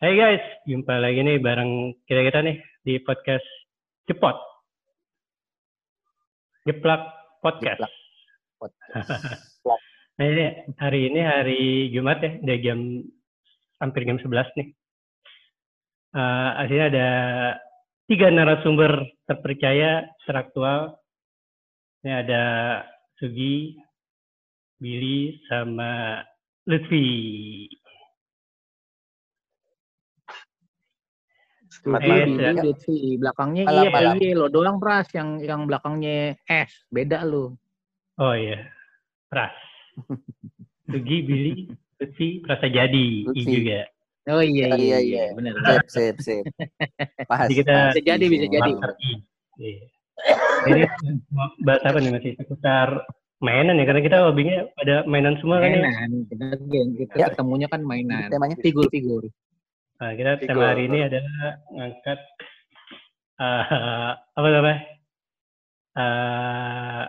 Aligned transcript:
Hai 0.00 0.16
guys, 0.16 0.40
jumpa 0.64 0.96
lagi 0.96 1.20
nih 1.20 1.44
bareng 1.44 1.92
kita-kita 2.08 2.40
nih 2.40 2.56
di 2.80 2.96
podcast 3.04 3.44
Cepot. 4.08 4.32
Jeplak 6.64 7.04
Podcast. 7.44 7.84
Jeplak 7.84 7.92
Podcast. 8.56 9.08
nah 10.16 10.24
ini 10.24 10.72
hari 10.80 11.00
ini 11.12 11.20
hari 11.20 11.60
Jumat 11.92 12.16
ya, 12.24 12.32
udah 12.32 12.56
jam 12.64 12.80
hampir 13.76 14.08
jam 14.08 14.16
11 14.16 14.56
nih. 14.56 14.68
Uh, 16.16 16.50
akhirnya 16.64 16.86
ada 16.88 17.08
tiga 18.08 18.32
narasumber 18.32 19.04
terpercaya 19.28 20.08
teraktual. 20.24 20.96
Ini 22.00 22.24
ada 22.24 22.42
Sugi, 23.20 23.76
Billy, 24.80 25.44
sama 25.44 26.24
Lutfi. 26.64 27.68
Selamat 31.80 32.00
Lutfi, 32.00 32.12
pagi. 32.12 32.32
Billy, 32.36 32.60
Lutfi. 32.60 32.96
Belakangnya 33.16 33.62
Malam, 33.64 33.82
iya, 33.82 33.90
malam. 33.90 34.14
iya, 34.20 34.32
lo 34.36 34.46
doang 34.46 34.76
pras 34.76 35.06
yang 35.16 35.28
yang 35.40 35.60
belakangnya 35.64 36.16
S. 36.44 36.70
Beda 36.86 37.24
lo. 37.24 37.56
Oh 38.20 38.34
iya, 38.36 38.68
Pras. 39.26 39.54
Sugi, 40.84 41.16
Billy, 41.24 41.52
Lutfi, 41.96 42.44
Prasa 42.44 42.68
Jadi, 42.68 43.24
I 43.26 43.42
juga. 43.42 43.80
Oh 44.28 44.44
iya, 44.44 44.76
Iya, 44.76 44.76
iya, 44.76 44.98
iya, 45.00 45.00
iya, 45.00 45.32
benar. 45.32 45.56
Sip, 45.88 45.88
sip, 45.88 46.44
sip. 46.44 46.44
Pas. 47.24 47.48
Jadi 47.48 47.64
kita-. 47.64 47.96
Bisa 47.96 48.00
jadi, 48.04 48.24
bisa 48.28 48.46
jadi. 48.46 48.70
Iya. 49.56 49.84
Jadi 50.68 50.80
bahas 51.64 51.80
apa 51.80 51.96
nih 51.96 52.12
masih 52.12 52.32
seputar 52.36 52.88
mainan 53.40 53.80
ya 53.80 53.88
karena 53.88 54.04
kita 54.04 54.16
hobinya 54.28 54.68
pada 54.76 55.00
mainan 55.08 55.40
semua 55.40 55.64
kan 55.64 55.72
ya. 55.72 55.80
Mainan, 55.80 56.10
kita 56.28 56.44
game, 56.68 56.90
kita 57.00 57.12
Ya. 57.16 57.26
ketemunya 57.32 57.72
kan 57.72 57.80
mainan. 57.80 58.28
Temanya 58.28 58.60
Figur-figur. 58.60 59.32
Nah, 60.00 60.16
kita 60.16 60.40
Figur. 60.40 60.56
tema 60.56 60.72
hari 60.72 60.88
ini 60.88 60.98
adalah 61.04 61.60
ngangkat 61.76 62.18
eh, 63.36 64.10
apa 64.16 64.48
namanya? 64.48 64.80
Eh, 65.92 67.04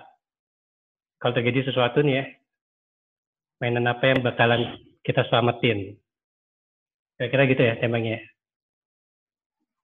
kalau 1.15 1.33
terjadi 1.39 1.71
sesuatu 1.71 2.03
nih 2.03 2.15
ya, 2.19 2.25
mainan 3.63 3.87
apa 3.87 4.03
yang 4.11 4.19
bakalan 4.19 4.75
kita 5.07 5.23
selamatin? 5.31 5.95
Kira-kira 7.15 7.43
gitu 7.47 7.61
ya 7.63 7.73
temanya. 7.79 8.19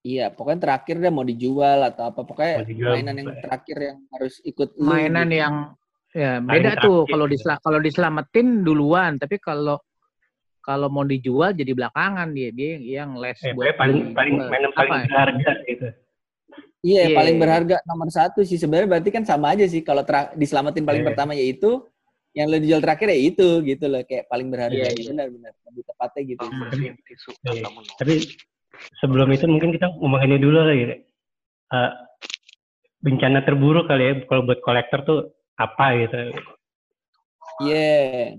Iya, 0.04 0.26
pokoknya 0.36 0.60
terakhir 0.68 1.00
deh 1.00 1.14
mau 1.14 1.24
dijual 1.24 1.88
atau 1.88 2.12
apa. 2.12 2.28
Pokoknya 2.28 2.68
dijual, 2.68 2.92
mainan 2.92 3.24
yang 3.24 3.40
terakhir 3.40 3.78
yang 3.88 3.98
harus 4.12 4.36
ikut 4.44 4.76
lu 4.76 4.84
Mainan 4.84 5.32
gitu. 5.32 5.40
yang 5.48 5.56
ya 6.12 6.44
Paling 6.44 6.48
beda 6.50 6.72
tuh 6.76 7.08
terakhir 7.08 7.12
kalau 7.16 7.26
disela 7.32 7.56
kalau 7.64 7.80
diselamatin 7.80 8.48
duluan, 8.68 9.16
tapi 9.16 9.40
kalau 9.40 9.80
kalau 10.68 10.92
mau 10.92 11.08
dijual 11.08 11.56
jadi 11.56 11.72
belakangan 11.72 12.28
dia 12.36 12.52
dia 12.52 12.76
yang 13.00 13.16
les 13.16 13.40
Eh, 13.40 13.56
buat 13.56 13.80
paling 13.80 14.12
paling 14.12 14.36
mainan 14.36 14.72
paling 14.76 14.92
Apa? 14.92 15.06
berharga 15.08 15.52
gitu. 15.64 15.88
Iya, 16.84 17.04
Iya. 17.10 17.16
paling 17.16 17.36
berharga 17.40 17.76
nomor 17.88 18.12
satu 18.12 18.44
sih. 18.44 18.60
Sebenarnya 18.60 18.88
berarti 18.92 19.10
kan 19.10 19.24
sama 19.24 19.56
aja 19.56 19.64
sih. 19.64 19.80
Kalau 19.80 20.04
diselamatin 20.36 20.84
paling 20.84 21.02
Iya. 21.02 21.10
pertama 21.10 21.32
yaitu 21.34 21.88
yang 22.36 22.52
lo 22.52 22.60
dijual 22.60 22.84
terakhir 22.84 23.08
ya 23.10 23.18
itu 23.18 23.48
gitu 23.64 23.88
loh. 23.88 24.04
Kayak 24.04 24.28
paling 24.28 24.48
berharga. 24.52 24.76
Iya, 24.76 24.92
iya. 24.94 25.10
Benar-benar. 25.10 25.52
Lebih 25.72 25.84
tepatnya 25.88 26.22
gitu. 26.28 26.44
Tapi, 26.46 26.86
tapi 27.98 28.14
sebelum 29.00 29.28
itu 29.32 29.46
mungkin 29.48 29.70
kita 29.72 29.88
ngomong 29.96 30.22
ini 30.22 30.38
dulu 30.38 30.60
lagi. 30.62 30.84
deh. 30.86 31.00
Eh, 31.68 31.92
bencana 33.00 33.40
terburuk 33.42 33.88
kali 33.88 34.04
ya 34.04 34.14
kalau 34.28 34.44
buat 34.44 34.60
kolektor 34.62 35.00
tuh 35.02 35.20
apa 35.56 35.86
gitu. 35.98 36.20
Iya. 37.64 38.38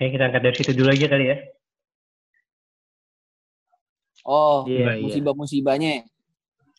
Oke, 0.00 0.16
kita 0.16 0.32
angkat 0.32 0.40
dari 0.40 0.56
situ 0.56 0.72
dulu 0.72 0.88
aja 0.88 1.06
kali 1.12 1.28
ya. 1.28 1.36
Oh, 4.24 4.64
Iya, 4.64 4.96
iya. 4.96 5.04
musibah-musibahnya. 5.04 6.08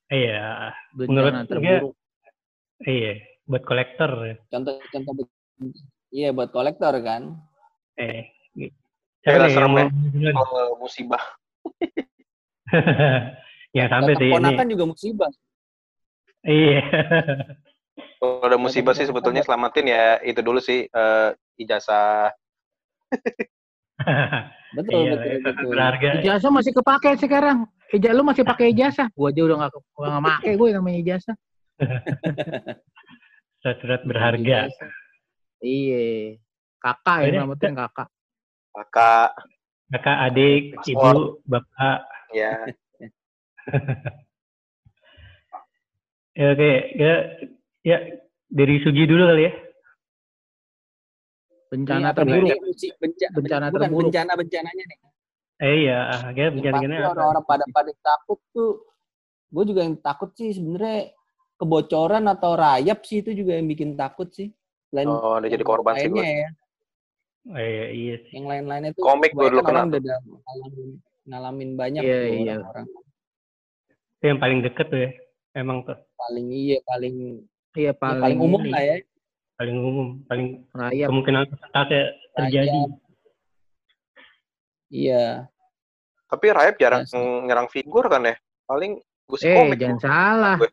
Iya, 0.10 0.74
Bencana 0.98 1.06
menurut 1.06 1.34
terburuk. 1.46 1.94
iya, 2.82 3.22
buat 3.46 3.62
kolektor. 3.62 4.10
ya. 4.26 4.36
Contoh-contoh 4.50 5.14
Iya, 6.10 6.34
buat 6.34 6.50
kolektor 6.50 6.98
kan. 7.06 7.38
Eh. 7.94 8.26
Ya, 8.58 8.74
Siapa 9.22 9.46
nih 9.46 9.54
serem 9.54 9.74
yang 9.78 9.90
mau 9.94 10.10
ya. 10.26 10.32
Oh, 10.34 10.82
musibah. 10.82 11.22
yang 13.72 13.86
sampai 13.86 14.18
sih 14.18 14.26
ini. 14.26 14.34
Keponakan 14.34 14.66
juga 14.66 14.86
musibah. 14.90 15.32
Iya. 16.42 16.82
Kalau 18.18 18.42
ada 18.42 18.58
musibah 18.58 18.98
sih 18.98 19.06
sebetulnya 19.06 19.46
selamatin 19.46 19.86
ya 19.86 20.18
itu 20.26 20.42
dulu 20.42 20.58
sih 20.58 20.90
eh, 20.90 21.30
ijazah. 21.56 22.34
Betul, 24.72 25.04
Iya, 25.04 25.12
betul, 25.20 25.32
itu 25.36 25.44
betul. 25.52 25.70
berharga. 25.76 26.10
Ijazah 26.24 26.52
masih 26.52 26.72
kepake 26.72 27.10
sekarang. 27.20 27.58
Ijazah 27.92 28.16
lu 28.16 28.24
masih 28.24 28.44
pakai 28.48 28.72
ijazah. 28.72 29.12
Gua 29.12 29.28
aja 29.30 29.42
udah 29.44 29.56
nggak 29.60 29.72
gua 29.92 30.06
nggak 30.16 30.24
make 30.24 30.52
gue 30.56 30.68
namanya 30.72 31.00
ijazah. 31.04 31.36
Surat-surat 33.62 34.02
berharga. 34.08 34.72
Iya. 35.60 36.40
Kakak 36.80 37.18
Ini- 37.28 37.36
ya 37.36 37.40
namanya 37.44 37.70
kakak. 37.86 38.08
Kakak, 38.72 39.30
Kakak, 39.92 40.18
adik, 40.32 40.62
Paspor. 40.80 40.96
ibu, 40.96 41.44
bapak. 41.46 41.98
ya. 42.32 42.52
Ya, 46.32 46.56
oke, 46.56 46.72
ya, 46.96 47.14
ya 47.84 47.98
dari 48.48 48.80
Sugi 48.88 49.04
dulu 49.04 49.28
kali 49.28 49.52
ya. 49.52 49.54
Bencana 51.72 52.00
Ini 52.04 52.12
apa 52.12 52.18
terburuk. 52.20 52.50
Bencana 53.00 53.32
bukan, 53.72 53.80
terburuk. 53.80 54.12
Bencana-bencananya 54.12 54.84
nih. 54.92 55.00
Eh 55.62 55.74
iya, 55.88 56.00
Yang 56.36 56.52
bencana 56.60 56.96
apa? 57.00 57.10
orang-orang 57.16 57.44
pada 57.48 57.66
pada 57.72 57.92
takut 58.04 58.40
tuh. 58.52 58.84
Gue 59.48 59.64
juga 59.64 59.88
yang 59.88 59.96
takut 59.96 60.36
sih 60.36 60.52
sebenarnya 60.52 61.16
kebocoran 61.56 62.28
atau 62.28 62.60
rayap 62.60 63.00
sih 63.08 63.24
itu 63.24 63.32
juga 63.32 63.56
yang 63.56 63.72
bikin 63.72 63.96
takut 63.96 64.28
sih. 64.36 64.52
Lain 64.92 65.08
Oh, 65.08 65.40
udah 65.40 65.48
jadi 65.48 65.64
korban 65.64 65.96
sih 65.96 66.12
gue. 66.12 66.20
ya. 66.20 66.50
Eh, 67.56 67.88
iya 67.96 68.16
sih. 68.28 68.32
Yang 68.36 68.46
lain-lainnya 68.52 68.92
tuh 68.92 69.04
Komik 69.08 69.32
gue 69.32 69.48
dulu 69.48 69.64
kebanyakan 69.64 69.72
orang 69.72 69.88
kena 69.88 70.00
udah 70.04 70.18
ngalamin, 70.44 70.90
ngalamin 71.24 71.70
banyak 71.80 72.02
Iya, 72.04 72.12
tuh 72.20 72.28
iya. 72.28 72.54
orang-orang. 72.60 72.86
Itu 74.12 74.26
yang 74.28 74.40
paling 74.44 74.60
deket 74.60 74.86
tuh 74.92 75.00
ya. 75.00 75.12
Emang 75.52 75.78
tuh 75.84 75.98
Paling 76.16 76.48
iya 76.52 76.78
paling 76.84 77.16
Iya 77.72 77.92
ya, 77.92 77.94
paling, 77.96 78.20
paling 78.20 78.40
umum 78.44 78.62
ini, 78.68 78.72
lah 78.76 78.84
ya. 78.84 78.96
Paling 79.62 79.78
umum, 79.78 80.08
paling 80.26 80.48
Rayap. 80.74 81.08
kemungkinan 81.14 81.42
persentase 81.46 82.00
terjadi. 82.34 82.80
Iya. 84.90 85.46
Tapi 86.26 86.46
Rayap 86.50 86.76
jarang 86.82 87.06
Iya 87.06 87.14
sih. 87.14 87.46
nyerang 87.46 87.68
figur 87.70 88.10
kan 88.10 88.26
ya. 88.26 88.36
Paling 88.66 88.98
gue 89.30 89.38
sih 89.38 89.46
Eh, 89.46 89.56
komik. 89.56 89.78
jangan 89.78 90.00
salah. 90.02 90.58
Gue. 90.58 90.72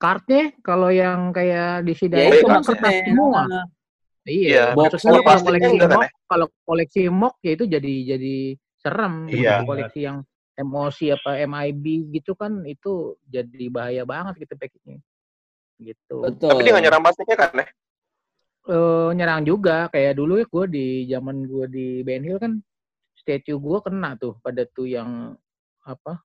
Kartnya 0.00 0.56
kalau 0.60 0.88
yang 0.88 1.30
kayak 1.30 1.84
di 1.84 1.92
Ya 1.92 1.98
Sidai 2.00 2.26
itu 2.28 2.36
itu 2.40 2.48
kan 2.48 2.62
kertas 2.64 2.94
semua. 3.04 3.42
Iya, 3.44 3.62
Iya, 4.24 4.64
box 4.72 4.88
maksudnya 4.96 5.12
lu 5.12 5.22
kalau 5.22 5.40
koleksi 5.44 5.68
enggak 5.68 5.90
kan 5.92 5.98
mock, 6.00 6.10
kalau 6.24 6.46
koleksi 6.64 7.00
mock 7.12 7.34
ya 7.44 7.50
itu 7.52 7.64
jadi 7.68 7.92
jadi 8.16 8.34
serem. 8.80 9.14
Iya. 9.28 9.54
Koleksi 9.62 10.00
yang 10.00 10.18
emosi 10.54 11.04
apa 11.12 11.30
MIB 11.44 11.84
gitu 12.14 12.32
kan 12.32 12.64
itu 12.64 13.20
jadi 13.28 13.66
bahaya 13.68 14.02
banget 14.02 14.40
gitu 14.40 14.56
packagingnya. 14.56 15.04
Gitu. 15.76 16.16
Betul. 16.24 16.48
Tapi 16.48 16.60
dia 16.64 16.72
nggak 16.72 16.84
nyerang 16.88 17.02
plastiknya 17.04 17.36
kan 17.36 17.50
ya? 17.52 17.66
Eh, 18.64 19.10
nyerang 19.12 19.44
juga. 19.44 19.92
Kayak 19.92 20.16
dulu 20.16 20.40
ya 20.40 20.46
gue 20.48 20.64
di 20.72 20.86
zaman 21.12 21.36
gue 21.44 21.66
di 21.68 21.86
Ben 22.00 22.24
Hill 22.24 22.40
kan 22.40 22.56
statue 23.12 23.60
gue 23.60 23.78
kena 23.84 24.16
tuh 24.16 24.40
pada 24.40 24.64
tuh 24.64 24.88
yang 24.88 25.36
apa 25.84 26.20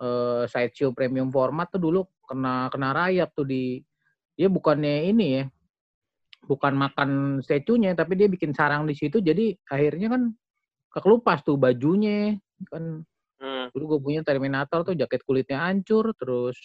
eh 0.00 0.44
sideshow 0.48 0.92
premium 0.92 1.32
format 1.32 1.68
tuh 1.72 1.80
dulu 1.80 2.00
kena 2.28 2.68
kena 2.72 2.92
rayap 2.92 3.32
tuh 3.36 3.48
di 3.48 3.80
dia 4.36 4.48
bukannya 4.48 5.08
ini 5.12 5.26
ya 5.40 5.44
bukan 6.48 6.72
makan 6.72 7.10
statue-nya 7.44 7.92
tapi 7.96 8.16
dia 8.16 8.28
bikin 8.28 8.52
sarang 8.52 8.84
di 8.84 8.92
situ. 8.92 9.24
Jadi 9.24 9.56
akhirnya 9.64 10.12
kan 10.12 10.22
kekelupas 10.92 11.40
tuh 11.48 11.56
bajunya 11.56 12.36
kan. 12.68 13.04
Hmm. 13.40 13.72
dulu 13.72 13.96
gue 13.96 14.00
punya 14.04 14.20
Terminator 14.20 14.84
tuh 14.84 14.92
jaket 14.92 15.24
kulitnya 15.24 15.64
hancur 15.64 16.12
terus 16.12 16.60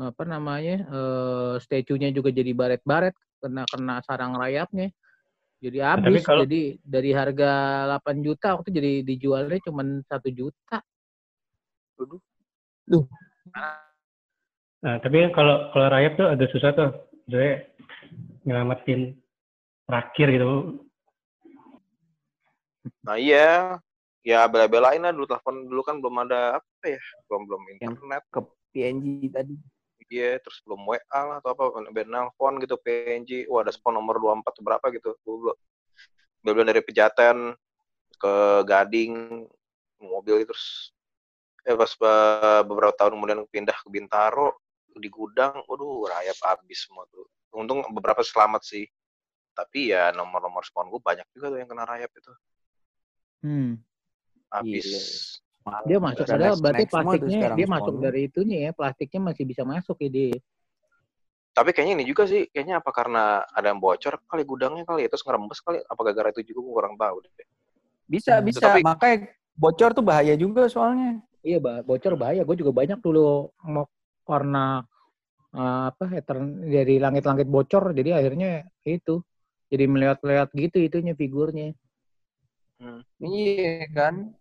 apa 0.00 0.24
namanya 0.24 0.76
eh 0.88 1.54
statue-nya 1.60 2.08
juga 2.08 2.32
jadi 2.32 2.56
baret-baret 2.56 3.12
kena 3.38 3.62
kena 3.66 4.02
sarang 4.04 4.34
rayapnya 4.34 4.90
jadi 5.58 5.78
Tapi 5.98 6.02
habis 6.06 6.22
kalau- 6.22 6.44
jadi 6.46 6.62
dari 6.82 7.10
harga 7.10 7.50
8 7.98 8.22
juta 8.22 8.54
waktu 8.54 8.70
jadi 8.70 8.92
dijualnya 9.02 9.58
cuma 9.64 9.82
satu 10.06 10.28
juta 10.30 10.78
Nah, 14.78 14.94
tapi 15.02 15.26
kan 15.26 15.30
kalau 15.34 15.74
kalau 15.74 15.86
rayap 15.90 16.14
tuh 16.14 16.30
agak 16.30 16.54
susah 16.54 16.70
tuh. 16.70 16.90
Jadi 17.26 17.66
nyelamatin 18.46 19.18
terakhir 19.84 20.26
gitu. 20.30 20.46
Nah 23.02 23.18
iya, 23.18 23.76
ya 24.22 24.46
bela-belain 24.46 25.02
lah 25.02 25.10
dulu 25.10 25.26
telepon 25.26 25.66
dulu 25.66 25.82
kan 25.82 25.98
belum 25.98 26.16
ada 26.24 26.62
apa 26.62 26.84
ya, 26.86 27.00
belum 27.26 27.42
belum 27.50 27.62
Yang- 27.66 27.98
internet. 27.98 28.22
ke 28.30 28.40
PNG 28.70 29.06
tadi. 29.34 29.54
Iya, 30.08 30.40
terus 30.40 30.64
belum 30.64 30.88
WA 30.88 31.20
lah 31.20 31.36
atau 31.44 31.52
apa, 31.52 31.64
biar 31.92 32.08
nelfon 32.08 32.56
gitu 32.64 32.80
PNG. 32.80 33.44
Wah, 33.52 33.60
ada 33.60 33.72
spon 33.72 33.92
nomor 33.92 34.16
24 34.16 34.56
tuh 34.56 34.64
berapa 34.64 34.86
gitu. 34.96 35.12
Dulu 35.20 35.52
belum 36.40 36.64
dari 36.64 36.80
Pejaten 36.80 37.52
ke 38.16 38.34
Gading 38.64 39.44
mobil 40.00 40.42
gitu, 40.42 40.56
terus 40.56 40.96
eh 41.68 41.76
pas 41.76 41.92
eh, 41.92 42.62
beberapa 42.64 42.94
tahun 42.96 43.20
kemudian 43.20 43.44
pindah 43.52 43.76
ke 43.76 43.88
Bintaro 43.92 44.56
di 44.96 45.12
gudang, 45.12 45.62
waduh 45.68 46.08
rayap 46.08 46.40
habis 46.42 46.88
semua 46.88 47.04
tuh. 47.12 47.28
Untung 47.52 47.84
beberapa 47.92 48.24
selamat 48.24 48.64
sih. 48.64 48.88
Tapi 49.52 49.92
ya 49.92 50.14
nomor-nomor 50.14 50.62
spawn 50.62 50.88
gue 50.88 51.02
banyak 51.02 51.26
juga 51.34 51.50
tuh 51.52 51.58
yang 51.58 51.68
kena 51.68 51.84
rayap 51.84 52.10
itu. 52.14 52.32
Hmm. 53.42 53.70
Habis. 54.48 54.86
Dia 55.84 55.98
masuk 56.00 56.24
padahal 56.24 56.56
next- 56.56 56.62
berarti 56.64 56.84
plastiknya 56.88 57.38
sekarang 57.38 57.56
dia 57.60 57.68
masuk 57.68 57.94
dari 58.00 58.20
itunya 58.24 58.58
ya, 58.64 58.70
plastiknya 58.72 59.20
masih 59.20 59.44
bisa 59.44 59.62
masuk 59.68 59.96
ya 60.00 60.08
dia. 60.08 60.38
Tapi 61.52 61.70
kayaknya 61.74 61.94
ini 61.98 62.04
juga 62.06 62.22
sih, 62.24 62.46
kayaknya 62.48 62.78
apa 62.78 62.90
karena 62.94 63.42
ada 63.50 63.66
yang 63.68 63.82
bocor 63.82 64.22
kali 64.30 64.46
gudangnya 64.46 64.86
kali, 64.86 65.04
ya, 65.04 65.08
terus 65.10 65.26
ngerembes 65.26 65.58
kali, 65.60 65.82
apa 65.82 66.00
gara-gara 66.06 66.28
itu 66.30 66.54
juga 66.54 66.60
gue 66.64 66.74
kurang 66.78 66.94
tahu 66.94 67.16
deh. 67.26 67.32
Bisa, 68.06 68.38
Hmm. 68.38 68.46
bisa. 68.46 68.62
Tapi- 68.62 68.86
Makanya 68.86 69.16
bocor 69.58 69.90
tuh 69.92 70.04
bahaya 70.06 70.38
juga 70.38 70.70
soalnya. 70.70 71.18
Iya, 71.42 71.58
bocor 71.82 72.14
bahaya. 72.14 72.46
Gue 72.46 72.56
juga 72.56 72.70
banyak 72.70 73.02
dulu 73.02 73.50
mau 73.66 73.84
warna 74.24 74.86
eh, 75.48 75.84
apa 75.88 76.12
etern 76.12 76.60
dari 76.68 77.00
langit-langit 77.00 77.48
bocor, 77.48 77.96
jadi 77.96 78.20
akhirnya 78.20 78.68
itu 78.84 79.24
jadi 79.72 79.88
melihat-lihat 79.88 80.52
gitu 80.52 80.76
itunya 80.76 81.16
figurnya. 81.16 81.72
Iya 83.18 83.88
kan? 83.96 84.37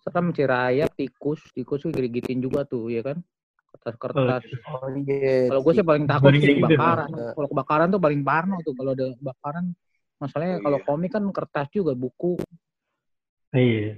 Serem 0.00 0.32
si 0.32 0.42
rayap, 0.42 0.90
tikus, 0.96 1.40
tikus 1.52 1.84
tuh 1.84 1.92
gigitin 1.92 2.40
juga 2.40 2.64
tuh, 2.64 2.88
ya 2.88 3.04
kan? 3.04 3.20
Kertas-kertas. 3.70 4.42
Oh 4.66 4.88
iya. 4.98 5.46
Kalau 5.46 5.60
gue 5.60 5.72
sih 5.76 5.84
paling 5.84 6.04
takut 6.04 6.32
sih 6.34 6.56
kebakaran. 6.56 7.08
Iya. 7.10 7.30
Kalau 7.36 7.48
kebakaran 7.48 7.86
tuh 7.88 8.00
paling 8.00 8.20
parno 8.20 8.56
tuh 8.60 8.72
kalau 8.72 8.90
ada 8.92 9.04
kebakaran. 9.12 9.64
Masalahnya 10.16 10.56
Oh, 10.58 10.62
kalau 10.62 10.78
iya. 10.80 10.86
komik 10.88 11.10
kan 11.12 11.24
kertas 11.30 11.68
juga 11.70 11.92
buku. 11.92 12.40
Iya. 13.52 13.96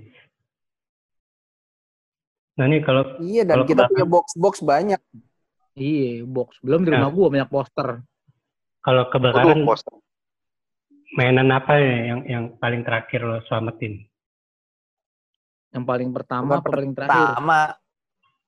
Nah 2.52 2.64
ini 2.68 2.78
kalau 2.80 3.02
Iya 3.18 3.42
dan 3.42 3.54
Kalau 3.56 3.64
kita 3.64 3.74
kebakaran- 3.80 3.90
punya 3.96 4.06
box-box 4.06 4.54
banyak. 4.60 5.00
Iya, 5.72 6.28
box. 6.28 6.60
Belum 6.60 6.84
di 6.84 6.90
Nah. 6.92 7.00
rumah 7.00 7.10
gue 7.10 7.26
banyak 7.30 7.50
poster. 7.50 7.88
kalau 8.82 9.06
kebakaran 9.08 9.62
poster. 9.62 9.94
mainan 11.14 11.48
apa 11.48 11.78
ya 11.78 11.96
yang 12.10 12.20
yang 12.26 12.44
paling 12.58 12.82
terakhir 12.82 13.22
lo 13.22 13.38
selamatin? 13.46 14.02
Yang 15.72 15.84
paling 15.84 16.10
pertama 16.12 16.52
apa 16.60 16.68
paling 16.68 16.92
terakhir? 16.92 17.16
Pertama. 17.32 17.60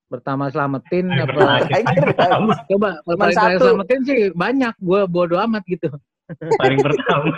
Pertama 0.05 0.45
selamatin 0.53 1.07
apa? 1.11 1.33
Terakhir. 1.65 2.05
Coba 2.69 2.89
paling 3.03 3.19
terakhir 3.35 3.59
satu. 3.59 3.65
selamatin 3.67 4.01
sih 4.05 4.21
banyak. 4.31 4.75
Gue 4.79 5.01
bodo 5.09 5.37
amat 5.41 5.65
gitu. 5.65 5.89
paling 6.57 6.81
pertama. 6.81 7.37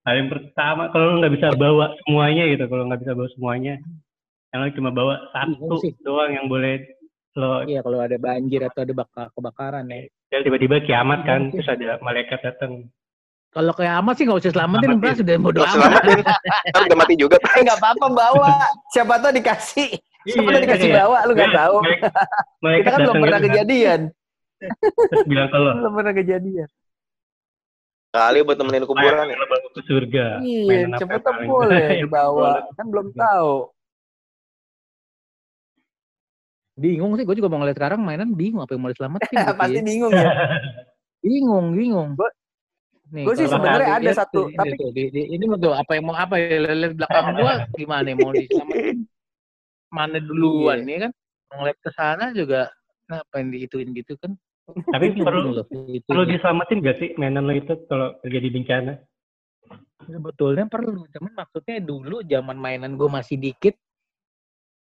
paling 0.00 0.26
pertama 0.32 0.88
kalau 0.88 1.04
lo 1.06 1.14
nggak 1.20 1.34
bisa 1.36 1.48
bawa 1.52 1.92
semuanya 2.00 2.48
gitu, 2.48 2.64
kalau 2.66 2.88
nggak 2.88 3.00
bisa 3.04 3.12
bawa 3.12 3.28
semuanya, 3.36 3.74
yang 4.50 4.58
lo 4.64 4.72
cuma 4.72 4.90
bawa 4.90 5.14
satu 5.30 5.76
sih. 5.84 5.92
doang 6.00 6.32
yang 6.32 6.48
boleh 6.48 6.80
lo 7.36 7.68
Iya 7.68 7.84
kalau 7.84 8.00
ada 8.00 8.16
banjir 8.16 8.64
atau 8.64 8.80
ada 8.80 8.94
baka- 8.96 9.28
kebakaran 9.36 9.84
ya. 9.86 10.08
dan 10.32 10.40
tiba-tiba 10.40 10.80
kiamat 10.80 11.20
kan, 11.28 11.52
sih. 11.52 11.60
terus 11.60 11.68
ada 11.68 12.00
malaikat 12.00 12.40
datang. 12.40 12.88
Kalau 13.50 13.72
kayak 13.74 13.94
amat 13.98 14.14
sih 14.14 14.24
nggak 14.24 14.38
usah 14.38 14.52
selamatin. 14.54 14.88
Bras 14.96 15.18
sudah 15.18 15.34
bodo 15.36 15.60
amat. 15.60 15.74
selamatin, 15.74 16.18
kan 16.70 16.80
udah 16.86 16.98
mati 16.98 17.14
juga. 17.18 17.36
Eh 17.42 17.62
nggak 17.66 17.78
apa-apa 17.82 18.06
bawa. 18.08 18.54
Siapa 18.88 19.18
tahu 19.18 19.32
dikasih. 19.34 19.90
Siapa 20.22 20.48
tahu 20.48 20.62
dikasih 20.62 20.86
kayak- 20.86 20.98
bawa 21.02 21.18
lu 21.26 21.32
nggak 21.34 21.50
kayak 21.50 21.58
tahu. 21.58 21.76
Kita 22.62 22.88
kan 22.88 22.98
belum 23.00 23.14
pernah 23.16 23.26
gitu 23.26 23.42
kan, 23.42 23.42
kejadian. 23.50 24.00
terus 25.10 25.24
bilang 25.26 25.48
lo, 25.50 25.70
Belum 25.74 25.92
pernah 25.96 26.14
kejadian. 26.14 26.68
Kali 28.10 28.38
buat 28.42 28.56
temenin 28.56 28.84
kuburan 28.84 29.24
ya. 29.24 29.24
"Ayo, 29.24 29.38
lo 29.38 29.46
bawa 29.46 29.68
ke 29.70 29.82
surga. 29.82 30.26
Iya, 30.38 30.78
siapa 30.94 31.16
tahu 31.16 31.30
paling- 31.32 31.48
boleh 31.48 31.86
boleh?" 32.06 32.60
Kan 32.74 32.86
belum 32.86 33.06
tahu. 33.12 33.54
Bingung 36.74 37.12
sih, 37.12 37.24
gue 37.24 37.36
juga 37.36 37.48
mau 37.48 37.60
ngeliat 37.60 37.76
sekarang 37.76 38.00
mainan 38.00 38.32
bingung 38.32 38.62
apa 38.62 38.72
yang 38.72 38.82
mau 38.82 38.90
diselamatin. 38.90 39.28
gitu 39.36 39.52
Pasti 39.54 39.74
ya. 39.74 39.84
bingung 39.84 40.12
ya. 40.12 40.30
Bingung, 41.20 41.66
bingung. 41.76 42.08
Gua- 42.16 42.32
Nih, 43.10 43.26
gua 43.26 43.34
sih 43.34 43.50
sebenarnya 43.50 43.86
lihat 43.90 44.02
ada 44.06 44.12
satu, 44.14 44.40
ini 44.46 44.54
tapi- 44.54 44.78
tuh, 44.78 44.90
di, 44.94 45.02
di- 45.10 45.28
ini 45.34 45.44
mau 45.50 45.58
tuh 45.58 45.74
apa 45.74 45.92
yang 45.98 46.04
mau 46.06 46.14
apa 46.14 46.34
ya 46.38 46.58
lihat 46.62 46.94
belakang 46.94 47.24
gua 47.42 47.54
gimana 47.74 48.06
ya, 48.06 48.14
mau 48.14 48.30
diselamatin 48.30 48.98
mana 49.90 50.16
duluan 50.22 50.78
Iya. 50.86 50.90
ya 50.94 50.98
kan 51.02 51.12
ngeliat 51.50 51.78
ke 51.82 51.90
sana 51.90 52.24
juga 52.30 52.70
kenapa 53.02 53.32
yang 53.42 53.48
diituin 53.50 53.90
gitu 53.90 54.14
kan 54.14 54.38
Tapi 54.70 55.10
Bingung 55.10 55.26
perlu 55.26 55.48
loh, 55.50 55.66
itu 55.90 56.06
perlu 56.06 56.22
diselamatin 56.22 56.78
gak 56.78 56.96
sih 57.02 57.08
mainan 57.18 57.42
lo 57.42 57.50
itu 57.50 57.74
kalau 57.90 58.14
terjadi 58.22 58.48
bencana? 58.54 58.92
sebetulnya 60.00 60.64
perlu 60.66 61.04
cuman 61.10 61.32
maksudnya 61.36 61.76
dulu 61.82 62.22
zaman 62.22 62.54
mainan 62.56 62.94
gue 62.94 63.10
masih 63.10 63.36
dikit 63.36 63.74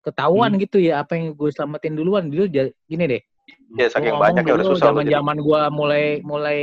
ketahuan 0.03 0.57
Hmm. 0.57 0.61
gitu 0.61 0.83
ya 0.83 1.01
apa 1.01 1.15
yang 1.15 1.33
gue 1.33 1.51
selamatin 1.53 1.95
duluan 1.95 2.27
dulu 2.27 2.51
gini 2.51 3.05
deh 3.07 3.23
Ya 3.79 3.87
saking 3.87 4.15
banyak 4.15 4.43
ya 4.43 4.55
udah 4.55 4.67
susah. 4.75 4.91
zaman 4.91 5.07
zaman 5.07 5.37
gue 5.39 5.61
mulai 5.71 6.05
mulai 6.23 6.61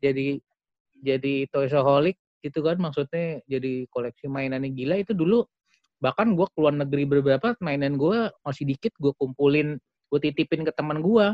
jadi 0.00 0.40
jadi 1.00 1.34
toysaholic 1.52 2.16
gitu 2.44 2.62
kan 2.62 2.78
maksudnya 2.78 3.42
jadi 3.50 3.88
koleksi 3.90 4.30
mainannya 4.30 4.70
gila. 4.72 5.02
Itu 5.02 5.12
dulu 5.12 5.44
bahkan 5.98 6.36
gue 6.36 6.46
keluar 6.52 6.76
negeri 6.76 7.08
beberapa 7.08 7.56
mainan 7.64 7.96
gue 7.96 8.28
masih 8.44 8.68
dikit 8.68 8.92
gue 9.00 9.16
kumpulin 9.16 9.80
gue 10.12 10.20
titipin 10.20 10.62
ke 10.62 10.70
teman 10.76 11.00
gue 11.00 11.26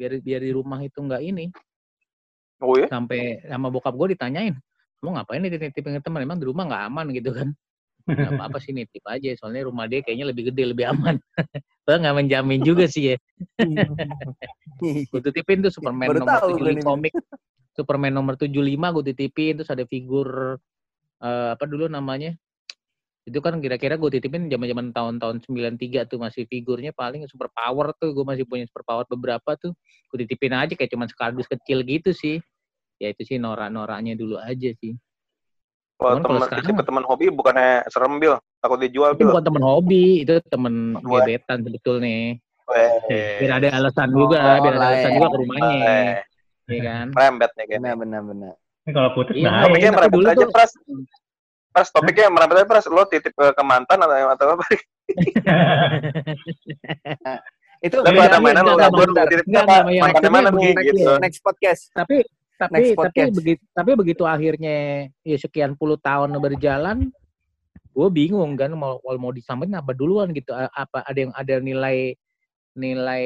biar 0.00 0.12
biar 0.24 0.40
di 0.40 0.52
rumah 0.52 0.80
itu 0.82 0.98
nggak 1.00 1.22
ini. 1.22 1.46
Oh 2.64 2.72
ya? 2.72 2.88
sampai 2.88 3.44
sama 3.44 3.68
bokap 3.68 3.92
gue 3.92 4.16
ditanyain 4.16 4.56
lu 5.04 5.12
ngapain 5.12 5.44
nih 5.44 5.60
nitipin 5.60 6.00
ke 6.00 6.02
teman? 6.02 6.24
Emang 6.24 6.40
di 6.40 6.48
rumah 6.48 6.64
nggak 6.64 6.82
aman? 6.88 7.06
gitu 7.12 7.30
kan. 7.36 7.48
Nggak 8.06 8.38
apa 8.38 8.42
apa 8.48 8.58
sih 8.62 8.72
nitip 8.72 9.04
aja 9.04 9.34
soalnya 9.36 9.68
rumah 9.68 9.84
dia 9.84 10.00
kayaknya 10.00 10.32
lebih 10.32 10.48
gede 10.50 10.72
lebih 10.72 10.88
aman. 10.88 11.20
Padahal 11.84 12.00
nggak 12.02 12.16
menjamin 12.16 12.60
juga 12.64 12.88
sih 12.88 13.14
ya. 13.14 13.16
Gue 15.12 15.20
titipin 15.20 15.60
tuh 15.60 15.72
Superman 15.72 16.08
Baru 16.08 16.20
nomor 16.24 16.40
tujuh 16.52 16.64
gue 16.64 16.84
komik 16.84 17.12
Superman 17.76 18.16
nomor 18.16 18.40
75 18.40 18.56
gue 18.96 19.04
titipin 19.12 19.60
terus 19.60 19.68
ada 19.68 19.84
figur 19.84 20.56
eh, 21.20 21.48
apa 21.52 21.64
dulu 21.68 21.92
namanya? 21.92 22.32
Itu 23.28 23.44
kan 23.44 23.60
kira-kira 23.60 24.00
gue 24.00 24.08
titipin 24.16 24.48
zaman-zaman 24.48 24.96
tahun-tahun 24.96 25.44
93 25.44 26.08
tuh 26.08 26.16
masih 26.16 26.48
figurnya 26.48 26.96
paling 26.96 27.28
super 27.28 27.52
power 27.52 27.92
tuh 28.00 28.16
gue 28.16 28.24
masih 28.24 28.48
punya 28.48 28.64
super 28.64 28.80
power 28.88 29.04
beberapa 29.04 29.52
tuh. 29.60 29.76
Gue 30.08 30.24
titipin 30.24 30.56
aja 30.56 30.72
kayak 30.72 30.88
cuman 30.88 31.06
sekardus 31.12 31.44
kecil 31.44 31.84
gitu 31.84 32.16
sih. 32.16 32.40
Ya 32.96 33.12
itu 33.12 33.28
sih 33.28 33.36
norak-noraknya 33.36 34.16
dulu 34.16 34.40
aja 34.40 34.72
sih. 34.80 34.96
Kalau 36.00 36.20
teman 36.20 36.44
sekarang 36.48 36.76
ke 36.80 36.84
teman 36.84 37.04
hobi? 37.04 37.28
Bukannya 37.32 37.88
serem 37.92 38.16
bil, 38.20 38.36
takut 38.60 38.80
dijual 38.80 39.16
itu 39.16 39.24
bil. 39.24 39.32
bukan 39.32 39.44
temen 39.44 39.64
hobi 39.64 40.24
itu 40.24 40.34
Buat- 40.40 41.28
gebetan 41.28 41.58
sebetulnya. 41.60 42.40
Biar 43.40 43.52
ada 43.62 43.68
alasan 43.78 44.08
juga 44.10 44.38
Oh, 44.42 44.58
biar 44.64 44.74
ada 44.76 44.86
alasan 44.92 45.10
juga 45.16 45.28
ke 45.28 45.38
rumahnya 45.40 45.72
Eh, 46.66 46.78
ya 46.78 46.82
kan 46.82 47.06
merembet 47.14 47.50
nih 47.54 47.64
kayaknya. 47.70 47.94
Benar 47.94 47.96
benar 48.02 48.22
benar. 48.26 48.54
Ini 48.86 48.90
kalau 48.94 49.10
putus 49.14 49.34
Iya, 49.34 49.48
bahaya. 49.50 49.64
Topiknya 49.66 49.90
merembet 49.94 50.18
aja 50.26 50.34
tuh- 50.38 50.52
pras. 50.54 50.70
Pras 51.70 51.88
topiknya 51.92 52.26
merembet 52.30 52.56
aja 52.62 52.66
pras. 52.66 52.84
Lo 52.90 53.02
titip 53.06 53.32
ke, 53.32 53.46
ke 53.54 53.62
mantan 53.62 53.98
atau 54.02 54.14
atau 54.34 54.46
apa? 54.58 54.64
Itu 57.84 58.00
Beda, 58.02 58.24
ada 58.32 58.38
mainan 58.40 58.64
lo 58.64 58.74
kabur, 58.74 59.06
titip 59.12 59.46
yang 59.46 59.68
Mantannya 59.68 60.30
mana 60.32 60.48
gitu. 60.80 61.12
next 61.20 61.44
podcast. 61.44 61.92
tapi 61.92 62.24
tapi 62.56 62.72
Next 62.72 62.88
tapi 62.88 62.96
podcast. 62.96 63.32
begitu 63.36 63.62
tapi 63.76 63.90
begitu 63.92 64.22
akhirnya 64.24 64.76
ya 65.20 65.36
sekian 65.36 65.76
puluh 65.76 66.00
tahun 66.00 66.32
berjalan 66.40 67.12
gue 67.92 68.08
bingung 68.08 68.56
kan 68.56 68.72
mau 68.72 68.96
mau 69.04 69.28
disamain 69.28 69.68
apa 69.76 69.92
duluan 69.92 70.32
gitu 70.32 70.56
apa 70.56 71.04
ada 71.04 71.18
yang 71.20 71.32
ada 71.36 71.54
nilai 71.60 72.16
nilai 72.76 73.24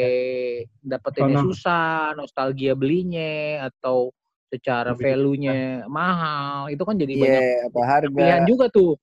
dapetinnya 0.80 1.42
Sono. 1.42 1.46
susah 1.50 2.14
nostalgia 2.14 2.78
belinya 2.78 3.66
atau 3.66 4.14
secara 4.50 4.94
value-nya 4.98 5.86
mahal 5.86 6.70
itu 6.70 6.82
kan 6.82 6.98
jadi 6.98 7.12
Iya, 7.14 7.22
banyak 7.22 7.42
apa 7.70 7.80
harga? 7.86 8.14
pilihan 8.14 8.42
juga 8.46 8.66
tuh. 8.70 8.98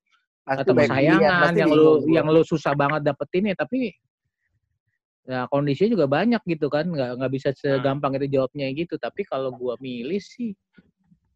Pasti 0.47 0.63
atau 0.63 0.73
kesayangan 0.79 1.51
yang 1.59 1.71
lu 1.71 1.91
yang 2.07 2.27
lu 2.31 2.41
susah 2.43 2.71
banget 2.71 3.03
dapetin 3.03 3.51
ya 3.51 3.55
tapi 3.59 3.91
ya 5.27 5.43
kondisinya 5.51 5.91
juga 5.91 6.07
banyak 6.07 6.39
gitu 6.47 6.71
kan 6.71 6.87
nggak 6.87 7.19
nggak 7.19 7.31
bisa 7.35 7.51
segampang 7.51 8.15
itu 8.15 8.39
jawabnya 8.39 8.71
gitu. 8.71 8.95
Tapi 8.95 9.27
kalau 9.27 9.51
gua 9.51 9.75
milih 9.83 10.23
sih 10.23 10.55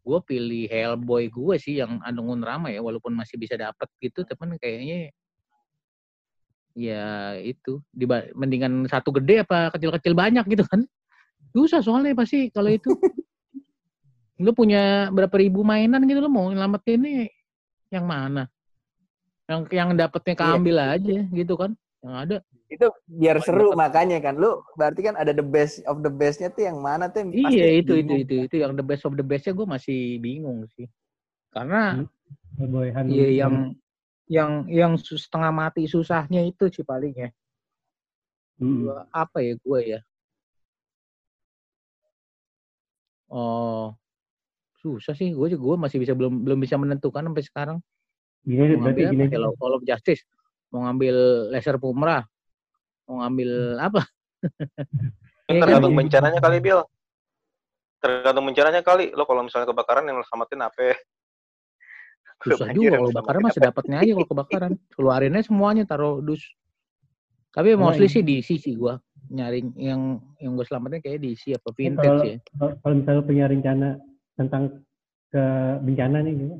gua 0.00 0.24
pilih 0.24 0.64
Hellboy 0.68 1.28
gua 1.28 1.60
sih 1.60 1.80
yang 1.80 2.00
Anungun 2.04 2.40
Rama 2.40 2.72
ya 2.72 2.80
walaupun 2.80 3.12
masih 3.12 3.36
bisa 3.36 3.56
dapet 3.60 3.88
gitu 4.00 4.24
tapi 4.24 4.48
kayaknya 4.56 5.12
ya 6.72 7.36
itu. 7.38 7.80
Mendingan 8.32 8.86
satu 8.86 9.12
gede 9.12 9.44
apa 9.44 9.72
kecil-kecil 9.72 10.12
banyak 10.12 10.44
gitu 10.48 10.64
kan? 10.64 10.84
Susah 11.52 11.84
soalnya 11.84 12.16
pasti 12.16 12.48
kalau 12.48 12.72
itu. 12.72 12.88
Lu 14.42 14.50
punya 14.50 15.12
berapa 15.12 15.36
ribu 15.38 15.62
mainan 15.62 16.02
gitu 16.02 16.18
lu 16.18 16.26
mau 16.26 16.50
nyelamatinnya 16.50 17.30
yang 17.94 18.08
mana? 18.08 18.50
Yang 19.46 19.60
yang 19.70 19.88
dapetnya 19.94 20.34
Iya. 20.34 20.40
keambil 20.40 20.76
aja 20.80 21.18
gitu 21.30 21.54
kan? 21.54 21.70
Yang 22.02 22.14
ada. 22.26 22.36
Itu 22.66 22.86
biar 23.04 23.36
Oh, 23.38 23.44
seru 23.44 23.68
dapet. 23.70 23.78
makanya 23.78 24.18
kan. 24.18 24.34
Lu 24.34 24.64
berarti 24.74 25.00
kan 25.04 25.14
ada 25.14 25.30
the 25.30 25.44
best 25.44 25.84
of 25.86 26.00
the 26.02 26.10
bestnya 26.10 26.48
tuh 26.50 26.64
yang 26.66 26.80
mana 26.80 27.06
tuh 27.06 27.22
yang 27.22 27.30
iya 27.52 27.68
itu 27.78 27.92
itu 28.00 28.02
bingung. 28.02 28.18
itu 28.24 28.34
itu. 28.48 28.54
Yang 28.58 28.72
the 28.80 28.86
best 28.86 29.04
of 29.06 29.14
the 29.14 29.22
bestnya 29.22 29.52
gue 29.52 29.66
masih 29.68 30.00
bingung 30.18 30.64
sih. 30.74 30.88
Karena 31.52 32.02
Boy, 32.58 32.88
Han- 32.90 33.12
iya 33.12 33.46
yang 33.46 33.76
yang 34.30 34.66
yang 34.70 34.94
setengah 34.98 35.50
mati 35.50 35.86
susahnya 35.90 36.42
itu 36.46 36.70
sih 36.70 36.86
paling 36.86 37.14
ya. 37.14 37.30
Hmm. 38.60 38.86
Gua- 38.86 39.06
apa 39.10 39.42
ya 39.42 39.54
gue 39.58 39.80
ya? 39.98 40.00
Oh, 43.32 43.96
susah 44.84 45.16
sih. 45.16 45.32
Gue 45.32 45.56
gue 45.56 45.76
masih 45.80 45.96
bisa 45.96 46.12
belum 46.12 46.44
belum 46.44 46.58
bisa 46.60 46.76
menentukan 46.76 47.24
sampai 47.24 47.44
sekarang. 47.44 47.78
Gini 48.44 48.76
Mau 48.76 48.84
berarti 48.86 49.02
ngambil 49.08 49.14
gini 49.14 49.24
apa? 49.24 49.34
Hello, 49.38 49.48
Call 49.56 49.76
of 49.78 49.82
Justice. 49.88 50.22
Mau 50.68 50.84
ngambil 50.84 51.14
laser 51.54 51.76
pumrah. 51.80 52.22
Mau 53.08 53.24
ngambil 53.24 53.50
apa? 53.80 54.02
Ini 54.42 54.44
Iya 55.48 55.54
kan? 55.56 55.60
tergantung 55.64 55.94
bencananya 55.96 56.40
kali, 56.42 56.58
Bil. 56.60 56.80
Tergantung 58.02 58.44
bencananya 58.50 58.82
kali. 58.82 59.04
Lo 59.14 59.24
kalau 59.24 59.46
misalnya 59.46 59.70
kebakaran 59.70 60.04
yang 60.04 60.18
lo 60.20 60.24
selamatin 60.26 60.60
apa? 60.66 60.98
Susah 62.42 62.68
juga 62.74 62.98
kalau 62.98 63.08
kebakaran 63.14 63.40
masih 63.46 63.60
apa? 63.62 63.66
dapatnya 63.70 63.96
aja 64.02 64.12
kalau 64.18 64.28
kebakaran. 64.34 64.72
Keluarinnya 64.92 65.42
semuanya 65.46 65.84
taruh 65.86 66.18
dus. 66.18 66.42
Tapi 67.52 67.76
Cuma 67.76 67.92
mostly 67.92 68.08
ini- 68.08 68.14
sih 68.14 68.22
diisi 68.24 68.54
sih 68.58 68.74
gua 68.74 68.96
nyari 69.32 69.64
yang 69.80 70.20
yang 70.42 70.52
gue 70.58 70.66
selamatin 70.66 71.00
kayak 71.00 71.20
diisi 71.22 71.54
apa 71.56 71.68
Ya, 71.72 71.74
vintage 71.78 72.04
kalau, 72.04 72.24
ya. 72.26 72.38
kalau 72.82 72.94
misalnya 73.00 73.22
punya 73.24 73.44
rencana 73.48 73.88
tentang 74.36 74.62
ke 75.32 75.44
bencana 75.80 76.20
nih 76.20 76.34
gitu, 76.36 76.56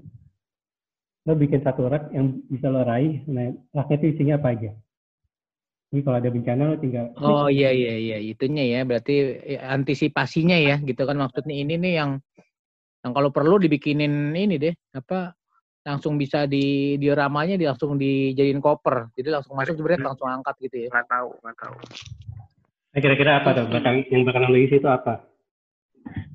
lo 1.29 1.33
bikin 1.37 1.61
satu 1.61 1.87
rak 1.87 2.09
yang 2.17 2.41
bisa 2.49 2.73
lo 2.73 2.81
raih, 2.83 3.21
nah 3.29 3.53
raknya 3.77 3.97
itu 4.01 4.07
isinya 4.17 4.35
apa 4.41 4.49
aja? 4.57 4.71
Jadi 5.93 6.01
kalau 6.01 6.17
ada 6.17 6.31
bencana 6.33 6.63
lo 6.73 6.77
tinggal 6.81 7.13
Oh 7.21 7.53
iya 7.53 7.69
iya 7.77 7.95
iya 8.01 8.17
itunya 8.17 8.65
ya 8.65 8.81
berarti 8.89 9.15
ya, 9.45 9.69
antisipasinya 9.77 10.57
ya 10.57 10.81
gitu 10.81 11.03
kan 11.05 11.21
maksudnya 11.21 11.53
ini 11.53 11.77
nih 11.77 11.93
yang 12.01 12.11
yang 13.05 13.13
kalau 13.13 13.29
perlu 13.29 13.61
dibikinin 13.61 14.33
ini 14.33 14.57
deh 14.57 14.75
apa 14.97 15.37
langsung 15.83 16.15
bisa 16.15 16.47
di 16.47 16.95
dioramanya 16.95 17.59
di 17.59 17.67
langsung 17.67 17.99
dijadiin 17.99 18.63
koper 18.63 19.11
jadi 19.19 19.35
langsung 19.35 19.59
masuk 19.59 19.75
jebret 19.75 19.99
langsung 19.99 20.31
angkat 20.31 20.55
gitu 20.63 20.87
ya. 20.87 20.89
Nggak 20.95 21.09
tahu, 21.11 21.31
nggak 21.43 21.57
tahu. 21.59 21.77
Nah, 22.93 23.01
kira-kira 23.01 23.31
apa 23.41 23.49
tuh 23.57 23.65
belakang 23.73 23.97
yang 24.13 24.23
bakalan 24.23 24.53
lo 24.53 24.59
isi 24.61 24.77
itu 24.79 24.89
apa? 24.89 25.25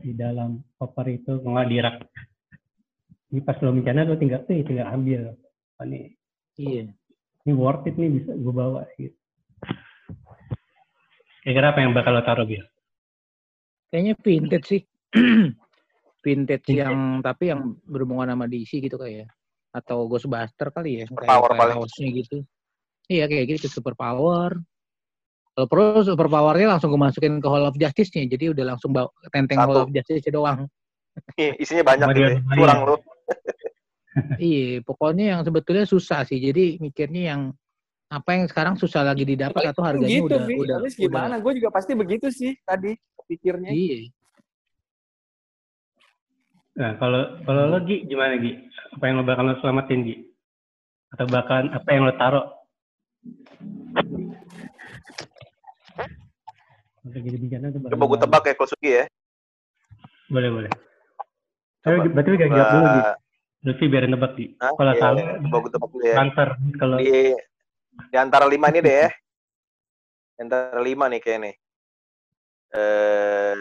Di 0.04 0.12
dalam 0.18 0.60
koper 0.75 1.06
itu 1.08 1.39
nggak 1.39 1.68
di 1.70 1.77
rak. 1.80 1.96
Ini 3.27 3.39
pas 3.44 3.60
lo 3.60 3.72
bencana 3.72 4.08
lo 4.08 4.16
tinggal 4.20 4.44
tuh 4.44 4.56
tinggal 4.63 4.88
ambil. 4.92 5.32
Oh, 5.77 5.86
ini 5.86 6.12
Iya. 6.58 6.89
ini 7.46 7.51
worth 7.54 7.86
it 7.86 7.94
nih 7.96 8.10
bisa 8.10 8.34
gue 8.34 8.50
bawa 8.50 8.84
gitu. 8.98 9.13
Kira-kira 11.46 11.72
apa 11.72 11.80
yang 11.86 11.94
bakal 11.96 12.18
lo 12.18 12.24
taruh 12.25 12.44
Bil? 12.44 12.66
Kayaknya 13.88 14.13
vintage 14.20 14.66
sih. 14.68 14.82
vintage 16.25 16.66
Vintage. 16.68 16.68
yang 16.75 17.24
tapi 17.24 17.54
yang 17.54 17.77
berhubungan 17.88 18.34
sama 18.34 18.50
DC 18.50 18.84
gitu 18.84 18.98
kayak 19.00 19.30
atau 19.77 20.10
Ghostbuster 20.10 20.74
kali 20.74 21.03
ya 21.03 21.05
kayak 21.05 21.29
Superpower 21.29 21.51
paling. 21.53 21.77
Gitu. 22.24 22.38
Iya 23.07 23.25
kayak 23.29 23.46
gitu 23.55 23.65
super 23.69 23.93
power. 23.93 24.57
Kalau 25.57 25.67
perlu 25.69 26.05
super 26.05 26.29
powernya 26.29 26.77
langsung 26.77 26.93
gue 26.93 27.01
masukin 27.01 27.41
ke 27.41 27.48
Hall 27.50 27.65
of 27.65 27.77
Justice-nya. 27.77 28.29
Jadi 28.29 28.53
udah 28.53 28.77
langsung 28.77 28.93
bawa 28.93 29.10
tenteng 29.34 29.57
Satu. 29.57 29.69
Hall 29.74 29.81
of 29.86 29.89
Justice 29.89 30.29
doang. 30.29 30.69
Ih, 31.34 31.57
Isinya 31.57 31.81
banyak 31.81 32.07
gitu 32.13 32.29
ya. 32.29 32.39
Kurang 32.53 32.79
lo. 32.86 32.96
iya, 34.38 34.81
pokoknya 34.86 35.25
yang 35.34 35.41
sebetulnya 35.41 35.86
susah 35.89 36.22
sih. 36.29 36.38
Jadi 36.38 36.77
mikirnya 36.77 37.34
yang 37.34 37.41
apa 38.07 38.29
yang 38.38 38.46
sekarang 38.48 38.77
susah 38.77 39.01
lagi 39.03 39.27
didapat 39.27 39.74
atau 39.74 39.84
harganya 39.84 40.13
gitu, 40.13 40.29
udah 40.31 40.39
Vi. 40.46 40.55
udah 40.62 40.75
Habis 40.79 40.96
gimana? 40.96 41.36
Gue 41.41 41.57
juga 41.57 41.69
pasti 41.74 41.91
begitu 41.98 42.29
sih 42.29 42.53
tadi 42.62 42.93
pikirnya. 43.27 43.74
Iya. 43.74 44.13
Nah, 46.77 46.93
kalau 47.01 47.41
kalau 47.41 47.74
lo 47.74 47.77
Gi, 47.89 48.05
gimana 48.05 48.38
Gi? 48.38 48.53
Apa 48.93 49.03
yang 49.10 49.17
lo 49.17 49.25
bakal 49.25 49.50
lo 49.50 49.57
selamatin 49.57 50.05
Gi? 50.05 50.15
Atau 51.10 51.25
bahkan 51.25 51.74
apa 51.74 51.89
yang 51.89 52.05
lo 52.05 52.13
taruh? 52.13 52.46
Coba 57.89 58.05
gue 58.05 58.19
tebak 58.22 58.43
ya 58.46 58.53
kalau 58.53 58.69
Sugi 58.69 58.91
ya. 58.93 59.05
Boleh, 60.29 60.50
boleh. 60.53 60.72
Tapi 61.81 61.96
berarti 62.13 62.29
gak 62.38 62.51
jawab 62.53 62.69
dulu 62.69 62.86
Gi. 62.93 63.01
Lutfi 63.65 63.86
biarin 63.89 64.12
nebak 64.13 64.38
Gi. 64.38 64.46
Kalau 64.62 64.93
Iya, 64.93 65.01
salah, 65.01 65.24
Coba 65.41 65.57
gue 65.65 65.72
tebak 65.74 65.89
dulu 65.89 66.03
ya. 66.05 66.15
transfer. 66.22 66.50
Kalau 66.77 66.96
Di, 67.01 67.34
di 68.13 68.17
antara 68.22 68.46
lima 68.46 68.69
ini 68.69 68.79
deh 68.86 68.96
ya. 69.01 69.10
Di 70.38 70.39
antara 70.46 70.77
lima 70.86 71.10
nih 71.10 71.22
kayak 71.25 71.39
nih. 71.41 71.55
Eh, 72.67 73.55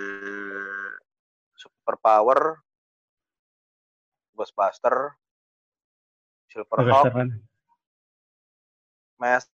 super 1.56 1.96
power, 1.96 2.60
Ghostbuster, 4.36 5.16
Silverhawk, 6.52 7.08
Mask, 9.16 9.48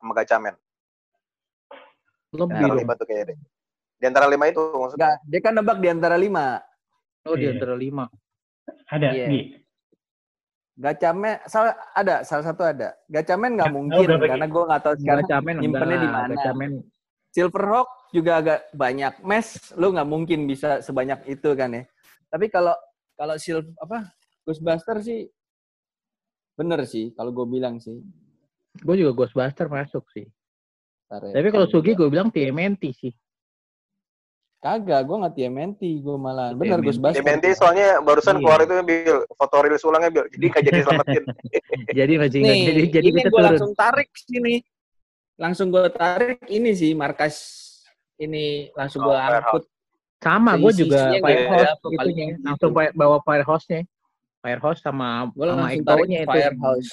sama 0.00 0.12
Gachamen. 0.16 0.56
Di 2.28 2.36
Lebih 2.36 2.60
dong. 2.60 2.78
lima 2.80 2.92
tuh 2.96 3.04
kayaknya 3.04 3.32
deh. 3.32 3.38
Di 3.98 4.04
antara 4.08 4.26
lima 4.28 4.44
itu 4.48 4.60
maksudnya. 4.60 5.00
Enggak, 5.00 5.16
dia 5.28 5.40
kan 5.44 5.52
nebak 5.52 5.78
di 5.80 5.88
antara 5.88 6.16
lima. 6.16 6.60
Oh 7.28 7.36
di 7.36 7.44
Iya. 7.44 7.52
antara 7.56 7.74
lima. 7.76 8.04
ada 8.88 9.08
Iya. 9.12 9.26
Gi. 9.28 9.42
Gacamen 10.78 11.42
salah 11.50 11.74
ada 11.92 12.22
salah 12.22 12.44
satu 12.46 12.62
ada. 12.62 12.94
Gacamen 13.10 13.58
nggak 13.58 13.68
Ya, 13.68 13.74
mungkin 13.74 14.06
oh, 14.06 14.20
karena 14.22 14.46
gue 14.46 14.62
nggak 14.70 14.82
tahu 14.84 14.94
sekarang 15.02 15.24
Gacamen 15.26 15.54
nyimpennya 15.58 15.98
di 15.98 16.08
mana. 16.08 16.32
Gacamen 16.38 16.70
Silverhawk 17.34 17.88
juga 18.14 18.32
agak 18.40 18.60
banyak. 18.72 19.12
Mes 19.26 19.46
lu 19.74 19.90
nggak 19.92 20.08
mungkin 20.08 20.46
bisa 20.46 20.78
sebanyak 20.80 21.26
itu 21.26 21.50
kan 21.58 21.74
ya. 21.74 21.82
Tapi 22.30 22.46
kalau 22.48 22.76
kalau 23.18 23.34
sil 23.34 23.66
apa 23.82 24.14
Ghostbuster 24.46 25.02
sih 25.02 25.26
bener 26.54 26.86
sih 26.86 27.10
kalau 27.12 27.34
gue 27.34 27.46
bilang 27.46 27.78
sih. 27.78 27.98
gue 28.78 28.94
juga 28.94 29.12
Ghostbuster 29.12 29.66
masuk 29.66 30.06
sih. 30.14 30.26
Ya. 31.10 31.18
Tapi 31.34 31.48
kalau 31.50 31.66
Sugi 31.66 31.92
gue 31.92 32.06
bilang 32.06 32.30
TMNT 32.30 32.82
sih. 32.94 33.12
kagak, 34.58 35.06
gue 35.06 35.16
nggak 35.22 35.34
TMNT, 35.38 35.80
gue 36.02 36.16
malah 36.18 36.50
bener. 36.50 36.82
Ghostbuster. 36.82 37.22
TMNT 37.22 37.46
soalnya 37.54 38.02
barusan 38.02 38.38
Iya. 38.38 38.42
keluar 38.42 38.58
itu 38.62 38.74
Bil, 38.82 39.18
foto 39.34 39.56
rilis 39.62 39.82
ulangnya 39.86 40.10
Bil. 40.10 40.26
Jadi 40.34 40.44
nggak 40.50 40.64
jadi 40.66 40.80
selamatin. 40.82 41.22
jadi 41.98 42.12
masih 42.18 42.38
nggak 42.42 42.58
jadi 42.66 42.82
jadi 42.90 43.06
ini 43.08 43.20
gue 43.22 43.42
langsung 43.42 43.70
tarik 43.74 44.10
sini. 44.14 44.54
Langsung 45.38 45.70
gue 45.70 45.86
tarik 45.94 46.42
ini 46.50 46.74
sih 46.74 46.90
markas 46.98 47.34
ini 48.18 48.74
langsung 48.74 49.06
gue 49.06 49.14
Oh, 49.14 49.18
Firehouse. 49.18 49.46
angkut. 49.46 49.64
Sama 50.18 50.58
gue 50.58 50.72
juga 50.74 51.14
Firehouse 51.14 51.78
itunya. 51.78 51.98
paling 51.98 52.16
gitu. 52.18 52.42
Langsung 52.42 52.70
fire- 52.74 52.94
bawa 52.94 53.16
Firehouse-nya. 53.22 53.80
Firehouse 54.42 54.80
sama 54.82 55.30
Gue 55.30 55.46
sama 55.46 55.68
itu. 55.70 55.86
Firehouse. 56.26 56.92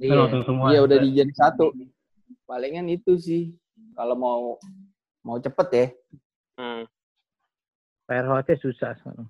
Iya. 0.00 0.24
Semua. 0.44 0.66
Iya 0.72 0.80
udah 0.88 0.96
dijadiin 1.04 1.36
satu. 1.36 1.76
Palingan 2.48 2.88
itu 2.88 3.12
sih 3.20 3.52
kalau 3.92 4.16
mau 4.16 4.40
mau 5.20 5.36
cepet 5.36 5.68
ya. 5.68 5.86
Hmm. 6.56 6.82
Firehouse-nya 8.08 8.56
susah 8.56 8.90
sekarang. 8.96 9.28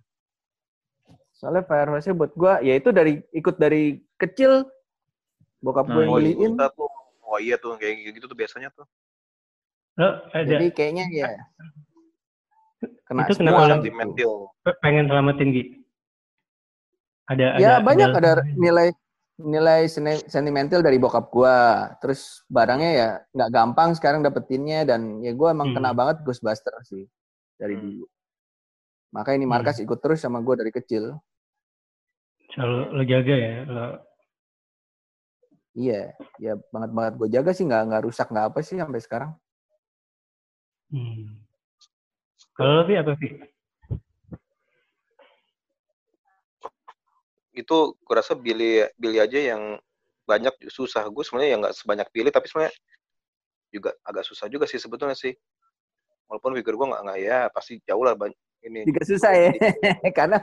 Soalnya 1.34 1.66
Firehouse-nya 1.66 2.14
buat 2.14 2.30
gua 2.38 2.62
ya 2.62 2.78
itu 2.78 2.94
dari 2.94 3.18
ikut 3.34 3.58
dari 3.58 3.98
kecil 4.14 4.70
bokap 5.58 5.90
gue 5.90 5.92
Nah, 5.92 6.02
yang 6.06 6.12
Oh, 6.14 6.18
iya, 6.22 6.34
beliin. 6.38 6.52
Oh 7.26 7.38
iya 7.42 7.54
tuh 7.58 7.74
kayak 7.74 8.14
gitu 8.14 8.30
tuh 8.30 8.38
biasanya 8.38 8.70
tuh. 8.70 8.86
Jadi 10.32 10.70
kayaknya 10.70 11.04
ya 11.10 11.28
kena 13.10 13.26
Itu 13.26 13.34
semua 13.34 13.50
kenapa 13.50 13.66
gitu. 13.66 13.74
Sentimental. 13.90 14.32
pengen 14.78 15.04
selamatin 15.10 15.48
Gi? 15.50 15.64
Ada 17.26 17.44
Ya 17.58 17.72
banyak 17.82 18.10
ada 18.14 18.32
nilai 18.54 18.94
nilai 19.40 19.88
seni- 19.88 20.22
sentimental 20.30 20.78
dari 20.78 21.02
bokap 21.02 21.26
gua. 21.28 21.90
Terus 21.98 22.46
barangnya 22.46 22.90
ya 22.94 23.08
nggak 23.34 23.50
gampang 23.50 23.90
sekarang 23.98 24.22
dapetinnya 24.22 24.86
dan 24.86 25.18
ya 25.18 25.34
gua 25.34 25.50
emang 25.50 25.74
Hmm. 25.74 25.82
kena 25.82 25.90
banget 25.90 26.22
Ghostbuster 26.22 26.70
sih 26.86 27.10
dari 27.58 27.74
Hmm. 27.74 27.82
dulu. 27.82 28.06
Makanya 29.10 29.36
ini 29.42 29.48
markas 29.50 29.82
ikut 29.82 29.98
terus 29.98 30.22
sama 30.22 30.38
gua 30.38 30.54
dari 30.54 30.70
kecil. 30.70 31.18
selalu 32.50 32.78
lo 32.94 33.02
jaga 33.06 33.34
ya. 33.34 33.54
Lo, 33.64 33.86
Iya, 35.70 36.18
ya 36.42 36.58
banget 36.74 36.90
banget 36.90 37.14
gue 37.14 37.28
jaga 37.30 37.50
sih 37.54 37.62
nggak 37.62 37.82
nggak 37.86 38.02
rusak 38.02 38.26
nggak 38.26 38.46
apa 38.50 38.58
sih 38.58 38.74
sampai 38.74 38.98
sekarang. 38.98 39.30
hmm. 40.90 41.46
Kalau 42.60 42.72
lo 42.76 42.84
Vi 42.84 42.94
apa 43.00 43.16
Vi? 43.16 43.28
Itu 47.56 47.96
gue 47.96 48.14
rasa 48.14 48.36
Billy 48.36 48.84
Billy 49.00 49.16
aja 49.16 49.38
yang 49.40 49.80
banyak 50.28 50.52
susah. 50.68 51.08
Gue 51.08 51.24
sebenarnya 51.24 51.50
yang 51.56 51.60
nggak 51.64 51.76
sebanyak 51.76 52.08
Billy 52.12 52.28
tapi 52.28 52.46
sebenarnya 52.46 52.74
juga 53.72 53.90
agak 54.04 54.28
susah 54.28 54.46
juga 54.52 54.68
sih 54.68 54.76
sebetulnya 54.76 55.16
sih. 55.16 55.32
Walaupun 56.28 56.54
figure 56.60 56.76
gue 56.76 56.86
nggak 56.92 57.02
nggak 57.08 57.18
ya 57.18 57.38
pasti 57.50 57.80
jauh 57.82 58.04
lah 58.04 58.14
banyak 58.14 58.36
ini. 58.62 58.84
Juga 58.86 59.02
susah 59.08 59.32
ya, 59.32 59.50
karena 60.18 60.38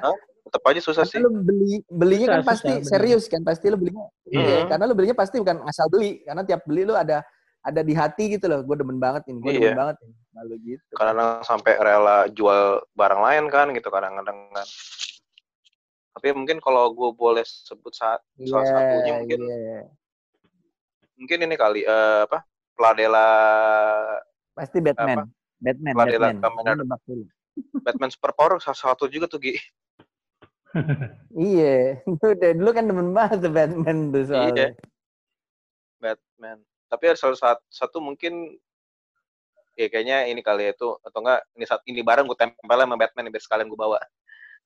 Tetap 0.48 0.64
aja 0.64 0.80
susah 0.80 1.04
sih. 1.04 1.20
Karena 1.20 1.28
lu 1.28 1.44
beli 1.44 1.74
belinya 1.92 2.28
kan 2.28 2.40
Susah, 2.40 2.50
pasti 2.50 2.68
susah, 2.72 2.80
bener. 2.80 2.92
serius 2.92 3.24
kan 3.28 3.42
pasti 3.44 3.66
lu 3.68 3.78
belinya. 3.78 4.06
Iya. 4.26 4.40
Iya, 4.42 4.60
karena 4.72 4.84
lu 4.88 4.94
belinya 4.96 5.18
pasti 5.20 5.36
bukan 5.44 5.58
asal 5.68 5.86
beli, 5.92 6.24
karena 6.24 6.42
tiap 6.48 6.62
beli 6.64 6.82
lu 6.88 6.96
ada 6.96 7.20
ada 7.60 7.82
di 7.84 7.92
hati 7.92 8.24
gitu 8.40 8.48
loh. 8.48 8.64
Gue 8.64 8.80
demen 8.80 8.96
banget 8.96 9.28
ini, 9.28 9.44
gue 9.44 9.52
Iya. 9.52 9.60
demen 9.60 9.76
banget 9.76 9.96
ini. 10.08 10.14
Lalu 10.38 10.78
gitu. 10.78 10.94
Kadang 10.94 11.42
sampai 11.42 11.74
rela 11.82 12.30
jual 12.30 12.86
barang 12.94 13.22
lain 13.26 13.46
kan 13.50 13.74
gitu 13.74 13.90
kadang-kadang 13.90 14.54
kan. 14.54 14.68
Tapi 16.18 16.34
mungkin 16.34 16.58
kalau 16.62 16.94
gue 16.94 17.10
boleh 17.14 17.46
sebut 17.46 17.94
saat 17.94 18.22
salah 18.46 18.66
Iya, 18.66 18.74
satunya 18.74 19.14
mungkin 19.22 19.40
iya. 19.46 19.82
mungkin 21.18 21.38
ini 21.46 21.56
kali 21.58 21.82
eh, 21.86 22.22
apa 22.26 22.46
Pladela 22.74 23.30
Pasti 24.58 24.82
Batman. 24.82 25.30
Batman, 25.62 25.94
Pladela 25.94 26.28
Batman. 26.34 27.30
Batman 27.86 28.10
Super 28.14 28.34
Power 28.34 28.58
salah 28.62 28.78
satu 28.78 29.10
juga 29.10 29.30
tuh 29.30 29.42
Gi. 29.42 29.58
Iya, 31.34 32.02
itu 32.10 32.28
deh 32.38 32.54
dulu 32.54 32.70
kan 32.74 32.86
demen 32.86 33.14
banget 33.14 33.46
tuh 33.46 33.54
Batman 33.54 34.14
tuh 34.14 34.24
soalnya. 34.30 34.74
Batman. 35.98 36.58
Tapi 36.88 37.04
ada 37.10 37.18
salah 37.18 37.38
satu, 37.38 37.64
satu 37.70 37.98
mungkin 38.02 38.58
ya 39.78 39.88
kayaknya 39.94 40.26
ini 40.26 40.42
kali 40.42 40.66
ya 40.66 40.72
itu 40.74 40.90
atau 41.06 41.20
enggak 41.22 41.46
ini 41.54 41.66
saat 41.70 41.82
ini 41.86 42.02
bareng 42.02 42.26
gue 42.26 42.34
tempel 42.34 42.78
sama 42.82 42.98
Batman 42.98 43.30
biar 43.30 43.44
sekalian 43.46 43.70
gue 43.70 43.78
bawa. 43.78 44.02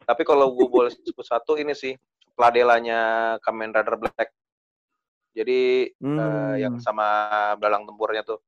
Tapi 0.01 0.21
kalau 0.23 0.55
gue 0.55 0.65
boleh 0.65 0.89
sebut 1.05 1.27
satu 1.27 1.59
ini 1.59 1.75
sih 1.75 1.93
Pladelanya 2.31 3.35
Kamen 3.43 3.75
Rider 3.75 3.99
Black. 3.99 4.29
Jadi 5.35 5.91
eh, 5.91 5.99
Hmm. 5.99 6.55
yang 6.55 6.75
sama 6.79 7.05
belalang 7.59 7.83
tempurnya 7.83 8.23
tuh 8.23 8.39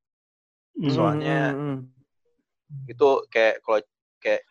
Hmm. 0.74 0.89
soalnya- 0.89 1.53
Hmm, 1.53 1.86
hmm, 1.86 2.89
itu 2.89 3.08
kayak 3.29 3.62
kalau 3.62 3.77
kayak 4.17 4.41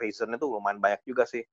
reasonnya 0.00 0.40
tuh 0.40 0.56
lumayan 0.56 0.80
banyak 0.80 1.04
juga 1.04 1.28
sih. 1.28 1.44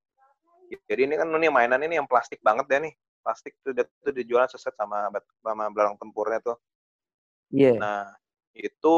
Jadi 0.88 1.06
ini 1.06 1.16
kan 1.20 1.28
ini 1.28 1.52
mainan 1.52 1.84
ini 1.84 2.00
yang 2.00 2.08
plastik 2.08 2.40
banget 2.40 2.66
ya 2.72 2.80
nih. 2.80 2.94
Plastik 3.20 3.56
tuh 3.60 3.76
dia 3.76 3.84
tuh 4.00 4.16
dijual 4.16 4.48
seset 4.48 4.72
sama 4.76 5.12
sama 5.44 5.68
belalang 5.70 6.00
tempurnya 6.00 6.40
tuh. 6.40 6.58
Iya. 7.52 7.76
Nah, 7.78 8.04
itu 8.58 8.98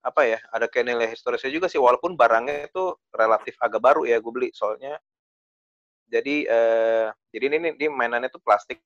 apa 0.00 0.22
ya? 0.24 0.38
Ada 0.52 0.66
kayak 0.72 0.86
nilai 0.88 1.08
historisnya 1.12 1.50
juga 1.52 1.66
sih 1.68 1.80
walaupun 1.80 2.16
barangnya 2.16 2.68
itu 2.72 2.96
relatif 3.12 3.56
agak 3.60 3.80
baru 3.84 4.02
ya 4.08 4.16
gue 4.20 4.32
beli 4.32 4.48
soalnya 4.56 4.96
jadi 6.10 6.36
eh 6.50 7.06
jadi 7.30 7.44
ini 7.46 7.56
nih, 7.62 7.72
dia 7.78 7.88
mainannya 7.94 8.28
tuh 8.34 8.42
plastik 8.42 8.82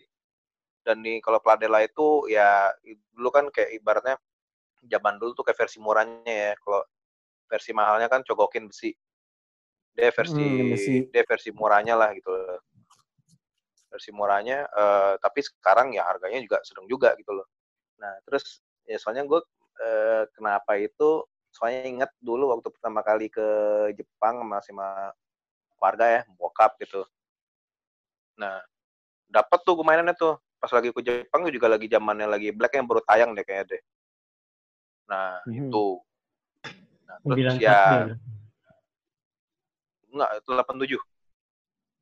dan 0.85 1.01
nih 1.01 1.25
kalau 1.25 1.41
Pladela 1.41 1.81
itu 1.81 2.29
ya 2.29 2.69
dulu 3.17 3.29
kan 3.33 3.49
kayak 3.49 3.73
ibaratnya 3.81 4.17
zaman 4.85 5.17
dulu 5.17 5.33
tuh 5.33 5.45
kayak 5.49 5.57
versi 5.65 5.79
murahnya 5.81 6.29
ya 6.29 6.53
kalau 6.61 6.85
versi 7.49 7.73
mahalnya 7.73 8.13
kan 8.13 8.21
cogokin 8.21 8.69
besi 8.69 8.93
dia 9.97 10.13
versi 10.13 10.45
Hmm, 10.45 10.69
besi. 10.69 10.95
dia 11.09 11.25
versi 11.25 11.49
murahnya 11.57 11.95
lah 11.97 12.13
gitu 12.13 12.29
loh. 12.29 12.61
versi 13.89 14.11
murahnya 14.13 14.69
eh, 14.69 15.15
tapi 15.23 15.41
sekarang 15.41 15.97
ya 15.97 16.05
harganya 16.05 16.43
juga 16.45 16.61
sedang 16.67 16.85
juga 16.85 17.17
gitu 17.17 17.33
loh 17.33 17.47
nah 17.97 18.13
terus 18.29 18.61
ya 18.85 18.97
soalnya 19.01 19.25
gue 19.25 19.41
eh, 19.81 20.23
kenapa 20.37 20.77
itu 20.77 21.25
soalnya 21.55 21.87
ingat 21.87 22.11
dulu 22.19 22.51
waktu 22.51 22.69
pertama 22.71 23.01
kali 23.01 23.31
ke 23.31 23.47
Jepang 23.95 24.43
masih 24.45 24.75
sama 24.75 25.15
keluarga 25.79 26.05
ya 26.09 26.21
bokap 26.37 26.77
gitu 26.83 27.07
nah 28.35 28.59
dapat 29.31 29.59
tuh 29.63 29.79
gue 29.79 29.87
mainannya 29.87 30.15
tuh 30.19 30.37
pas 30.59 30.71
lagi 30.73 30.91
ke 30.91 31.01
Jepang 31.05 31.47
juga 31.49 31.69
lagi 31.71 31.87
zamannya 31.87 32.27
lagi 32.27 32.49
Black 32.51 32.75
yang 32.75 32.89
baru 32.89 33.01
tayang 33.07 33.37
deh 33.37 33.45
kayaknya 33.45 33.77
deh 33.77 33.83
nah 35.05 35.39
Mhm. 35.45 35.69
itu 35.69 35.87
nah, 37.05 37.17
terus 37.21 37.55
ya 37.61 38.09
satu, 38.09 38.17
enggak 40.15 40.31
itu 40.41 40.51
87 40.51 40.97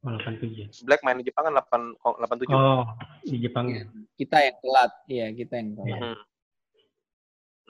oh, 0.02 0.18
87. 0.18 0.86
Black 0.86 1.00
main 1.02 1.18
di 1.18 1.26
Jepang 1.26 1.50
kan 1.50 1.54
8 1.58 1.98
oh, 2.06 2.14
87 2.22 2.52
Oh, 2.54 2.84
di 3.26 3.36
Jepang 3.42 3.66
ya. 3.70 3.82
Kita 4.18 4.38
yang 4.42 4.56
telat. 4.60 4.92
Iya, 5.08 5.26
kita 5.34 5.54
yang 5.58 5.70
telat. 5.78 5.98
Mhm. 5.98 6.14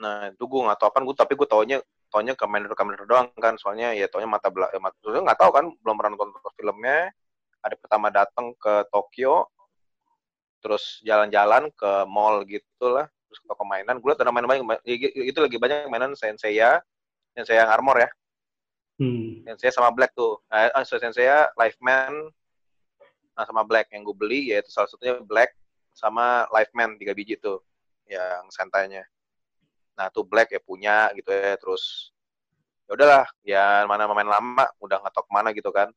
Nah, 0.01 0.33
itu 0.33 0.43
gue 0.49 0.61
nggak 0.65 0.79
tahu 0.81 0.91
kan 0.93 1.01
gue 1.05 1.15
tapi 1.17 1.33
gue 1.37 1.47
taunya 1.49 1.77
taunya 2.09 2.33
Commander 2.37 2.73
Commander 2.77 3.05
doang 3.09 3.29
kan 3.37 3.57
soalnya 3.57 3.93
ya 3.97 4.05
taunya 4.05 4.29
mata 4.29 4.53
belakang 4.53 4.81
mata 4.81 4.93
soalnya 5.01 5.33
nggak 5.33 5.39
tahu 5.41 5.51
kan 5.53 5.65
belum 5.81 5.95
pernah 5.97 6.11
nonton 6.17 6.53
filmnya. 6.57 7.09
Ada 7.63 7.75
pertama 7.79 8.07
datang 8.11 8.51
ke 8.59 8.83
Tokyo 8.91 9.47
terus 10.63 11.03
jalan-jalan 11.03 11.67
ke 11.75 11.91
mall 12.07 12.43
gitu 12.47 12.87
lah 12.87 13.07
terus 13.27 13.39
ke 13.39 13.47
toko 13.47 13.63
mainan. 13.67 13.99
Gue 13.99 14.15
liat 14.15 14.21
ada 14.21 14.31
main-main 14.31 14.63
itu 14.87 15.39
lagi 15.39 15.57
banyak 15.59 15.91
mainan 15.91 16.15
Senseiya 16.17 16.81
Sensei 17.33 17.57
yang 17.57 17.69
armor 17.69 17.97
ya. 17.97 18.09
Hmm. 19.01 19.41
Sensei 19.47 19.73
sama 19.73 19.89
Black 19.89 20.13
tuh 20.13 20.37
nah, 20.47 20.69
ah, 20.73 20.83
so 20.85 20.99
Sensei 21.01 21.27
Lifeman 21.57 22.13
nah, 23.35 23.45
sama 23.45 23.63
Black. 23.63 23.91
Yang 23.93 24.11
gue 24.11 24.15
beli 24.17 24.39
yaitu 24.51 24.69
salah 24.69 24.89
satunya 24.89 25.17
Black 25.23 25.53
sama 25.93 26.49
Lifeman 26.49 26.97
tiga 26.97 27.13
biji 27.13 27.37
tuh 27.37 27.61
yang 28.09 28.51
santainya 28.51 29.07
nah 29.97 30.09
tuh 30.09 30.25
Black 30.25 30.49
ya 30.55 30.61
punya 30.63 31.09
gitu 31.17 31.29
ya 31.29 31.53
terus 31.61 32.13
ya 32.89 32.91
udahlah 32.97 33.25
ya 33.45 33.65
mana 33.89 34.09
main 34.11 34.27
lama 34.27 34.65
udah 34.83 34.97
nggak 35.01 35.13
tahu 35.13 35.25
ke 35.29 35.31
mana 35.33 35.49
gitu 35.55 35.69
kan. 35.71 35.89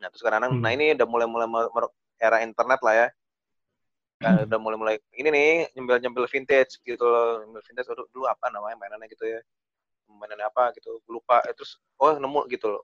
Nah 0.00 0.08
terus 0.12 0.22
kadang 0.24 0.42
Hmm. 0.46 0.62
nah 0.62 0.70
ini 0.72 0.92
udah 0.96 1.06
mulai 1.08 1.26
mulai 1.28 1.46
era 2.20 2.40
internet 2.44 2.80
lah 2.86 2.94
ya. 2.94 3.08
Nah, 4.16 4.48
udah 4.48 4.56
mulai 4.56 4.78
mulai 4.80 4.96
ini 5.12 5.28
nih 5.28 5.48
nyembel 5.76 6.00
nyembel 6.00 6.24
vintage 6.24 6.80
gitu 6.80 7.04
loh. 7.04 7.44
Nyembel 7.44 7.60
vintage 7.68 7.88
aduh, 7.92 8.08
dulu 8.12 8.24
apa 8.24 8.48
namanya 8.48 8.76
mainannya 8.80 9.08
gitu 9.12 9.24
ya. 9.28 9.40
Mainannya 10.08 10.46
apa 10.48 10.72
gitu 10.76 11.04
lupa. 11.08 11.44
Eh, 11.44 11.52
terus 11.52 11.76
oh 12.00 12.16
nemu 12.16 12.48
gitu 12.48 12.66
loh. 12.72 12.82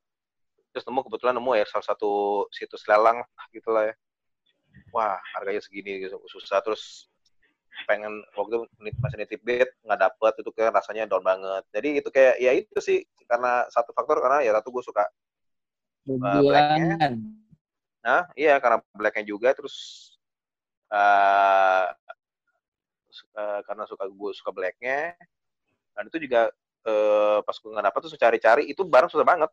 Terus 0.77 0.85
nemu 0.89 1.01
kebetulan 1.09 1.35
nemu 1.37 1.51
ya 1.57 1.65
salah 1.69 1.87
satu 1.89 2.45
situs 2.53 2.85
lelang 2.85 3.25
gitu 3.57 3.73
lah 3.73 3.89
ya. 3.93 3.95
Wah 4.93 5.17
harganya 5.37 5.61
segini 5.65 6.05
gitu 6.05 6.21
susah. 6.29 6.61
Terus 6.61 7.09
pengen 7.89 8.23
waktu 8.39 8.63
itu 8.63 8.67
masih 9.03 9.19
nitip 9.19 9.41
bed 9.43 9.69
nggak 9.85 10.01
dapet 10.01 10.33
itu 10.41 10.51
kayak 10.55 10.73
rasanya 10.77 11.05
down 11.09 11.25
banget. 11.25 11.63
Jadi 11.75 11.89
itu 11.99 12.09
kayak 12.13 12.35
ya 12.39 12.53
itu 12.55 12.79
sih 12.79 12.99
karena 13.27 13.67
satu 13.73 13.91
faktor 13.97 14.23
karena 14.23 14.45
ya 14.45 14.53
satu 14.57 14.69
gue 14.71 14.85
suka. 14.85 15.05
Perjuangan. 16.07 17.13
Nah, 18.03 18.23
iya 18.35 18.59
karena 18.59 18.83
blacknya 18.95 19.25
juga 19.27 19.55
terus 19.55 19.75
eh 20.93 21.87
su- 23.13 23.29
eh, 23.37 23.61
karena 23.65 23.85
suka 23.89 24.05
gue 24.09 24.31
suka 24.37 24.51
blacknya 24.53 25.17
dan 25.97 26.05
itu 26.09 26.19
juga 26.25 26.51
eh, 26.89 27.39
pas 27.45 27.57
gue 27.57 27.71
nggak 27.71 27.87
dapat 27.93 27.99
tuh 28.05 28.11
cari-cari 28.19 28.63
itu 28.71 28.83
barang 28.85 29.11
susah 29.11 29.27
banget. 29.27 29.51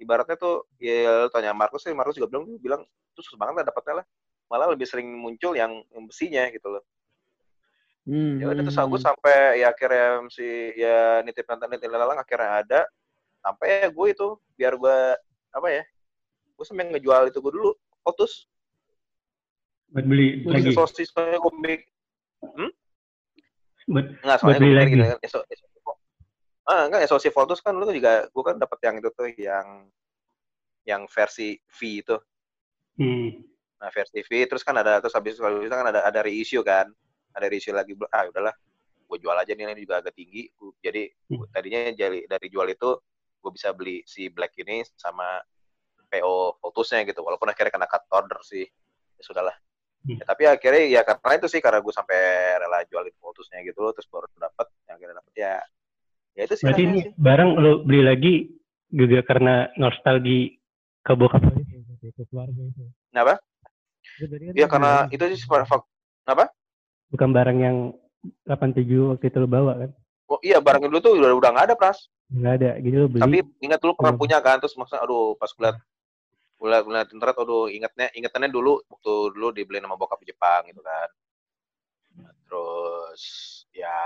Ibaratnya 0.00 0.36
tuh 0.40 0.64
ya 0.80 1.28
tanya 1.28 1.52
Markus 1.52 1.84
sih 1.84 1.92
Markus 1.92 2.16
juga 2.16 2.32
bilang 2.32 2.46
bilang 2.56 2.82
itu 2.86 3.20
susah 3.20 3.36
banget 3.36 3.54
lah 3.62 3.66
dapatnya 3.68 3.94
lah. 4.02 4.06
Malah 4.50 4.74
lebih 4.74 4.86
sering 4.88 5.06
muncul 5.14 5.54
yang, 5.54 5.78
yang 5.94 6.04
besinya 6.10 6.48
gitu 6.50 6.66
loh 6.74 6.82
Hmm, 8.10 8.42
ya 8.42 8.50
udah 8.50 8.66
terus 8.66 8.74
hmm, 8.74 8.86
aku 8.90 8.96
hmm. 8.98 9.06
sampai 9.06 9.36
ya 9.62 9.66
akhirnya 9.70 10.06
si 10.34 10.48
ya 10.74 11.22
nitip 11.22 11.46
nonton 11.46 11.70
nitip 11.70 11.86
lelang 11.94 12.18
akhirnya 12.18 12.50
ada 12.66 12.80
sampai 13.38 13.86
ya 13.86 13.88
gue 13.94 14.06
itu 14.10 14.28
biar 14.58 14.74
gue 14.74 14.98
apa 15.54 15.68
ya 15.70 15.86
gue 16.58 16.64
sampai 16.66 16.90
ngejual 16.90 17.30
itu 17.30 17.38
gue 17.38 17.52
dulu 17.54 17.70
Otus 18.02 18.50
Buat 19.90 20.06
beli 20.06 20.46
Lagi. 20.46 20.70
lagi. 20.70 20.78
sosis 20.78 21.10
komik. 21.14 21.90
Buat 23.90 24.06
Enggak, 24.22 24.38
Buat 24.38 24.38
soalnya 24.38 24.60
beli 24.62 24.70
gue 24.70 24.78
lagi. 24.78 24.92
gini. 24.94 25.06
SO, 25.26 25.40
SO, 25.50 25.66
ah, 26.70 26.86
enggak, 26.86 27.02
SOC 27.10 27.34
Voltus 27.34 27.58
kan 27.58 27.74
lu 27.74 27.90
juga, 27.90 28.30
gue 28.30 28.44
kan 28.46 28.54
dapat 28.54 28.78
yang 28.86 29.02
itu 29.02 29.10
tuh, 29.10 29.26
yang 29.34 29.66
yang 30.86 31.02
versi 31.10 31.58
V 31.58 31.78
itu. 32.06 32.16
hmm. 33.02 33.28
Nah, 33.82 33.90
versi 33.90 34.20
V, 34.22 34.30
terus 34.46 34.62
kan 34.62 34.78
ada, 34.78 35.02
terus 35.02 35.16
habis 35.16 35.40
kalau 35.40 35.58
kan 35.66 35.90
ada 35.90 36.06
ada 36.06 36.20
reissue 36.22 36.62
kan. 36.62 36.86
Ada 37.34 37.46
reissue 37.46 37.74
lagi, 37.74 37.94
ah 38.10 38.26
udahlah, 38.26 38.54
gue 39.06 39.18
jual 39.22 39.36
aja 39.36 39.52
nih, 39.54 39.64
ini 39.70 39.82
juga 39.86 40.02
agak 40.02 40.14
tinggi. 40.14 40.50
Jadi, 40.82 41.02
gua- 41.30 41.48
tadinya 41.50 41.90
jadi 41.94 42.26
dari 42.26 42.46
jual 42.50 42.66
itu, 42.70 42.90
gue 43.40 43.50
bisa 43.54 43.70
beli 43.72 44.02
si 44.04 44.28
Black 44.28 44.54
ini 44.60 44.82
sama 44.98 45.40
PO 46.10 46.58
Voltusnya 46.58 47.06
gitu. 47.06 47.22
Walaupun 47.22 47.48
akhirnya 47.50 47.70
kena 47.70 47.86
cut 47.86 48.04
order 48.10 48.42
sih. 48.42 48.66
Ya 49.18 49.22
sudahlah. 49.22 49.54
Hmm. 50.00 50.16
Ya, 50.16 50.24
tapi 50.24 50.42
akhirnya 50.48 50.82
ya 50.88 51.00
karena 51.04 51.36
itu 51.36 51.46
sih 51.52 51.60
karena 51.60 51.78
gue 51.84 51.92
sampai 51.92 52.18
rela 52.56 52.80
jualin 52.88 53.14
Voltusnya 53.20 53.60
gitu 53.62 53.84
loh, 53.84 53.92
terus 53.92 54.08
baru 54.08 54.26
dapet 54.40 54.66
yang 54.88 54.96
akhirnya 54.96 55.16
dapet 55.20 55.32
ya 55.36 55.54
ya 56.34 56.42
itu 56.48 56.54
sih 56.56 56.64
Berarti 56.64 56.82
ini 56.88 56.98
sih. 57.04 57.12
barang 57.20 57.50
lo 57.60 57.72
beli 57.84 58.00
lagi 58.00 58.34
juga 58.88 59.20
karena 59.22 59.68
nostalgi 59.76 60.56
ke 61.04 61.12
bokap 61.14 61.42
itu, 61.52 61.76
ke 62.16 62.22
keluarga 62.32 62.62
itu. 62.64 62.84
Kenapa? 63.12 63.34
Ya, 64.18 64.24
berarti 64.26 64.44
kan 64.48 64.54
Ya 64.56 64.66
karena 64.72 64.92
itu 65.12 65.24
sih 65.36 65.46
fak- 65.46 65.88
apa? 66.26 66.44
Bukan 67.10 67.28
barang 67.34 67.58
yang 67.58 67.76
87 68.46 69.10
waktu 69.14 69.24
itu 69.28 69.38
lo 69.42 69.48
bawa 69.50 69.72
kan? 69.86 69.90
Oh 70.30 70.38
iya 70.46 70.62
barang 70.62 70.86
dulu 70.86 70.98
tuh 71.02 71.12
udah 71.18 71.34
udah 71.34 71.50
nggak 71.50 71.66
ada 71.72 71.76
pras. 71.76 72.06
Nggak 72.30 72.52
ada, 72.62 72.70
gitu 72.78 72.96
lo 72.96 73.08
beli. 73.10 73.22
Tapi 73.22 73.38
ingat 73.66 73.78
dulu 73.82 73.92
pernah 73.98 74.14
Hmm. 74.14 74.22
punya 74.22 74.38
kan 74.38 74.56
terus 74.62 74.74
maksudnya 74.78 75.02
aduh 75.02 75.34
pas 75.34 75.50
kulihat 75.50 75.76
kulihat 76.60 76.82
kulihat 76.86 77.08
internet 77.10 77.36
aduh 77.40 77.66
ingatnya 77.66 78.06
ingatannya 78.14 78.50
dulu 78.52 78.78
waktu 78.86 79.12
dulu 79.34 79.48
dibeli 79.50 79.82
sama 79.82 79.98
bokap 79.98 80.22
di 80.22 80.30
Jepang 80.30 80.62
gitu 80.70 80.80
kan. 80.84 81.08
Terus 82.46 83.22
ya 83.74 83.98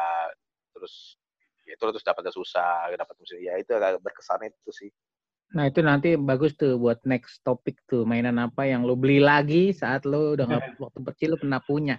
terus 0.72 1.20
ya 1.64 1.76
itu 1.76 1.84
terus 1.84 2.04
dapatnya 2.04 2.32
susah 2.32 2.92
dapat 2.92 3.16
musik 3.16 3.40
ya 3.40 3.56
itu 3.56 3.72
agak 3.72 4.00
berkesan 4.04 4.44
itu 4.48 4.72
sih 4.72 4.90
Nah 5.54 5.70
itu 5.70 5.80
nanti 5.86 6.18
bagus 6.18 6.58
tuh 6.58 6.74
buat 6.80 6.98
next 7.06 7.44
topik 7.46 7.78
tuh 7.86 8.02
mainan 8.02 8.42
apa 8.42 8.66
yang 8.66 8.82
lo 8.82 8.98
beli 8.98 9.22
lagi 9.22 9.70
saat 9.70 10.02
lo 10.02 10.34
udah 10.34 10.50
nggak 10.50 10.82
waktu 10.82 11.00
kecil 11.14 11.28
lo 11.34 11.38
pernah 11.38 11.62
punya. 11.62 11.96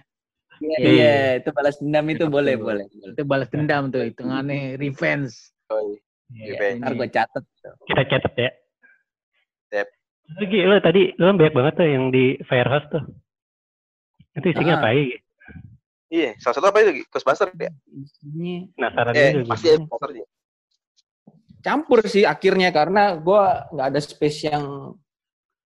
Iya, 0.56 0.76
Iya. 0.78 0.88
iya, 0.88 1.14
itu 1.36 1.50
balas 1.52 1.76
dendam 1.76 2.06
itu 2.08 2.24
boleh, 2.26 2.54
boleh. 2.56 2.86
boleh. 2.88 3.12
Itu 3.12 3.22
balas 3.24 3.48
dendam 3.48 3.88
tuh 3.88 4.02
hitungannya 4.02 4.76
revenge. 4.76 5.52
Oi, 5.68 6.00
Iya, 6.32 6.56
Revenge. 6.56 6.80
Ntar 6.80 6.92
ini. 6.92 6.98
gue 6.98 7.08
catet. 7.10 7.44
Kita 7.84 8.02
catat 8.04 8.34
ya. 8.34 8.50
Lagi 10.26 10.58
lo 10.60 10.76
tadi 10.82 11.02
lo 11.14 11.24
kan 11.24 11.36
banyak 11.38 11.54
banget 11.54 11.72
tuh 11.76 11.86
yang 11.86 12.04
di 12.10 12.24
Firehouse 12.42 12.88
tuh. 12.90 13.02
Itu 14.34 14.46
isinya 14.50 14.74
Ah. 14.74 14.80
apa 14.82 14.88
ya? 14.90 15.02
Iya, 16.06 16.30
salah 16.38 16.54
satu 16.54 16.66
apa 16.66 16.78
itu? 16.82 17.06
Ghostbuster 17.06 17.48
ya? 17.54 17.70
Isinya 17.86 18.56
Penasaran 18.74 19.12
Eh, 19.14 19.30
juga. 19.38 19.50
pasti 19.54 19.66
ya, 19.66 19.76
Ghostbuster 19.78 20.10
aja. 20.12 20.24
campur 21.62 21.98
sih 22.06 22.22
akhirnya 22.22 22.70
karena 22.70 23.18
gua 23.18 23.66
nggak 23.70 23.86
ada 23.90 23.98
space 23.98 24.46
yang 24.46 24.94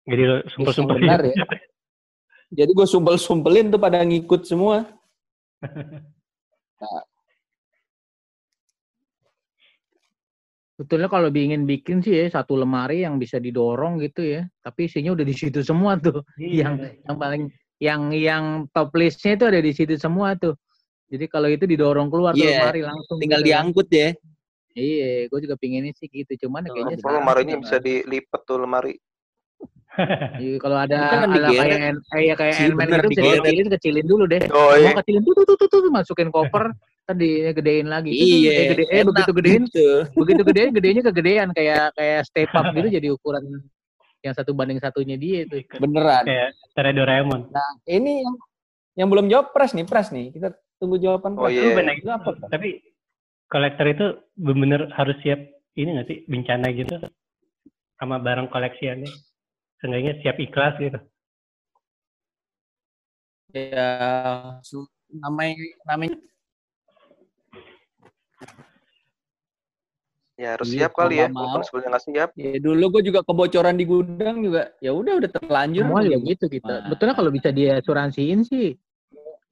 Jadi 0.05 0.23
lo 0.25 0.37
sumpel-sumpel. 0.49 0.97
benar 0.97 1.21
ya. 1.25 1.35
jadi 2.51 2.71
gue 2.75 2.87
sumpel-sumpelin 2.87 3.71
tuh 3.71 3.79
pada 3.79 4.03
ngikut 4.03 4.43
semua. 4.43 4.83
Sebetulnya 10.81 11.13
kalau 11.13 11.29
ingin 11.29 11.69
bikin 11.69 12.01
sih 12.01 12.17
ya 12.17 12.41
satu 12.41 12.57
lemari 12.57 13.05
yang 13.05 13.21
bisa 13.21 13.37
didorong 13.37 14.01
gitu 14.01 14.25
ya, 14.25 14.49
tapi 14.65 14.89
isinya 14.89 15.13
udah 15.13 15.29
di 15.29 15.37
situ 15.37 15.61
semua 15.61 16.01
tuh. 16.01 16.25
Iya. 16.41 16.73
Yang 16.73 16.75
yang 17.05 17.17
paling 17.21 17.43
yang 17.77 18.01
yang 18.17 18.45
top 18.73 18.89
listnya 18.97 19.37
itu 19.37 19.45
ada 19.45 19.61
di 19.61 19.77
situ 19.77 20.01
semua 20.01 20.41
tuh. 20.41 20.57
Jadi 21.13 21.29
kalau 21.29 21.53
itu 21.53 21.69
didorong 21.69 22.09
keluar 22.09 22.33
tuh 22.33 22.49
Iya, 22.49 22.65
lemari 22.65 22.81
langsung. 22.81 23.21
Tinggal 23.21 23.45
gitu 23.45 23.49
diangkut 23.53 23.89
ya. 23.93 24.09
Iya, 24.73 25.29
gue 25.29 25.41
juga 25.45 25.57
pinginnya 25.61 25.93
sih 26.01 26.09
gitu. 26.09 26.49
Cuman 26.49 26.65
ya 26.65 26.73
kayaknya 26.73 26.97
lemarinya 27.05 27.55
udah 27.61 27.65
bisa 27.69 27.77
dilipat 27.77 28.41
tuh 28.49 28.59
lemari. 28.65 28.95
Iya, 30.41 30.57
kalau 30.65 30.77
ada 30.81 30.99
ala 31.27 31.49
digeret. 31.51 31.61
kayak 31.61 31.81
Ant- 31.93 32.05
kayak 32.09 32.37
kayak 32.41 32.55
Sih, 32.57 32.65
Ant-Man 32.71 32.87
bener, 32.89 32.99
gitu 33.01 33.11
bisa 33.11 33.23
dikecilin, 33.23 33.67
kecilin 33.75 34.07
dulu 34.07 34.25
deh. 34.31 34.41
Oh 34.55 34.71
Mau 34.73 34.79
iya. 34.81 34.93
kecilin 35.03 35.23
tuh 35.27 35.35
tuh 35.45 35.57
tuh 35.61 35.69
tuh, 35.69 35.81
masukin 35.93 36.29
koper, 36.33 36.65
tadi 37.05 37.29
gedein 37.53 37.87
lagi. 37.91 38.11
Iya, 38.15 38.51
eh, 38.55 38.67
gede, 38.73 38.85
eh 38.89 39.03
begitu 39.05 39.31
gedein, 39.35 39.63
gitu. 39.69 39.89
begitu 40.23 40.43
gedein, 40.47 40.71
gedenya 40.73 41.03
kegedean 41.11 41.49
kayak 41.53 41.93
kayak 41.99 42.21
step 42.25 42.51
up 42.55 42.67
gitu 42.73 42.89
jadi 42.89 43.09
ukuran 43.13 43.45
yang 44.21 44.35
satu 44.37 44.53
banding 44.53 44.81
satunya 44.81 45.17
dia 45.17 45.45
itu. 45.49 45.65
Beneran. 45.81 46.25
Kayak 46.25 46.49
Tere 46.77 46.91
Doraemon. 46.93 47.49
Nah, 47.51 47.71
ini 47.89 48.21
yang 48.25 48.35
yang 49.05 49.09
belum 49.09 49.27
jawab 49.33 49.53
pres 49.57 49.73
nih, 49.73 49.85
pres 49.89 50.13
nih. 50.13 50.29
Kita 50.33 50.53
tunggu 50.77 51.01
jawaban 51.01 51.37
Oh, 51.37 51.49
pres. 51.49 51.57
iya. 51.57 51.63
Lu 51.65 51.71
benar 51.77 51.95
Itu 51.97 52.11
apa? 52.13 52.31
Tapi 52.49 52.85
kolektor 53.51 53.87
itu 53.91 54.07
benar 54.39 54.93
harus 54.95 55.17
siap 55.25 55.41
ini 55.75 55.89
nggak 55.99 56.07
sih 56.09 56.19
bencana 56.29 56.67
gitu 56.73 56.95
sama 57.97 58.17
barang 58.21 58.49
koleksiannya. 58.49 59.11
Seenggaknya 59.81 60.13
siap 60.21 60.37
ikhlas 60.37 60.75
gitu. 60.77 60.99
Ya, 63.51 63.91
su- 64.63 64.87
namanya 65.11 65.59
namanya 65.83 66.15
Ya 70.41 70.57
harus 70.57 70.73
Iya, 70.73 70.89
siap 70.89 70.93
kali 70.97 71.21
ya. 71.21 71.29
Walaupun 71.29 71.61
sebenarnya 71.69 71.91
nggak 71.93 72.05
siap. 72.09 72.29
ya 72.33 72.57
dulu 72.65 72.85
gue 72.97 73.03
juga 73.13 73.21
kebocoran 73.21 73.77
di 73.77 73.85
gudang 73.85 74.41
juga. 74.41 74.73
Ya 74.81 74.97
udah 74.97 75.21
udah 75.21 75.29
terlanjur. 75.37 75.85
Semua 75.85 76.01
juga 76.01 76.19
gitu 76.33 76.47
kita. 76.49 76.73
Nah. 76.81 76.89
Betulnya 76.89 77.13
kalau 77.13 77.29
bisa 77.29 77.49
dia 77.53 77.77
asuransiin 77.77 78.41
sih, 78.49 78.73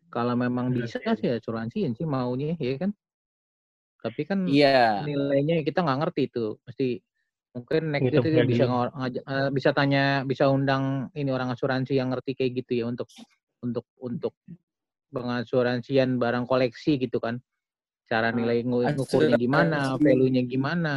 kalau 0.09 0.33
memang 0.33 0.73
bisa 0.73 0.97
sih. 0.97 1.13
sih 1.21 1.29
asuransiin 1.29 1.93
sih 1.93 2.09
maunya, 2.09 2.57
ya 2.57 2.81
kan. 2.81 2.97
Tapi 4.01 4.21
kan 4.25 4.49
Iya. 4.49 5.05
nilainya 5.05 5.61
kita 5.61 5.85
nggak 5.85 5.99
ngerti 6.09 6.23
itu 6.33 6.57
pasti 6.65 7.05
mungkin 7.59 7.83
next 7.91 8.07
Gitu, 8.07 8.23
itu 8.23 8.47
bisa 8.47 8.65
ngor- 8.71 8.95
ngaj- 8.95 9.25
eh, 9.27 9.49
bisa 9.51 9.71
tanya 9.75 10.23
bisa 10.23 10.47
undang 10.47 11.11
ini 11.19 11.29
orang 11.35 11.51
asuransi 11.51 11.99
yang 11.99 12.15
ngerti 12.15 12.39
kayak 12.39 12.63
gitu 12.63 12.73
ya 12.81 12.85
untuk 12.87 13.11
untuk 13.59 13.85
untuk 13.99 14.39
pengasuransian 15.11 16.15
barang 16.23 16.47
koleksi 16.47 16.95
gitu 17.03 17.19
kan. 17.19 17.43
Cara 18.09 18.33
nilai 18.33 18.65
ngu- 18.65 18.89
ngukurnya 18.97 19.37
gimana 19.37 19.99
value-nya 20.01 20.43
gimana 20.47 20.95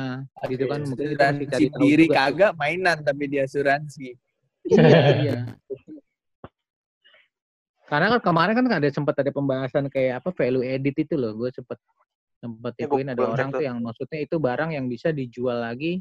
gitu 0.47 0.63
kan. 0.69 0.79
Mungkin 0.85 1.07
kita 1.17 1.25
Asuransi 1.27 1.45
cari 1.49 1.67
tahu 1.67 1.81
diri 1.83 2.05
juga 2.07 2.15
kagak 2.15 2.51
mainan 2.55 2.97
tapi 3.03 3.23
di 3.27 3.37
asuransi. 3.41 4.07
iya 4.69 4.99
iya. 5.19 5.39
Karena 7.89 8.07
kan 8.15 8.21
kemarin 8.23 8.55
kan 8.55 8.65
ada 8.79 8.87
sempat 8.87 9.19
ada 9.19 9.31
pembahasan 9.35 9.91
kayak 9.91 10.23
apa 10.23 10.31
value 10.31 10.63
edit 10.63 11.03
itu 11.03 11.19
loh. 11.19 11.35
Gue 11.35 11.51
sempat 11.51 11.75
sempat 12.39 12.73
Ya, 12.79 12.87
gua 12.87 12.97
ikuin 12.97 13.11
ada 13.11 13.23
orang 13.27 13.49
tuh. 13.51 13.59
yang 13.59 13.77
maksudnya 13.83 14.19
itu 14.23 14.35
barang 14.39 14.71
yang 14.71 14.87
bisa 14.87 15.11
dijual 15.11 15.59
lagi 15.59 15.99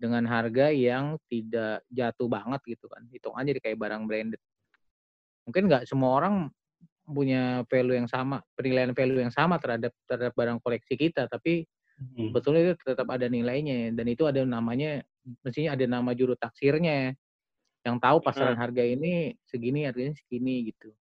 dengan 0.00 0.24
harga 0.24 0.72
yang 0.72 1.20
tidak 1.28 1.84
jatuh 1.92 2.24
banget 2.24 2.60
gitu 2.64 2.88
kan 2.88 3.04
hitung 3.12 3.36
aja 3.36 3.52
di 3.52 3.60
kayak 3.60 3.76
barang 3.76 4.08
branded 4.08 4.40
mungkin 5.44 5.68
nggak 5.68 5.84
semua 5.84 6.16
orang 6.16 6.34
punya 7.04 7.68
value 7.68 8.00
yang 8.00 8.08
sama 8.08 8.40
penilaian 8.56 8.96
value 8.96 9.20
yang 9.20 9.34
sama 9.34 9.60
terhadap 9.60 9.92
terhadap 10.08 10.32
barang 10.32 10.58
koleksi 10.64 10.96
kita 10.96 11.28
tapi 11.28 11.68
Hmm. 12.16 12.32
betulnya 12.32 12.72
itu 12.72 12.80
tetap 12.80 13.04
ada 13.12 13.28
nilainya 13.28 13.92
dan 13.92 14.08
itu 14.08 14.24
ada 14.24 14.40
namanya 14.40 15.04
mestinya 15.44 15.76
ada 15.76 15.84
nama 15.84 16.16
juru 16.16 16.32
taksirnya 16.32 17.12
yang 17.84 17.96
tahu 18.00 18.24
pasaran 18.24 18.56
harga 18.56 18.80
ini 18.80 19.36
segini 19.44 19.84
harganya 19.84 20.16
segini 20.16 20.72
gitu 20.72 20.96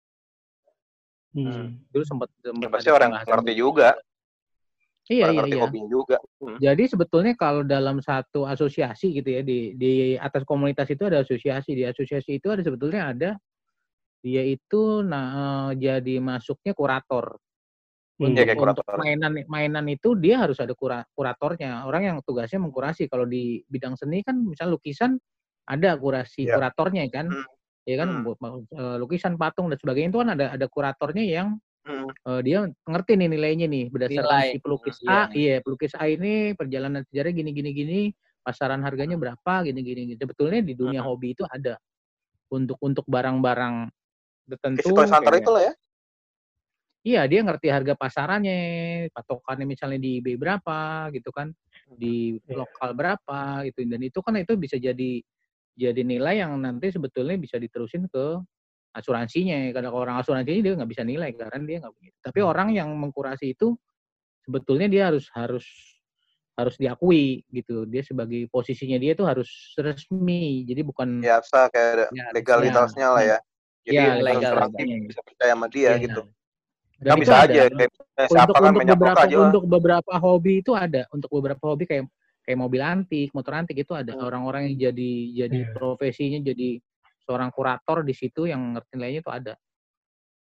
Hmm. 1.31 1.79
dulu 1.93 2.03
sempat 2.03 2.27
Ya, 2.41 2.51
sempat 2.51 2.69
pasti 2.73 2.89
ada 2.91 2.97
orang 2.99 3.11
ngerti 3.15 3.53
gitu. 3.55 3.61
juga. 3.63 3.89
Iya 5.09 5.25
iya 5.33 5.43
iya 5.49 5.57
hobinya 5.65 5.89
juga. 5.89 6.17
Hmm. 6.39 6.55
jadi 6.61 6.83
sebetulnya 6.87 7.33
kalau 7.35 7.61
dalam 7.67 7.99
satu 7.99 8.45
asosiasi 8.47 9.11
gitu 9.19 9.29
ya 9.29 9.41
di 9.43 9.73
di 9.75 10.15
atas 10.15 10.45
komunitas 10.47 10.87
itu 10.93 11.03
ada 11.09 11.25
asosiasi 11.25 11.75
di 11.75 11.83
asosiasi 11.83 12.39
itu 12.39 12.47
ada 12.53 12.61
sebetulnya 12.63 13.11
ada 13.11 13.31
dia 14.23 14.43
itu 14.43 15.03
nah 15.03 15.25
eh, 15.73 15.81
jadi 15.81 16.19
masuknya 16.23 16.73
kurator 16.77 17.37
Hmm. 18.19 18.35
untuk, 18.35 18.43
Ya, 18.43 18.51
kayak 18.51 18.59
untuk 18.59 18.83
kurator. 18.83 18.97
mainan 18.99 19.33
mainan 19.47 19.85
itu 19.87 20.11
dia 20.19 20.43
harus 20.43 20.59
ada 20.59 20.75
kura- 20.75 21.07
kuratornya 21.15 21.87
orang 21.87 22.03
yang 22.03 22.17
tugasnya 22.27 22.59
mengkurasi 22.59 23.07
kalau 23.07 23.23
di 23.23 23.63
bidang 23.71 23.95
seni 23.95 24.19
kan 24.27 24.35
misal 24.43 24.75
lukisan 24.75 25.15
ada 25.63 25.95
kurasi 25.95 26.43
Ya. 26.43 26.59
kuratornya 26.59 27.07
kan 27.15 27.31
Hmm. 27.31 27.47
ya 27.87 27.95
kan 27.95 28.09
Hmm. 28.27 28.35
eh, 28.75 28.97
lukisan 28.99 29.39
patung 29.39 29.71
dan 29.71 29.79
sebagainya 29.79 30.11
itu 30.11 30.19
kan 30.19 30.29
ada 30.35 30.45
ada 30.51 30.67
kuratornya 30.67 31.23
yang 31.23 31.47
Hmm. 31.89 32.05
eh, 32.13 32.41
dia 32.45 32.57
ngerti 32.85 33.11
nih 33.17 33.27
nilainya 33.27 33.65
nih 33.65 33.89
berdasarkan 33.89 34.29
Nilai. 34.29 34.47
si 34.53 34.57
pelukis 34.61 34.97
Hmm, 35.01 35.09
A 35.09 35.21
iya. 35.25 35.25
iya 35.33 35.55
pelukis 35.59 35.93
A 35.97 36.05
ini 36.05 36.53
perjalanan 36.53 37.01
sejarah 37.09 37.33
gini 37.33 37.49
gini 37.49 37.69
gini 37.73 37.99
pasaran 38.39 38.85
harganya 38.85 39.17
berapa 39.17 39.53
gini 39.65 39.81
gini 39.81 40.01
gini 40.05 40.15
sebetulnya 40.15 40.61
di 40.61 40.77
dunia 40.77 41.01
Hmm. 41.01 41.09
hobi 41.09 41.33
itu 41.33 41.41
ada 41.43 41.81
untuk 42.47 42.77
untuk 42.79 43.05
barang-barang 43.05 43.89
tertentu 44.45 44.93
Hunter 44.93 45.17
kayak- 45.23 45.41
itu 45.41 45.51
lah 45.51 45.63
ya. 45.65 45.73
Iya, 46.99 47.21
dia 47.25 47.39
ngerti 47.41 47.71
harga 47.71 47.95
pasarannya, 47.95 48.57
patokannya 49.15 49.63
misalnya 49.63 49.97
di 49.97 50.19
eBay 50.19 50.35
berapa 50.35 51.07
gitu 51.15 51.31
kan, 51.31 51.55
di 51.95 52.35
Iya. 52.43 52.59
lokal 52.59 52.91
berapa 52.91 53.39
gitu. 53.71 53.87
Dan 53.87 54.03
itu 54.03 54.19
kan 54.19 54.35
itu 54.35 54.53
bisa 54.59 54.75
jadi 54.75 55.23
jadi 55.79 56.01
nilai 56.03 56.43
yang 56.43 56.59
nanti 56.59 56.91
sebetulnya 56.91 57.39
bisa 57.39 57.55
diterusin 57.55 58.11
ke 58.11 58.43
asuransinya. 58.95 59.69
Kalau 59.75 59.93
orang 59.95 60.19
asuransinya 60.21 60.61
dia 60.61 60.73
nggak 60.77 60.91
bisa 60.91 61.03
nilai 61.05 61.31
karena 61.35 61.63
dia 61.65 61.77
nggak 61.83 61.93
punya. 61.95 62.11
Tapi 62.21 62.39
orang 62.41 62.67
yang 62.73 62.89
mengkurasi 62.95 63.53
itu 63.57 63.77
sebetulnya 64.45 64.87
dia 64.89 65.03
harus 65.13 65.29
harus 65.35 65.65
harus 66.59 66.75
diakui 66.75 67.47
gitu. 67.49 67.87
Dia 67.87 68.03
sebagai 68.03 68.49
posisinya 68.51 68.99
dia 68.99 69.15
tuh 69.15 69.27
harus 69.29 69.47
resmi. 69.79 70.67
Jadi 70.67 70.81
bukan 70.83 71.23
Biasa 71.23 71.71
kayak 71.71 71.89
ada 71.95 72.05
Ya, 72.11 72.25
legalitasnya 72.35 73.07
lah 73.15 73.23
ya. 73.23 73.39
Jadi 73.87 73.95
Ya, 73.95 74.19
legal, 74.19 74.53
legal. 74.59 75.07
bisa 75.07 75.21
percaya 75.23 75.53
sama 75.55 75.67
dia 75.71 75.95
Iya. 75.95 76.03
gitu. 76.03 76.21
Dan 76.99 77.07
Kan 77.07 77.15
itu 77.15 77.23
bisa 77.23 77.35
ada. 77.39 77.53
aja 77.55 77.61
kayak 77.71 77.91
untuk 77.95 78.35
siapa 78.35 78.57
kan 78.59 78.73
untuk 78.75 78.87
beberapa 78.99 79.21
aja. 79.23 79.37
untuk 79.39 79.63
beberapa 79.71 80.13
hobi 80.19 80.53
itu 80.59 80.71
ada 80.75 81.01
untuk 81.15 81.29
beberapa 81.31 81.63
hobi 81.63 81.83
kayak 81.87 82.03
kayak 82.43 82.59
mobil 82.59 82.81
antik 82.83 83.29
motor 83.31 83.53
antik 83.55 83.77
itu 83.79 83.93
ada 83.95 84.11
Hmm. 84.11 84.27
orang-orang 84.27 84.61
yang 84.67 84.91
jadi 84.91 85.11
jadi 85.47 85.59
Iya. 85.63 85.71
profesinya 85.71 86.39
jadi 86.43 86.83
seorang 87.29 87.53
kurator 87.53 88.01
di 88.01 88.17
situ 88.17 88.49
yang 88.49 88.73
ngerti 88.73 88.97
nilainya 88.97 89.21
itu 89.21 89.29
ada 89.29 89.53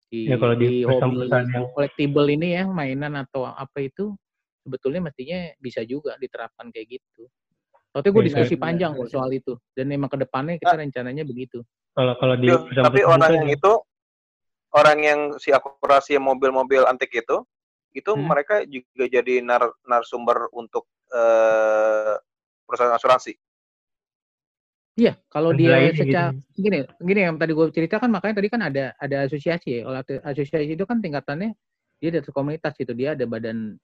di, 0.08 0.32
Ya 0.32 0.39
kalau 0.39 0.56
di 0.56 0.63
hobi 0.63 0.88
perusahaan-perusahaan 0.88 1.47
yang 1.52 1.67
collectible 1.76 2.28
ini 2.32 2.47
ya 2.56 2.63
mainan 2.63 3.19
atau 3.19 3.43
apa 3.43 3.84
itu 3.84 4.15
sebetulnya 4.63 5.04
mestinya 5.04 5.52
bisa 5.60 5.84
juga 5.84 6.15
diterapkan 6.15 6.71
kayak 6.71 6.95
gitu. 6.95 7.28
Tapi 7.91 8.08
gue 8.08 8.21
Iya, 8.23 8.28
diskusi 8.32 8.56
benar, 8.56 8.63
panjang 8.71 8.91
benar. 8.95 9.04
kok 9.04 9.12
soal 9.12 9.30
itu 9.36 9.54
dan 9.76 9.86
memang 9.91 10.08
ke 10.08 10.17
depannya 10.23 10.56
kita 10.56 10.80
rencananya 10.80 11.28
begitu. 11.28 11.60
kalau 11.91 12.13
kalau 12.15 12.38
di 12.38 12.47
Tapi- 12.47 12.62
perusahaan 12.71 12.88
tapi 12.88 13.00
orang 13.04 13.32
yang 13.36 13.50
itu 13.52 13.71
orang 14.71 14.97
yang 15.02 15.19
si 15.41 15.50
akurasi 15.52 16.15
mobil-mobil 16.21 16.86
antik 16.86 17.10
itu 17.12 17.41
itu 17.91 18.12
Hmm. 18.13 18.30
mereka 18.30 18.62
juga 18.63 19.10
jadi 19.10 19.41
nar 19.43 19.65
narsumber 19.84 20.47
untuk 20.56 20.88
eh, 21.10 22.15
perusahaan 22.63 22.93
asuransi. 22.93 23.34
Iya, 24.97 25.13
kalau 25.29 25.53
dia 25.53 25.93
secara 25.93 26.33
gitu. 26.33 26.41
gini, 26.57 26.81
gini 26.97 27.19
yang 27.21 27.38
tadi 27.38 27.53
gue 27.53 27.67
ceritakan 27.69 28.10
makanya 28.10 28.41
tadi 28.41 28.49
kan 28.49 28.62
ada 28.65 28.83
ada 28.97 29.17
asosiasi 29.29 29.69
ya. 29.77 29.81
Kalau 29.86 29.99
asosiasi 30.33 30.73
itu 30.73 30.86
kan 30.89 30.97
tingkatannya 31.05 31.53
dia 32.01 32.10
dari 32.13 32.25
komunitas 32.33 32.73
gitu, 32.81 32.93
dia 32.97 33.13
ada 33.13 33.25
badan 33.29 33.77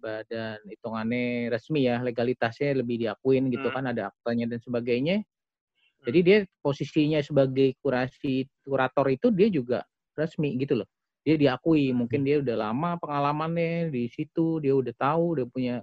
badan 0.00 0.58
hitungannya 0.70 1.50
resmi 1.54 1.86
ya, 1.90 2.02
legalitasnya 2.02 2.76
lebih 2.80 2.96
diakuin 3.02 3.50
gitu 3.54 3.68
Hmm. 3.70 3.76
kan, 3.76 3.84
ada 3.92 4.02
aktanya 4.14 4.46
dan 4.56 4.60
sebagainya. 4.62 5.22
Jadi 6.06 6.18
dia 6.24 6.38
posisinya 6.64 7.20
sebagai 7.20 7.76
kurasi 7.84 8.48
kurator 8.64 9.06
itu 9.12 9.28
dia 9.34 9.48
juga 9.52 9.78
resmi 10.16 10.56
gitu 10.60 10.80
loh. 10.82 10.88
Dia 11.26 11.36
diakui, 11.36 11.92
mungkin 11.92 12.24
dia 12.24 12.40
udah 12.40 12.56
lama 12.72 12.96
pengalamannya 13.00 13.92
di 13.92 14.08
situ, 14.08 14.58
dia 14.64 14.72
udah 14.72 14.94
tahu, 14.96 15.24
udah 15.40 15.46
punya 15.52 15.74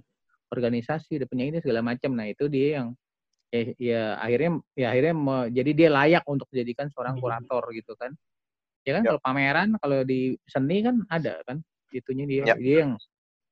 organisasi, 0.50 1.22
udah 1.22 1.28
punya 1.30 1.44
ini 1.54 1.58
segala 1.62 1.80
macam. 1.86 2.10
Nah, 2.18 2.26
itu 2.30 2.50
dia 2.50 2.82
yang 2.82 2.88
ya, 3.52 3.62
ya 3.78 4.02
akhirnya 4.20 4.50
ya 4.76 4.86
akhirnya 4.92 5.14
me- 5.16 5.48
jadi 5.52 5.70
dia 5.74 5.88
layak 5.92 6.24
untuk 6.28 6.48
dijadikan 6.52 6.88
seorang 6.92 7.16
Hmm. 7.16 7.22
kurator 7.24 7.62
gitu 7.72 7.92
kan 7.96 8.12
ya 8.84 8.96
kan 8.96 9.02
Yap. 9.04 9.10
kalau 9.16 9.20
pameran 9.24 9.68
kalau 9.80 9.98
di 10.04 10.36
seni 10.48 10.80
kan 10.84 11.04
ada 11.12 11.40
kan 11.44 11.60
itunya 11.92 12.24
dia 12.28 12.42
Yap. 12.52 12.56
dia 12.60 12.76
yang 12.84 12.92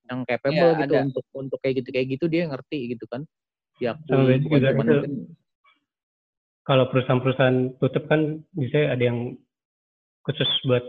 yang 0.06 0.20
capable 0.22 0.70
Iya, 0.72 0.80
gitu 0.86 0.94
ada. 0.96 1.00
untuk 1.02 1.24
untuk 1.34 1.58
kayak 1.60 1.82
gitu 1.82 1.88
kayak 1.90 2.06
gitu 2.14 2.24
dia 2.30 2.42
ngerti 2.46 2.94
gitu 2.94 3.04
kan 3.10 3.26
mungkin 4.86 5.12
Kalau 6.66 6.90
perusahaan-perusahaan 6.90 7.78
tutup 7.78 8.10
kan 8.10 8.42
bisa 8.50 8.90
ada 8.90 8.98
yang 8.98 9.38
khusus 10.26 10.50
buat 10.66 10.82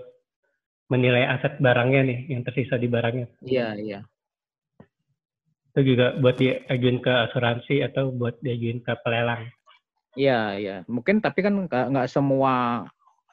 menilai 0.89 1.30
aset 1.38 1.62
barangnya 1.62 2.02
nih, 2.02 2.20
yang 2.34 2.41
tersisa 2.41 2.82
di 2.82 2.89
barangnya. 2.89 3.30
iya 3.46 3.78
iya 3.78 4.00
Itu 5.78 5.94
juga 5.94 6.18
buat 6.18 6.42
diajuin 6.42 6.98
ke 6.98 7.13
asuransi 7.30 7.86
atau 7.86 8.10
buat 8.10 8.42
diajuin 8.42 8.82
ke 8.82 8.98
pelelang. 9.06 9.46
iya 10.18 10.58
iya 10.58 10.76
mungkin 10.90 11.22
tapi 11.22 11.46
kan 11.46 11.54
nggak 11.70 12.10
semua 12.10 12.82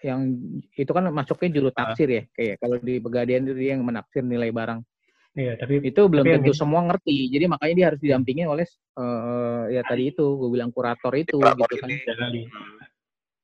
yang 0.05 0.37
itu 0.77 0.93
kan 0.93 1.09
masuknya 1.09 1.49
juru 1.57 1.73
Ah. 1.73 1.89
taksir 1.89 2.05
ya 2.13 2.23
kayak 2.37 2.61
kalau 2.61 2.77
di 2.77 3.01
pegadaian 3.01 3.49
itu 3.49 3.57
dia 3.57 3.73
yang 3.73 3.81
menaksir 3.81 4.21
nilai 4.21 4.53
barang 4.53 4.85
Iya, 5.33 5.57
tapi 5.57 5.81
itu 5.81 5.99
belum 6.05 6.21
Tapi 6.21 6.31
yang 6.37 6.45
tentu 6.45 6.53
ini- 6.53 6.61
semua 6.61 6.81
ngerti 6.85 7.17
jadi 7.33 7.45
makanya 7.49 7.75
dia 7.75 7.87
harus 7.89 8.01
didampingin 8.05 8.47
oleh 8.47 8.69
eh, 8.69 9.63
ya 9.73 9.83
tadi 9.83 10.13
itu 10.13 10.25
gue 10.37 10.51
bilang 10.53 10.69
kurator 10.69 11.17
itu 11.17 11.41
Kurator 11.41 11.65
gitu 11.65 11.75
kan 11.81 11.89
ini. 11.89 12.45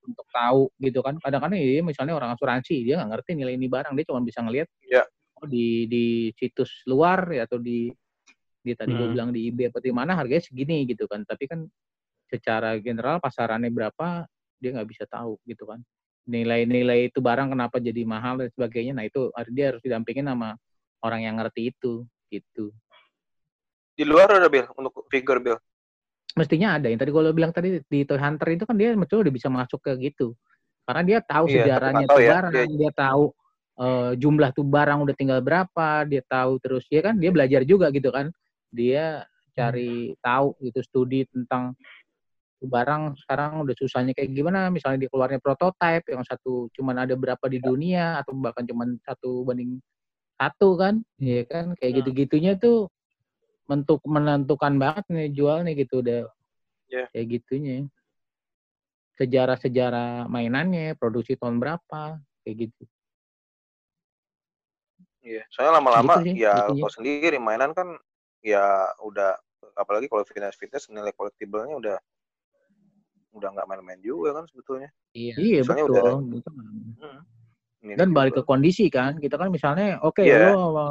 untuk 0.04 0.26
tahu 0.28 0.62
gitu 0.76 1.00
kan 1.00 1.16
kadang-kadang 1.16 1.56
ya 1.56 1.80
misalnya 1.80 2.20
orang 2.20 2.36
asuransi 2.36 2.84
dia 2.84 3.00
nggak 3.00 3.08
ngerti 3.16 3.30
nilai 3.40 3.56
ini 3.56 3.72
barang 3.72 3.96
dia 3.96 4.04
cuma 4.04 4.20
bisa 4.20 4.44
ngelihat 4.44 4.68
Iya. 4.84 5.08
oh 5.40 5.48
di 5.48 5.88
di 5.88 6.04
situs 6.36 6.84
luar 6.84 7.24
ya 7.32 7.48
atau 7.48 7.56
di 7.56 7.88
di 8.60 8.76
tadi 8.76 8.92
gue 8.92 9.08
Hmm. 9.08 9.14
bilang 9.16 9.30
di 9.32 9.48
eBay 9.48 9.72
atau 9.72 9.80
di 9.80 9.92
mana 9.92 10.12
harganya 10.14 10.44
segini? 10.44 10.84
Gitu 10.84 11.08
kan. 11.08 11.24
Tapi 11.24 11.44
kan 11.48 11.64
secara 12.30 12.78
general 12.78 13.18
pasarannya 13.18 13.72
berapa 13.72 14.24
dia 14.60 14.70
nggak 14.76 14.88
bisa 14.88 15.04
tahu 15.08 15.40
gitu 15.48 15.66
kan. 15.66 15.80
Nilai-nilai 16.28 17.10
itu 17.10 17.18
barang 17.18 17.50
kenapa 17.50 17.80
jadi 17.80 18.04
mahal 18.06 18.38
dan 18.44 18.48
sebagainya 18.54 18.92
nah 18.94 19.02
itu 19.08 19.32
dia 19.50 19.74
harus 19.74 19.82
didampingin 19.82 20.28
sama 20.28 20.54
orang 21.00 21.24
yang 21.26 21.40
ngerti 21.40 21.72
itu 21.74 22.04
gitu. 22.28 22.70
Di 23.96 24.04
luar 24.06 24.30
ada 24.30 24.46
Bill 24.46 24.68
untuk 24.76 25.04
figur 25.08 25.40
Bill. 25.40 25.58
mestinya 26.38 26.78
ada. 26.78 26.86
Yang 26.86 27.02
tadi 27.02 27.10
gue 27.10 27.34
bilang 27.34 27.50
tadi 27.50 27.68
di 27.90 28.06
Toy 28.06 28.14
Hunter 28.14 28.54
itu 28.54 28.62
kan 28.62 28.78
dia 28.78 28.94
betul 28.94 29.26
udah 29.26 29.34
bisa 29.34 29.50
masuk 29.50 29.82
ke 29.82 29.98
gitu. 29.98 30.38
Karena 30.86 31.02
dia 31.02 31.18
tahu 31.18 31.50
Iya, 31.50 31.66
sejarahnya 31.66 32.06
tahu 32.06 32.18
ya, 32.22 32.30
barang 32.38 32.52
dia- 32.54 32.70
dia, 32.86 32.92
tahu 32.94 33.24
eh, 33.80 34.12
jumlah 34.14 34.50
tuh 34.54 34.62
barang 34.62 34.98
udah 35.08 35.14
tinggal 35.18 35.40
berapa 35.42 36.04
dia 36.06 36.22
tahu 36.30 36.62
terus 36.62 36.86
ya 36.86 37.02
kan? 37.02 37.18
Dia 37.18 37.34
belajar 37.34 37.66
juga 37.66 37.90
gitu 37.90 38.14
kan 38.14 38.30
dia 38.70 39.26
cari 39.52 40.14
tahu 40.22 40.54
gitu 40.62 40.80
studi 40.80 41.26
tentang 41.26 41.74
barang. 42.60 43.18
Sekarang 43.20 43.64
udah 43.66 43.74
susahnya 43.76 44.12
kayak 44.14 44.30
gimana? 44.32 44.70
Misalnya 44.70 45.04
dia 45.06 45.10
keluarnya 45.10 45.40
prototype 45.42 46.06
yang 46.08 46.22
satu 46.24 46.70
cuman 46.76 47.04
ada 47.04 47.14
berapa 47.18 47.44
di 47.50 47.58
dunia 47.58 48.20
atau 48.22 48.32
bahkan 48.38 48.64
cuman 48.64 48.96
satu 49.04 49.44
banding 49.44 49.80
satu 50.40 50.76
kan? 50.78 51.02
Ya 51.18 51.44
kan? 51.44 51.76
Kayak 51.76 51.90
Hmm. 51.90 51.98
gitu-gitunya 52.04 52.52
tuh 52.56 52.88
menentuk 53.70 54.02
menentukan 54.02 54.74
banget 54.82 55.04
nih 55.12 55.28
jual 55.30 55.62
nih 55.62 55.86
gitu 55.86 56.00
udah. 56.02 56.26
Iya. 56.90 57.06
kayak 57.14 57.26
gitunya. 57.38 57.86
Sejarah-sejarah 59.14 60.26
mainannya 60.26 60.98
produksi 60.98 61.38
tahun 61.38 61.62
berapa 61.62 62.18
kayak 62.42 62.56
gitu. 62.66 62.82
Iya, 65.20 65.44
soalnya 65.52 65.78
lama-lama 65.78 66.24
Gitu 66.24 66.32
sih, 66.32 66.42
ya 66.42 66.66
intinya. 66.66 66.82
kau 66.82 66.90
sendiri 66.90 67.36
mainan 67.36 67.76
kan 67.76 67.94
ya 68.40 68.64
udah 69.00 69.36
apalagi 69.76 70.08
kalau 70.08 70.24
fitness 70.24 70.56
fitness 70.56 70.88
nilai 70.88 71.12
collectible-nya 71.12 71.76
udah 71.76 71.96
udah 73.30 73.48
nggak 73.54 73.66
main-main 73.66 74.00
juga 74.02 74.34
kan 74.34 74.44
sebetulnya. 74.46 74.90
Iya. 75.14 75.34
iya 75.38 75.58
Soalnya 75.62 75.84
betul 75.86 75.94
udah- 75.94 76.18
Betul. 76.34 76.52
Hmm. 76.98 77.20
Dan 77.96 78.08
juga. 78.10 78.16
balik 78.20 78.32
ke 78.36 78.42
kondisi 78.42 78.86
kan 78.88 79.16
kita 79.16 79.40
kan 79.40 79.48
misalnya 79.48 80.02
oke 80.02 80.20
Iya. 80.20 80.52
lo 80.52 80.68
sama 80.68 80.84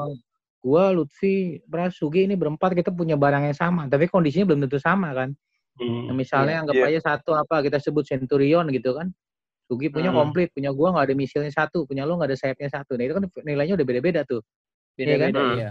gua 0.59 0.83
Lutfi 0.89 1.35
Pras 1.63 1.93
Sugi 1.95 2.25
ini 2.25 2.33
berempat 2.33 2.73
kita 2.73 2.89
punya 2.89 3.13
barang 3.13 3.45
yang 3.45 3.53
sama 3.53 3.85
tapi 3.85 4.09
kondisinya 4.09 4.49
belum 4.49 4.65
tentu 4.65 4.81
sama 4.81 5.13
kan 5.13 5.29
hmm, 5.77 6.09
Nah, 6.09 6.15
misalnya 6.17 6.65
anggap 6.65 6.75
Iya. 6.75 6.97
aja 6.97 6.99
satu 7.13 7.31
apa 7.33 7.61
kita 7.61 7.77
sebut 7.77 8.03
Centurion 8.03 8.65
gitu 8.69 8.91
kan. 8.93 9.07
Sugi 9.63 9.85
punya 9.87 10.09
Hmm. 10.09 10.17
komplit, 10.25 10.49
punya 10.49 10.73
gua 10.73 10.89
nggak 10.91 11.05
ada 11.07 11.15
misilnya 11.15 11.53
satu, 11.53 11.85
punya 11.85 12.01
lo 12.01 12.17
nggak 12.17 12.33
ada 12.33 12.37
sayapnya 12.41 12.69
satu. 12.73 12.97
Nah 12.97 13.05
itu 13.05 13.13
kan 13.13 13.23
nilainya 13.45 13.77
udah 13.77 13.85
beda-beda 13.85 14.21
tuh. 14.25 14.41
Beda-beda 14.97 15.37
Hmm. 15.39 15.55
ya. 15.61 15.69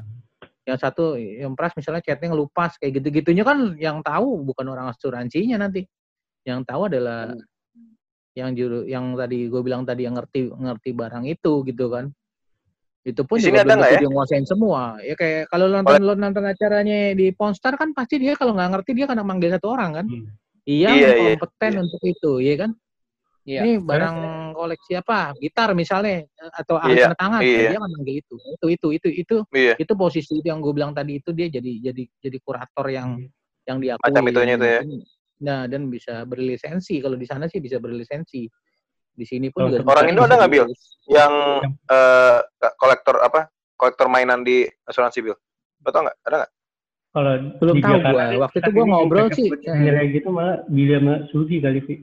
Yang 0.69 0.79
satu 0.85 1.17
yang 1.17 1.57
pras 1.57 1.73
misalnya 1.73 2.05
chatnya 2.05 2.37
ngelupas 2.37 2.77
kayak 2.77 3.01
gitu-gitunya 3.01 3.41
kan 3.41 3.73
yang 3.81 4.05
tahu 4.05 4.45
bukan 4.45 4.69
orang 4.69 4.93
asuransinya 4.93 5.57
nanti. 5.57 5.89
Yang 6.45 6.69
tahu 6.69 6.93
adalah 6.93 7.33
Hmm. 7.33 7.97
yang 8.37 8.51
juru 8.55 8.85
yang 8.87 9.17
tadi 9.17 9.49
gue 9.49 9.61
bilang 9.65 9.83
tadi 9.83 10.05
yang 10.07 10.15
ngerti 10.15 10.53
ngerti 10.53 10.91
barang 10.93 11.25
itu 11.27 11.65
gitu 11.65 11.89
kan. 11.89 12.13
Itu 13.03 13.25
pun 13.25 13.41
Di 13.41 13.49
juga 13.49 13.65
ada 13.65 13.73
belum 13.73 13.81
tentu 13.81 13.95
ya? 13.97 14.01
dia 14.05 14.11
nguasain 14.13 14.45
semua. 14.47 14.83
Ya 15.01 15.15
kayak 15.17 15.49
kalau 15.49 15.65
lo 15.67 15.81
nonton 15.81 16.03
lo 16.05 16.13
nonton 16.13 16.45
acaranya 16.45 17.17
di 17.17 17.33
Ponstar 17.33 17.81
kan 17.81 17.97
pasti 17.97 18.21
dia 18.21 18.37
kalau 18.37 18.53
nggak 18.53 18.69
ngerti 18.77 18.91
dia 18.93 19.05
akan 19.09 19.25
manggil 19.25 19.51
satu 19.57 19.73
orang 19.73 19.91
kan. 20.05 20.07
hmm. 20.07 20.29
Iya, 20.69 20.89
Iya, 20.93 21.09
yang 21.09 21.17
iya, 21.17 21.37
kompeten 21.41 21.73
iya. 21.73 21.81
untuk 21.81 22.03
itu, 22.05 22.33
ya 22.45 22.55
kan? 22.61 22.71
Iya. 23.49 23.61
Ini 23.65 23.73
barang 23.81 24.17
koleksi 24.53 24.93
apa? 25.01 25.33
Gitar 25.41 25.73
misalnya 25.73 26.21
atau 26.53 26.77
alat 26.77 26.93
Iya, 26.93 27.05
tanda 27.09 27.17
tangan, 27.17 27.41
iya. 27.41 27.71
dia 27.73 27.79
akan 27.81 27.91
manggil 27.97 28.17
itu. 28.21 28.37
Itu 28.37 28.67
itu 28.69 28.89
itu 28.93 29.09
itu 29.25 29.37
Iya, 29.57 29.75
itu 29.81 29.93
posisi 29.97 30.33
itu 30.37 30.45
yang 30.53 30.61
gue 30.61 30.73
bilang 30.77 30.93
tadi 30.93 31.17
itu 31.17 31.33
dia 31.33 31.49
jadi 31.49 31.73
jadi 31.89 32.03
jadi 32.21 32.39
kurator 32.45 32.87
yang 32.93 33.17
yang 33.65 33.81
diakui. 33.81 34.05
Macam 34.05 34.25
itunya 34.29 34.55
itu 34.61 34.67
ya. 34.69 34.81
Nah, 35.39 35.65
dan 35.65 35.89
bisa 35.89 36.29
berlisensi. 36.29 37.01
Kalau 37.01 37.17
di 37.17 37.25
sana 37.25 37.49
sih 37.49 37.65
bisa 37.65 37.81
berlisensi. 37.81 38.45
Di 39.19 39.25
sini 39.27 39.49
pun 39.49 39.67
Kalau 39.67 39.81
juga 39.81 39.97
orang 39.99 40.13
Indo 40.13 40.23
ada 40.29 40.37
nggak, 40.39 40.51
Bil? 40.53 40.67
yang 41.11 41.33
eh, 41.89 42.39
kolektor 42.77 43.17
apa? 43.25 43.49
Kolektor 43.75 44.13
mainan 44.13 44.45
di 44.45 44.69
asuransi 44.85 45.25
Bill. 45.25 45.39
Lo 45.83 45.89
tau 45.89 46.05
nggak? 46.05 46.17
Ada 46.21 46.37
nggak? 46.45 46.53
Kalau 47.09 47.33
Belum 47.59 47.77
tahu 47.81 47.97
nih, 48.05 48.39
Waktu 48.39 48.57
itu 48.61 48.71
ini 48.71 48.81
ngobrol 48.93 49.27
sih, 49.33 49.49
cocok 49.49 49.75
eh. 49.75 50.07
gitu 50.13 50.29
malah 50.29 50.61
Bila 50.69 50.97
sama 51.01 51.15
Sugi 51.33 51.57
kali 51.65 51.81
sih. 51.89 51.99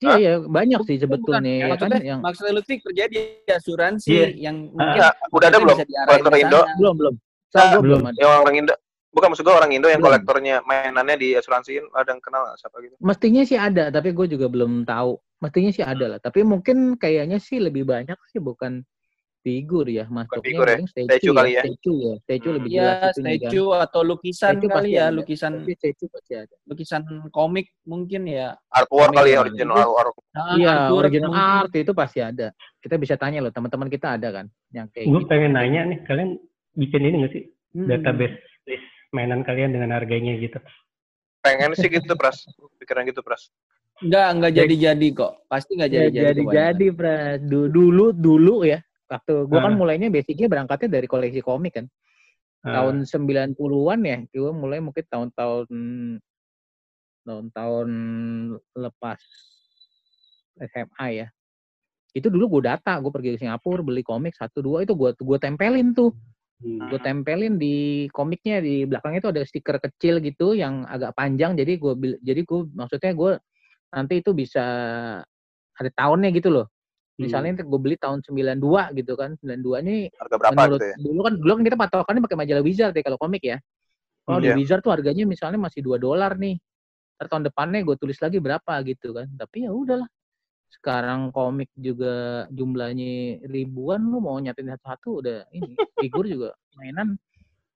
Iya, 0.00 0.16
iya, 0.16 0.32
banyak 0.40 0.80
sih 0.88 0.96
Bukan, 0.96 1.04
sebetulnya 1.04 1.52
ya 1.52 1.60
kan 1.60 1.68
Maksudnya, 1.70 2.00
yang 2.00 2.20
maksudnya 2.24 2.52
Lutfi 2.56 2.74
kerja 2.80 3.04
di 3.04 3.20
asuransi 3.46 4.08
Iya. 4.08 4.26
yang 4.40 4.56
Ah. 4.56 4.72
mungkin 4.72 4.96
Nggak, 4.96 5.14
udah 5.28 5.46
ada 5.46 5.58
belum? 5.60 5.76
Kolektor 6.08 6.32
Indo? 6.34 6.60
sana. 6.60 6.74
belum 6.80 6.94
belum. 6.96 7.14
Nah, 7.14 7.50
Saya 7.50 7.66
belum 7.68 7.82
belum. 7.84 8.00
ada. 8.08 8.16
Yang 8.18 8.32
orang 8.40 8.56
Indo. 8.56 8.74
Bukan 9.10 9.26
maksud 9.34 9.42
gue 9.42 9.52
orang 9.52 9.72
Indo 9.74 9.88
yang 9.90 9.98
Belum. 9.98 10.12
kolektornya 10.14 10.56
mainannya 10.62 11.16
di 11.18 11.28
asuransiin 11.34 11.82
ada 11.92 12.08
yang 12.08 12.22
kenal 12.22 12.40
nggak 12.46 12.56
siapa 12.56 12.76
gitu? 12.78 12.94
Mestinya 13.02 13.42
sih 13.42 13.58
ada, 13.58 13.84
tapi 13.90 14.08
gue 14.14 14.26
juga 14.30 14.46
belum 14.46 14.86
tahu. 14.86 15.12
Mestinya 15.42 15.70
sih 15.74 15.82
ada 15.82 16.06
lah, 16.06 16.18
tapi 16.22 16.40
mungkin 16.44 16.94
kayaknya 16.94 17.36
sih 17.36 17.58
lebih 17.58 17.82
banyak 17.84 18.14
sih 18.30 18.38
bukan 18.38 18.86
figur 19.40 19.88
ya, 19.88 20.04
masuknya 20.06 20.44
figur 20.44 20.66
ya, 20.66 20.78
statue, 20.84 21.08
statue 21.08 21.32
kali 21.32 21.50
ya. 21.50 21.62
Statue 21.64 21.96
ya, 21.98 22.14
statue 22.20 22.44
Hmm. 22.44 22.56
lebih 22.60 22.70
Iya, 22.70 22.80
jelas 22.80 23.00
itunya 23.00 23.24
kan. 23.24 23.38
statue 23.40 23.70
atau 23.74 24.00
lukisan 24.02 24.52
Statue 24.52 24.68
kali 24.70 24.88
ya, 24.90 25.02
ada. 25.02 25.16
lukisan 25.16 25.50
Tapi 25.56 25.72
statue 25.74 26.08
pasti 26.08 26.32
ada. 26.36 26.54
lukisan 26.62 27.00
komik 27.30 27.66
mungkin 27.82 28.22
ya. 28.26 28.48
Artwork 28.68 29.10
kali 29.10 29.28
ya, 29.28 29.32
Iya, 29.32 29.40
original 29.40 29.74
iya. 29.74 29.86
artwork. 29.88 30.16
Ah, 30.30 30.54
Iya, 30.54 30.70
artwork 30.70 31.00
original 31.02 31.30
mungkin. 31.30 31.56
art 31.56 31.72
itu 31.74 31.92
pasti 31.92 32.18
ada. 32.20 32.46
Kita 32.78 32.94
bisa 32.96 33.14
tanya 33.16 33.38
loh, 33.40 33.50
teman-teman 33.50 33.88
kita 33.88 34.08
ada 34.14 34.28
kan, 34.30 34.46
yang 34.70 34.86
kayak 34.88 35.06
Gue 35.06 35.20
gitu. 35.20 35.28
pengen 35.28 35.52
nanya 35.52 35.80
nih, 35.86 35.98
kalian 36.04 36.30
bikin 36.74 37.00
ini 37.02 37.16
nggak 37.18 37.32
sih? 37.32 37.44
Hmm. 37.72 37.86
Database 37.86 38.36
list 38.66 38.84
mainan 39.10 39.40
kalian 39.40 39.70
dengan 39.70 39.90
harganya 39.90 40.36
gitu. 40.36 40.60
Pengen 41.40 41.72
sih 41.72 41.88
gitu, 41.88 42.12
Pras. 42.12 42.44
Pikiran 42.76 43.08
gitu, 43.08 43.24
Pras. 43.24 43.48
Enggak, 44.00 44.28
enggak 44.32 44.52
jadi-jadi 44.54 45.08
kok. 45.12 45.32
Pasti 45.44 45.76
enggak 45.76 45.88
Ya, 45.88 45.96
jadi-jadi. 46.04 46.20
jadi 46.20 46.40
kebanyakan. 46.42 46.56
jadi, 46.76 46.86
Pras. 46.92 47.36
Du- 47.42 47.68
Dulu 47.68 48.06
dulu 48.12 48.56
ya, 48.64 48.78
waktu 49.10 49.34
gue 49.50 49.58
kan 49.58 49.74
Ah. 49.74 49.78
mulainya 49.78 50.08
basicnya 50.08 50.46
berangkatnya 50.46 50.88
dari 51.02 51.06
koleksi 51.10 51.42
komik 51.42 51.82
kan. 51.82 51.86
Ah, 52.62 52.84
tahun 52.84 53.08
90-an 53.08 54.00
ya, 54.04 54.18
gue 54.30 54.52
mulai 54.52 54.78
mungkin 54.78 55.04
tahun-tahun 55.08 55.68
tahun-tahun 57.24 57.88
lepas 58.76 59.20
SMA 60.60 61.06
ya. 61.24 61.26
Itu 62.12 62.28
dulu 62.28 62.58
gue 62.58 62.68
data, 62.68 62.98
gue 63.00 63.12
pergi 63.12 63.38
ke 63.38 63.38
Singapura 63.46 63.80
beli 63.86 64.02
komik 64.04 64.34
satu 64.36 64.60
dua 64.60 64.82
itu 64.84 64.92
gue 64.92 65.14
gue 65.14 65.38
tempelin 65.40 65.94
tuh, 65.94 66.10
hmm. 66.62 66.90
gue 66.90 67.00
tempelin 67.00 67.54
di 67.56 68.06
komiknya 68.10 68.60
di 68.60 68.84
belakangnya 68.84 69.20
itu 69.22 69.30
ada 69.30 69.42
stiker 69.46 69.76
kecil 69.78 70.18
gitu 70.20 70.52
yang 70.52 70.84
agak 70.84 71.14
panjang, 71.16 71.54
jadi 71.56 71.78
gue 71.78 72.18
jadi 72.20 72.40
gue 72.44 72.60
maksudnya 72.76 73.12
gue 73.14 73.32
nanti 73.94 74.14
itu 74.22 74.30
bisa 74.36 74.64
ada 75.74 75.90
tahunnya 75.96 76.28
gitu 76.34 76.50
loh. 76.52 76.66
Misalnya 77.20 77.50
gue 77.60 77.80
beli 77.80 77.96
tahun 78.00 78.24
92 78.24 78.96
gitu 78.96 79.12
kan, 79.14 79.36
92 79.36 79.84
ini 79.84 79.96
Harga 80.16 80.36
berapa 80.40 80.52
menurut 80.56 80.80
gitu 80.80 80.86
ya? 80.88 80.96
dulu 81.00 81.20
kan 81.26 81.34
dulu 81.36 81.52
kan 81.56 81.62
kita 81.68 81.76
patokannya 81.76 82.22
pakai 82.24 82.38
majalah 82.40 82.62
Wizard 82.64 82.94
ya 82.96 83.02
kalau 83.04 83.18
komik 83.20 83.42
ya. 83.44 83.56
Kalau 84.24 84.38
Iya. 84.40 84.54
di 84.54 84.62
Wizard 84.62 84.80
tuh 84.84 84.92
harganya 84.94 85.24
misalnya 85.28 85.58
masih 85.60 85.80
2 85.84 85.96
dolar 86.00 86.34
nih. 86.38 86.56
Ntar 87.20 87.26
tahun 87.28 87.44
depannya 87.52 87.80
gue 87.84 87.96
tulis 88.00 88.16
lagi 88.20 88.38
berapa 88.40 88.72
gitu 88.88 89.12
kan. 89.12 89.28
Tapi 89.36 89.68
ya 89.68 89.70
udahlah. 89.74 90.08
Sekarang 90.70 91.34
komik 91.34 91.68
juga 91.74 92.46
jumlahnya 92.48 93.42
ribuan 93.50 94.06
lu 94.06 94.22
mau 94.22 94.38
nyatetin 94.38 94.70
satu-satu 94.78 95.08
udah 95.18 95.38
ini 95.50 95.74
figur 95.98 96.30
juga 96.30 96.54
mainan 96.78 97.18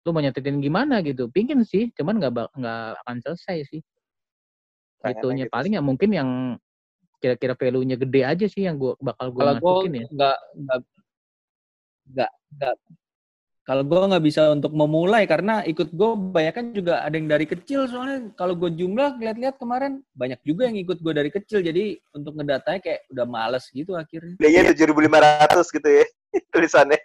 lu 0.04 0.10
mau 0.14 0.22
nyatetin 0.22 0.62
gimana 0.62 1.02
gitu. 1.02 1.26
Pingin 1.32 1.66
sih, 1.66 1.90
cuman 1.96 2.22
nggak 2.22 2.54
nggak 2.54 2.84
akan 3.02 3.16
selesai 3.24 3.66
sih. 3.66 3.80
Pengennya 5.02 5.20
itunya 5.20 5.44
gitu 5.48 5.54
paling 5.58 5.72
sih. 5.74 5.78
ya 5.80 5.82
mungkin 5.82 6.10
yang 6.14 6.30
kira-kira 7.24 7.56
value-nya 7.56 7.96
gede 7.96 8.20
aja 8.22 8.44
sih 8.44 8.68
yang 8.68 8.76
gua 8.76 8.92
bakal 9.00 9.32
Kalau 9.32 9.32
gua 9.32 9.48
gue 9.48 9.56
masukin 9.56 9.92
ya. 9.96 10.06
nggak 10.12 10.38
nggak 10.60 10.78
nggak 12.04 12.30
nggak 12.54 12.74
kalau 13.64 13.80
gue 13.80 13.96
nggak 13.96 14.24
bisa 14.28 14.52
untuk 14.52 14.76
memulai 14.76 15.24
karena 15.24 15.64
ikut 15.64 15.88
gue 15.88 16.10
banyak 16.36 16.76
juga 16.76 17.00
ada 17.00 17.16
yang 17.16 17.32
dari 17.32 17.48
kecil 17.48 17.88
soalnya 17.88 18.28
kalau 18.36 18.52
gue 18.52 18.68
jumlah 18.68 19.16
lihat-lihat 19.16 19.56
kemarin 19.56 20.04
banyak 20.12 20.36
juga 20.44 20.68
yang 20.68 20.76
ikut 20.76 21.00
gue 21.00 21.12
dari 21.16 21.32
kecil 21.32 21.64
jadi 21.64 21.96
untuk 22.12 22.36
ngedatanya 22.36 22.84
kayak 22.84 23.08
udah 23.08 23.24
males 23.24 23.64
gitu 23.72 23.96
akhirnya. 23.96 24.36
Dia 24.36 24.68
tujuh 24.68 24.84
ribu 24.84 25.00
lima 25.00 25.16
ratus 25.16 25.72
gitu 25.72 25.88
ya 25.88 26.04
tulisannya. 26.52 27.00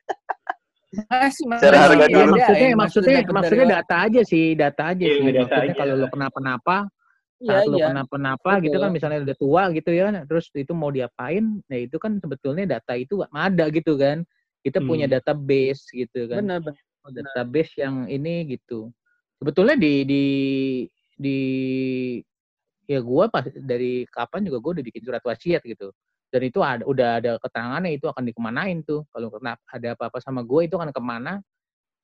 Masih, 1.08 1.48
Secara 1.48 1.80
masih 1.80 1.80
harga 1.80 2.04
ada 2.04 2.12
Iya 2.12 2.26
maksudnya 2.28 2.68
yang 2.68 2.80
maksudnya 2.82 3.20
maksudnya 3.24 3.64
dari- 3.64 3.76
data 3.80 3.96
aja 4.04 4.22
sih, 4.28 4.46
data 4.58 4.84
aja 4.92 5.04
Iya, 5.06 5.16
sih. 5.16 5.24
data 5.24 5.40
Maksudnya 5.40 5.64
aja. 5.64 5.80
kalau 5.80 5.94
lo 5.96 6.08
kenapa-napa, 6.12 6.76
Saat 7.48 7.72
lo 7.72 7.80
iya. 7.80 7.88
kenapa-napa 7.88 8.60
gitu 8.60 8.76
kan 8.84 8.92
misalnya 8.92 9.24
udah 9.24 9.38
tua 9.40 9.64
gitu 9.72 9.90
ya 9.96 10.12
kan, 10.12 10.28
terus 10.28 10.52
itu 10.52 10.76
mau 10.76 10.92
diapain, 10.92 11.64
nah 11.72 11.78
itu 11.80 11.96
kan 11.96 12.20
sebetulnya 12.20 12.68
data 12.68 12.94
itu 13.00 13.24
ada 13.32 13.66
gitu 13.72 13.96
kan. 13.96 14.28
Kita 14.60 14.84
punya 14.84 15.08
Hmm. 15.08 15.16
database 15.16 15.88
gitu 15.96 16.28
kan. 16.28 16.44
Benar, 16.44 16.60
benar. 16.60 16.76
Oh, 17.08 17.12
database 17.16 17.72
yang 17.80 18.12
ini 18.12 18.44
gitu. 18.60 18.92
Sebetulnya 19.40 19.80
di 19.80 20.04
di 20.04 20.24
di 21.16 21.38
ya 22.92 23.00
gua 23.00 23.32
pas 23.32 23.48
dari 23.48 24.04
kapan 24.12 24.44
juga 24.48 24.58
gua 24.60 24.72
udah 24.80 24.86
bikin 24.86 25.04
surat 25.08 25.24
wasiat 25.24 25.64
gitu. 25.64 25.96
Dan 26.30 26.42
itu 26.46 26.60
ada 26.62 26.84
udah 26.86 27.10
ada 27.24 27.32
keterangannya 27.40 27.96
itu 27.96 28.06
akan 28.12 28.24
dikemanain 28.28 28.84
tuh. 28.84 29.08
Kalau 29.16 29.32
kena 29.32 29.56
ada 29.72 29.88
apa-apa 29.98 30.20
sama 30.22 30.44
gue 30.46 30.68
itu 30.70 30.76
akan 30.78 30.92
ke 30.94 31.02
mana? 31.02 31.42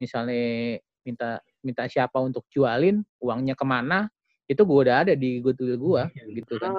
Misalnya 0.02 0.80
minta 1.06 1.40
minta 1.66 1.84
siapa 1.92 2.18
untuk 2.24 2.46
jualin, 2.54 3.04
uangnya 3.22 3.54
ke 3.60 3.66
mana? 3.68 4.10
Itu 4.46 4.62
gua 4.64 4.78
udah 4.86 4.96
ada 5.06 5.14
di 5.18 5.42
Goodwill 5.42 5.78
gua 5.78 6.04
gitu 6.14 6.62
kan. 6.62 6.72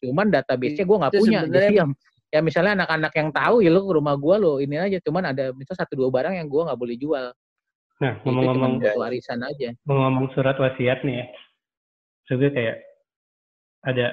Cuman 0.00 0.30
database-nya 0.30 0.86
gua 0.86 0.96
nggak 1.06 1.12
Itu 1.14 1.20
punya. 1.26 1.40
Jadi 1.46 1.76
ya 2.30 2.38
misalnya 2.38 2.78
anak-anak 2.78 3.12
yang 3.18 3.28
tahu 3.34 3.58
ya 3.58 3.70
lo 3.74 3.82
ke 3.82 3.92
rumah 3.98 4.14
gua 4.14 4.36
lo 4.38 4.62
ini 4.62 4.78
aja. 4.78 4.98
Cuman 5.02 5.34
ada 5.34 5.50
misal 5.50 5.74
satu 5.74 5.98
dua 5.98 6.08
barang 6.14 6.38
yang 6.38 6.46
gua 6.46 6.70
nggak 6.70 6.80
boleh 6.80 6.96
jual. 6.96 7.34
Nah, 8.00 8.16
ngomong-ngomong 8.24 8.80
warisan 8.96 9.44
aja. 9.44 9.76
ngomong 9.84 10.32
surat 10.32 10.56
wasiat 10.56 11.04
nih 11.04 11.20
ya. 11.20 11.26
Sebenarnya 12.30 12.54
kayak 12.56 12.76
ada 13.84 14.06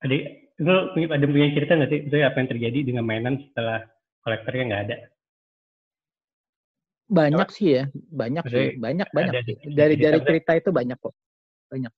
ada 0.00 0.14
itu 0.56 0.72
punya 0.96 1.06
ada 1.12 1.24
punya 1.28 1.48
cerita 1.52 1.72
nggak 1.76 1.90
sih? 1.92 2.00
Itu 2.08 2.16
apa 2.22 2.36
yang 2.40 2.48
terjadi 2.48 2.78
dengan 2.80 3.04
mainan 3.04 3.34
setelah 3.50 3.84
kolektornya 4.24 4.64
nggak 4.72 4.84
ada? 4.88 4.96
Banyak 7.06 7.48
sih 7.54 7.68
ya, 7.76 7.84
banyak 7.92 8.42
Maksudnya 8.42 8.66
sih, 8.66 8.82
banyak 8.82 9.08
banyak 9.14 9.32
ada 9.36 9.42
Dari 9.62 9.94
cerita 9.94 10.06
dari 10.10 10.18
cerita 10.26 10.52
itu 10.58 10.70
banyak 10.74 10.98
kok, 10.98 11.14
banyak. 11.70 11.92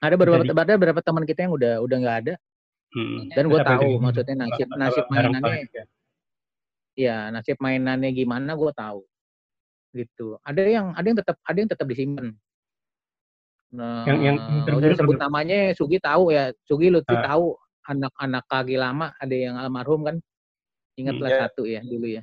Ada 0.00 0.14
beberapa 0.16 0.40
Jadi- 0.40 0.56
ada 0.56 0.72
beberapa 0.80 1.00
teman 1.04 1.24
kita 1.28 1.40
yang 1.44 1.52
udah 1.54 1.74
udah 1.84 1.96
nggak 2.00 2.18
ada 2.24 2.34
Hmm. 2.90 3.30
dan 3.30 3.44
gue 3.46 3.54
Terus 3.54 3.68
tahu 3.70 3.82
itu? 3.86 3.98
maksudnya 4.02 4.34
nasib 4.34 4.68
nasib 4.74 5.04
mainannya, 5.06 5.40
koleksi? 5.46 5.80
ya 6.98 7.16
nasib 7.30 7.56
mainannya 7.62 8.10
gimana 8.10 8.50
gue 8.58 8.72
tahu, 8.74 9.00
gitu. 9.94 10.26
Ada 10.42 10.60
yang 10.66 10.86
ada 10.92 11.06
yang 11.06 11.18
tetap 11.22 11.36
ada 11.46 11.54
yang 11.54 11.70
tetap 11.70 11.86
disimpan. 11.86 12.34
Nah, 13.70 14.02
Yang- 14.02 14.20
yang 14.26 14.36
terburuk 14.66 14.98
sebut 14.98 15.16
namanya, 15.16 15.70
Sugi 15.78 16.02
tahu 16.02 16.34
ya, 16.34 16.50
Sugi 16.66 16.90
Lutfi 16.90 17.14
Ah. 17.14 17.22
tahu 17.30 17.54
anak-anak 17.86 18.44
kaki 18.50 18.74
lama 18.74 19.14
ada 19.14 19.36
yang 19.38 19.54
almarhum 19.54 20.02
kan, 20.02 20.16
ingatlah 20.98 21.30
Hmm. 21.30 21.38
Iya. 21.38 21.42
satu 21.46 21.62
ya 21.70 21.80
dulu 21.86 22.06
ya, 22.10 22.22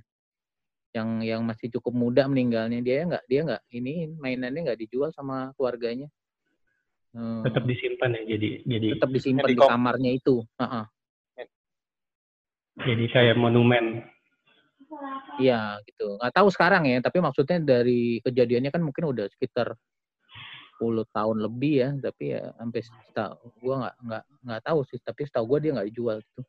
yang 0.92 1.24
yang 1.24 1.42
masih 1.48 1.72
cukup 1.72 1.96
muda 1.96 2.28
meninggalnya 2.28 2.84
dia 2.84 3.08
nggak 3.08 3.24
dia 3.26 3.40
nggak 3.48 3.62
ini 3.72 4.12
mainannya 4.20 4.68
nggak 4.68 4.80
dijual 4.84 5.16
sama 5.16 5.56
keluarganya, 5.56 6.12
Hmm, 7.15 7.41
tetap 7.48 7.63
disimpan 7.63 8.13
ya 8.13 8.22
jadi 8.36 8.50
jadi 8.67 8.88
tetap 9.00 9.10
disimpan 9.10 9.48
di 9.48 9.56
kamarnya 9.58 10.12
itu, 10.15 10.43
Heeh. 10.60 10.86
jadi 12.78 13.06
kayak 13.10 13.36
monumen. 13.41 14.06
Iya 15.41 15.82
gitu. 15.86 16.17
Nggak 16.17 16.34
tahu 16.34 16.48
sekarang 16.54 16.86
ya, 16.89 16.98
tapi 17.02 17.17
maksudnya 17.22 17.58
dari 17.62 18.22
kejadiannya 18.22 18.72
kan 18.74 18.82
mungkin 18.82 19.10
udah 19.10 19.26
sekitar 19.34 19.74
10 20.78 21.06
tahun 21.10 21.38
lebih 21.41 21.74
ya, 21.74 21.89
tapi 21.98 22.38
ya 22.38 22.54
sampai 22.54 22.82
setahu 22.86 23.50
gua 23.62 23.76
nggak 23.82 23.96
nggak 24.06 24.24
nggak 24.46 24.62
tahu 24.62 24.80
sih, 24.89 25.00
tapi 25.02 25.22
setahu 25.26 25.46
gua 25.50 25.60
dia 25.62 25.72
nggak 25.74 25.89
dijual 25.89 26.17
gitu. 26.22 26.41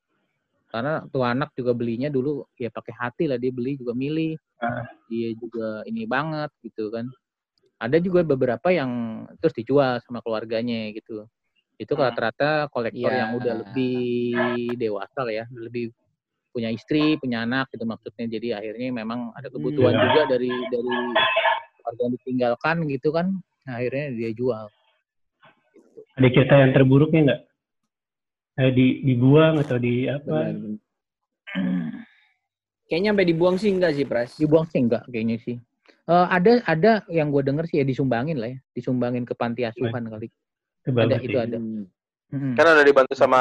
Karena 0.69 1.01
tuh 1.09 1.25
anak 1.25 1.57
juga 1.57 1.73
belinya 1.73 2.13
dulu 2.13 2.45
ya 2.61 2.69
pakai 2.69 2.93
hati 2.93 3.25
lah 3.25 3.41
dia 3.41 3.49
beli 3.49 3.81
juga 3.81 3.97
milih. 3.97 4.37
Ah. 4.61 4.85
Dia 5.09 5.33
juga 5.33 5.81
ini 5.89 6.05
banget 6.05 6.53
gitu 6.61 6.93
kan. 6.93 7.09
Ada 7.79 8.03
juga 8.03 8.27
beberapa 8.27 8.75
yang 8.75 8.91
terus 9.39 9.55
dijual 9.55 10.03
sama 10.03 10.19
keluarganya 10.19 10.91
gitu. 10.91 11.31
Itu 11.79 11.95
Hmm. 11.95 12.11
rata-rata 12.11 12.67
kolektor 12.75 13.15
Iya. 13.15 13.23
yang 13.23 13.31
udah 13.39 13.55
lebih 13.63 13.95
dewasa 14.75 15.23
lah 15.23 15.31
ya, 15.31 15.45
lebih 15.55 15.95
punya 16.51 16.75
istri, 16.75 17.15
punya 17.23 17.47
anak 17.47 17.71
gitu 17.71 17.87
maksudnya. 17.87 18.27
Jadi 18.27 18.51
akhirnya 18.51 18.91
memang 18.91 19.31
ada 19.31 19.47
kebutuhan 19.47 19.95
Iya. 19.95 20.03
juga 20.11 20.21
dari 20.27 20.51
dari 20.51 20.95
keluarga 21.79 22.01
yang 22.03 22.13
ditinggalkan 22.19 22.77
gitu 22.91 23.09
kan. 23.15 23.27
Nah, 23.63 23.75
akhirnya 23.79 24.07
dia 24.11 24.31
jual. 24.35 24.67
Ada 26.19 26.29
cerita 26.35 26.55
yang 26.59 26.75
terburuknya 26.75 27.21
nggak? 27.31 27.43
Eh, 28.59 28.71
di 28.75 28.87
dibuang 29.07 29.63
atau 29.63 29.79
di 29.79 30.11
apa? 30.11 30.27
Benar. 30.27 30.83
Kayaknya 32.91 33.09
sampai 33.15 33.29
dibuang 33.29 33.57
sih 33.61 33.71
enggak 33.71 33.93
sih, 33.95 34.03
Pras? 34.09 34.35
Dibuang 34.35 34.67
sih 34.67 34.81
enggak 34.83 35.07
kayaknya 35.13 35.39
sih. 35.45 35.61
Eh, 36.09 36.27
ada 36.33 36.65
ada 36.65 36.93
yang 37.13 37.29
gue 37.29 37.45
denger 37.45 37.69
sih 37.69 37.77
ya 37.81 37.85
disumbangin 37.85 38.41
lah 38.41 38.49
ya, 38.49 38.59
disumbangin 38.73 39.29
ke 39.29 39.37
panti 39.37 39.69
asuhan 39.69 40.09
kali. 40.09 40.33
Itu 40.81 40.97
bagus 40.97 41.05
Ada 41.05 41.17
sih. 41.21 41.27
itu 41.29 41.37
ada. 41.37 41.57
Hmm. 42.29 42.55
Kan 42.57 42.65
ada 42.65 42.81
dibantu 42.81 43.13
sama 43.13 43.41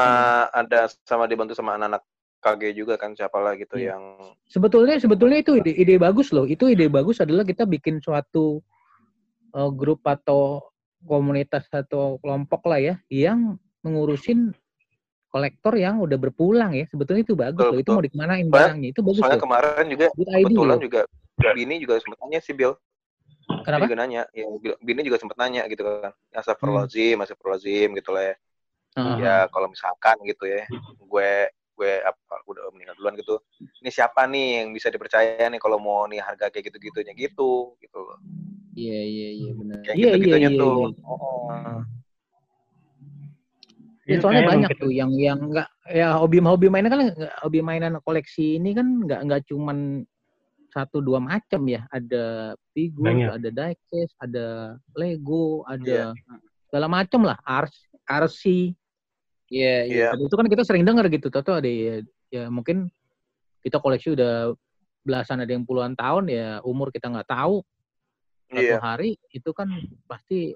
ada 0.51 0.91
sama 1.07 1.23
dibantu 1.31 1.55
sama 1.55 1.79
anak-anak 1.79 2.03
KG 2.43 2.63
juga 2.75 2.99
kan 2.99 3.15
siapa 3.15 3.39
lah 3.39 3.55
gitu 3.55 3.79
Iya. 3.79 3.95
yang 3.95 4.03
Sebetulnya 4.51 4.99
sebetulnya 4.99 5.39
itu 5.39 5.55
ide, 5.63 5.71
ide 5.79 5.95
bagus 5.95 6.35
loh. 6.35 6.43
Itu 6.43 6.67
ide 6.67 6.91
bagus 6.91 7.23
adalah 7.23 7.47
kita 7.47 7.63
bikin 7.63 8.03
suatu 8.03 8.59
eh, 9.55 9.71
grup 9.71 10.03
atau 10.03 10.59
komunitas 11.07 11.71
atau 11.71 12.19
kelompok 12.19 12.67
lah 12.67 12.83
ya 12.83 12.95
yang 13.07 13.55
mengurusin 13.79 14.51
kolektor 15.31 15.71
yang 15.79 16.03
udah 16.03 16.19
berpulang 16.19 16.75
ya. 16.75 16.83
Sebetulnya 16.91 17.23
itu 17.23 17.35
bagus 17.39 17.63
Betul, 17.63 17.71
loh. 17.71 17.79
Itu 17.79 17.83
betul. 17.87 17.95
mau 17.95 18.03
dikemanain 18.03 18.47
barangnya. 18.51 18.87
Itu 18.91 19.01
bagus 19.07 19.23
soalnya 19.23 19.39
loh. 19.39 19.43
kemarin 19.47 19.85
juga 19.87 20.05
kebetulan 20.11 20.79
juga 20.83 21.01
Bini 21.37 21.77
juga 21.77 22.01
sempat 22.01 22.17
nanya 22.25 22.39
sih 22.41 22.53
Bill. 22.57 22.73
Dia 23.47 23.63
Kenapa? 23.63 23.83
juga 23.87 23.95
nanya, 24.03 24.21
ya, 24.35 24.45
Bini 24.83 25.01
juga 25.05 25.17
sempat 25.21 25.37
nanya 25.39 25.63
gitu 25.71 25.83
kan. 25.85 26.11
Hmm. 26.11 26.39
Astagfirullahaladzim, 26.39 27.17
astagfirullahaladzim 27.21 27.89
gitu 27.95 28.09
lah 28.11 28.23
ya. 28.25 28.35
Heeh. 28.97 29.15
Ya 29.21 29.35
kalau 29.53 29.67
misalkan 29.69 30.17
gitu 30.25 30.49
ya, 30.49 30.65
gue 30.97 31.31
gue 31.77 31.93
apa 32.01 32.41
udah 32.49 32.73
meninggal 32.73 32.97
duluan 32.97 33.13
gitu. 33.21 33.37
Ini 33.85 33.89
siapa 33.93 34.25
nih 34.25 34.65
yang 34.65 34.73
bisa 34.73 34.89
dipercaya 34.89 35.45
nih 35.45 35.61
kalau 35.61 35.77
mau 35.77 36.09
nih 36.09 36.17
harga 36.25 36.49
kayak 36.49 36.73
gitu-gitunya 36.73 37.13
gitu 37.13 37.77
gitu 37.77 37.97
loh. 38.01 38.17
Iya, 38.73 38.99
iya, 39.05 39.29
iya 39.37 39.51
benar. 39.53 39.77
Kayak 39.85 39.93
Iya, 39.93 40.01
iya, 40.01 40.09
gitu-gitunya 40.17 40.49
iya, 40.49 40.57
tuh. 40.57 40.73
iya. 40.73 40.87
Oh. 41.05 41.79
Ya, 44.07 44.15
Itu 44.17 44.21
soalnya 44.23 44.43
banyak 44.47 44.69
tuh 44.79 44.89
yang 44.89 45.11
yang 45.19 45.37
enggak 45.51 45.67
ya 45.91 46.15
hobi-hobi 46.15 46.71
mainan 46.71 46.89
kan 46.95 47.01
hobi 47.43 47.59
mainan 47.59 47.99
koleksi 48.07 48.55
ini 48.55 48.71
kan 48.71 49.03
nggak 49.03 49.19
nggak 49.27 49.41
cuman 49.51 50.07
satu 50.77 51.01
dua 51.01 51.17
macam 51.17 51.65
ya. 51.65 51.89
Ada 51.89 52.53
figur, 52.77 53.09
Banyak. 53.09 53.41
ada 53.41 53.49
diecast, 53.49 54.13
ada 54.21 54.45
Lego, 54.93 55.65
ada 55.65 56.13
segala 56.69 56.85
macam 56.85 57.25
lah, 57.25 57.37
RC, 57.41 57.77
RC. 58.05 58.41
Iya, 59.49 59.75
iya. 59.75 59.75
Iya. 59.89 60.07
Dan 60.13 60.29
itu 60.29 60.35
kan 60.37 60.47
kita 60.51 60.63
sering 60.67 60.85
dengar 60.85 61.09
gitu, 61.09 61.33
Toto 61.33 61.57
ada 61.57 61.65
ya, 61.65 62.05
ya 62.29 62.51
mungkin 62.53 62.91
kita 63.65 63.81
koleksi 63.81 64.13
udah 64.13 64.53
belasan 65.07 65.39
ada 65.39 65.51
yang 65.55 65.63
puluhan 65.63 65.95
tahun 65.95 66.27
ya 66.27 66.59
umur 66.67 66.91
kita 66.91 67.07
nggak 67.07 67.31
tahu 67.31 67.63
satu 68.51 68.59
Iya. 68.59 68.79
hari 68.79 69.15
itu 69.31 69.51
kan 69.55 69.71
pasti 70.03 70.51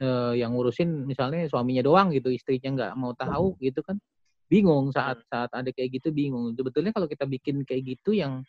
eh, 0.00 0.32
yang 0.40 0.56
ngurusin 0.56 1.04
misalnya 1.04 1.44
suaminya 1.52 1.84
doang 1.84 2.08
gitu 2.16 2.32
istrinya 2.32 2.72
nggak 2.72 2.92
mau 2.96 3.12
tahu 3.12 3.56
gitu 3.60 3.84
kan 3.84 4.00
bingung 4.48 4.92
saat 4.92 5.20
saat 5.28 5.48
ada 5.52 5.68
kayak 5.72 6.00
gitu 6.00 6.12
bingung 6.12 6.52
sebetulnya 6.52 6.92
kalau 6.92 7.08
kita 7.08 7.24
bikin 7.24 7.64
kayak 7.64 7.96
gitu 7.96 8.12
yang 8.16 8.44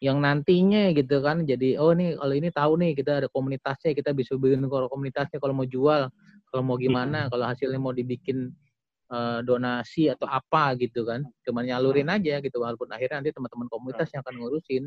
yang 0.00 0.18
nantinya 0.24 0.90
gitu 0.96 1.20
kan 1.20 1.44
jadi 1.44 1.76
oh 1.76 1.92
nih 1.92 2.16
kalau 2.16 2.34
ini 2.34 2.48
tahu 2.48 2.72
nih 2.80 2.90
kita 2.96 3.20
ada 3.24 3.28
komunitasnya 3.28 3.92
kita 3.92 4.16
bisa 4.16 4.32
bikin 4.40 4.64
kalau 4.72 4.88
komunitasnya 4.88 5.36
kalau 5.40 5.52
mau 5.52 5.68
jual 5.68 6.08
kalau 6.48 6.62
mau 6.64 6.76
gimana 6.80 7.28
kalau 7.28 7.44
hasilnya 7.44 7.76
mau 7.76 7.92
dibikin 7.92 8.48
eh, 9.12 9.40
donasi 9.44 10.08
atau 10.08 10.24
apa 10.24 10.72
gitu 10.80 11.04
kan 11.04 11.20
cuman 11.44 11.68
nyalurin 11.68 12.08
aja 12.08 12.40
gitu 12.40 12.56
walaupun 12.64 12.88
akhirnya 12.90 13.20
nanti 13.20 13.32
teman-teman 13.36 13.68
komunitas 13.68 14.08
yang 14.16 14.24
akan 14.24 14.34
ngurusin 14.40 14.84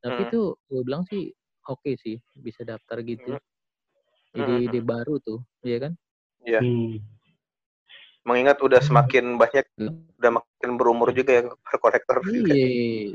tapi 0.00 0.20
Hmm. 0.22 0.28
itu 0.30 0.40
gue 0.70 0.82
bilang 0.86 1.02
sih 1.10 1.34
oke 1.68 1.90
sih 1.98 2.16
bisa 2.38 2.62
daftar 2.64 3.02
gitu 3.02 3.34
Hmm. 3.34 3.42
jadi 4.38 4.54
Hmm. 4.56 4.66
ide 4.70 4.80
baru 4.86 5.18
tuh 5.18 5.42
iya 5.66 5.78
kan 5.90 5.92
Iya. 6.46 6.60
Hmm. 6.64 7.02
Mengingat 8.20 8.60
udah 8.60 8.84
semakin 8.84 9.40
banyak, 9.40 9.64
Iya. 9.80 9.90
udah 10.20 10.30
makin 10.36 10.70
berumur 10.76 11.08
juga 11.10 11.40
ya 11.40 11.42
kolektor. 11.80 12.20
iya 12.28 12.52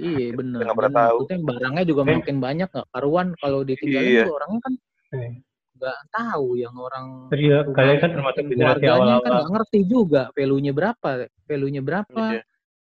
iya 0.01 0.33
bener 0.33 0.65
nggak 0.65 0.73
pernah 0.73 0.89
Dan 0.91 0.97
tahu. 0.97 1.17
maksudnya 1.21 1.39
barangnya 1.45 1.83
juga 1.85 2.01
Eh. 2.01 2.07
makin 2.17 2.37
banyak 2.41 2.67
nggak 2.73 2.87
karuan 2.89 3.27
kalau 3.37 3.59
ditinggalin 3.61 4.09
Iya. 4.09 4.23
juga 4.25 4.33
orangnya 4.41 4.59
kan 4.65 4.73
Eh. 5.13 5.31
nggak 5.75 5.99
tahu 6.09 6.47
yang 6.57 6.73
orang 6.73 7.05
rumah- 7.29 7.69
kalian 7.69 7.97
kan 8.01 8.09
termasuk 8.17 8.43
generasi 8.47 8.81
keluarganya 8.81 8.89
kan 8.89 8.97
awal-awal. 8.97 9.29
nggak 9.29 9.49
ngerti 9.53 9.79
juga 9.85 10.21
value-nya 10.33 10.71
berapa, 10.73 11.09
value-nya 11.45 11.81
berapa, 11.85 12.23
Iya. 12.33 12.41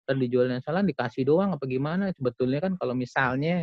dan 0.08 0.16
dijualnya 0.18 0.58
salah 0.58 0.82
dikasih 0.82 1.22
doang 1.22 1.54
apa 1.54 1.64
gimana? 1.64 2.10
Sebetulnya 2.10 2.58
kan 2.58 2.72
kalau 2.74 2.98
misalnya 2.98 3.62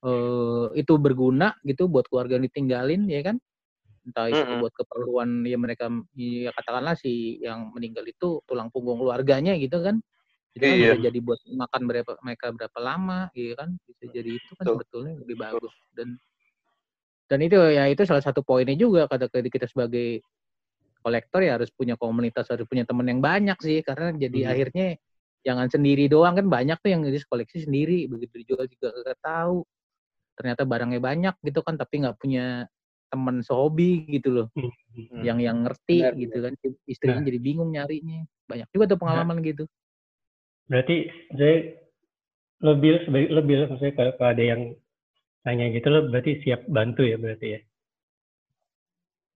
eh 0.00 0.66
itu 0.80 0.96
berguna 0.96 1.52
gitu 1.60 1.84
buat 1.84 2.08
keluarga 2.08 2.40
yang 2.40 2.48
ditinggalin 2.48 3.04
ya 3.04 3.20
kan, 3.20 3.36
entah 4.06 4.32
itu 4.32 4.40
Mm-mm. 4.40 4.60
buat 4.64 4.72
keperluan 4.72 5.28
ya 5.44 5.58
mereka 5.60 5.92
ya 6.16 6.50
katakanlah 6.56 6.96
si 6.96 7.36
yang 7.44 7.68
meninggal 7.76 8.04
itu 8.08 8.40
tulang 8.48 8.72
punggung 8.72 8.96
keluarganya 8.96 9.52
gitu 9.60 9.80
kan, 9.84 10.00
itu 10.56 10.64
kan 10.64 10.76
Iya. 10.76 10.96
bisa 10.96 10.96
jadi 11.12 11.18
buat 11.20 11.40
makan 11.46 11.82
berapa 11.84 12.12
mereka 12.24 12.46
berapa 12.56 12.78
lama, 12.80 13.20
gitu 13.36 13.54
kan, 13.60 13.76
bisa 13.84 14.04
jadi 14.08 14.30
itu 14.40 14.50
kan 14.56 14.64
Betul. 14.64 14.74
sebetulnya 14.80 15.12
lebih 15.20 15.36
bagus 15.36 15.74
dan 15.92 16.16
dan 17.30 17.38
itu 17.46 17.54
ya 17.54 17.86
itu 17.86 18.02
salah 18.02 18.24
satu 18.24 18.42
poinnya 18.42 18.74
juga 18.74 19.06
kata 19.06 19.30
kita 19.30 19.70
sebagai 19.70 20.18
kolektor 21.00 21.40
ya 21.40 21.56
harus 21.56 21.70
punya 21.72 21.94
komunitas 21.94 22.50
harus 22.50 22.66
punya 22.66 22.82
teman 22.84 23.06
yang 23.08 23.20
banyak 23.22 23.56
sih 23.62 23.80
karena 23.86 24.12
jadi 24.16 24.38
Hmm. 24.44 24.50
akhirnya 24.52 24.86
jangan 25.40 25.66
sendiri 25.72 26.04
doang 26.12 26.36
kan 26.36 26.46
banyak 26.50 26.76
tuh 26.84 26.90
yang 26.92 27.00
jadi 27.06 27.16
koleksi 27.24 27.64
sendiri 27.64 28.04
begitu 28.10 28.44
dijual 28.44 28.68
juga 28.68 28.92
gak 29.06 29.20
tahu 29.24 29.64
ternyata 30.36 30.62
barangnya 30.68 31.00
banyak 31.00 31.34
gitu 31.44 31.60
kan 31.64 31.80
tapi 31.80 32.04
nggak 32.04 32.16
punya 32.20 32.68
teman 33.10 33.42
sehobi 33.42 34.06
gitu 34.08 34.30
loh 34.30 34.48
Hmm. 35.10 35.22
yang 35.26 35.38
yang 35.42 35.56
ngerti 35.64 36.02
Benar, 36.02 36.14
gitu 36.18 36.36
kan 36.44 36.52
istrinya 36.86 37.22
Nah. 37.22 37.26
jadi 37.30 37.38
bingung 37.40 37.70
nyarinya 37.72 38.20
banyak 38.46 38.68
juga 38.74 38.84
tuh 38.94 38.98
pengalaman 39.00 39.38
gitu 39.42 39.64
Berarti 40.70 40.96
saya 41.34 41.56
lebih 42.62 43.10
lebih 43.10 43.54
maksudnya 43.70 43.94
kalau, 43.96 44.12
kalau 44.20 44.30
ada 44.36 44.44
yang 44.44 44.62
tanya 45.42 45.66
gitu 45.72 45.86
lo 45.88 46.06
berarti 46.12 46.44
siap 46.44 46.68
bantu 46.68 47.02
ya 47.08 47.16
berarti 47.16 47.46
ya. 47.56 47.60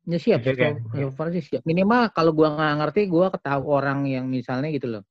ya 0.04 0.18
siap 0.20 0.40
oke. 0.44 0.68
so 0.92 1.08
far 1.16 1.32
sih 1.32 1.40
siap 1.40 1.62
minimal 1.64 2.12
kalau 2.12 2.36
gua 2.36 2.52
nggak 2.52 2.74
ngerti 2.84 3.00
gua 3.08 3.32
ketahui 3.32 3.68
orang 3.72 4.04
yang 4.04 4.28
misalnya 4.28 4.68
gitu 4.68 5.00
loh 5.00 5.02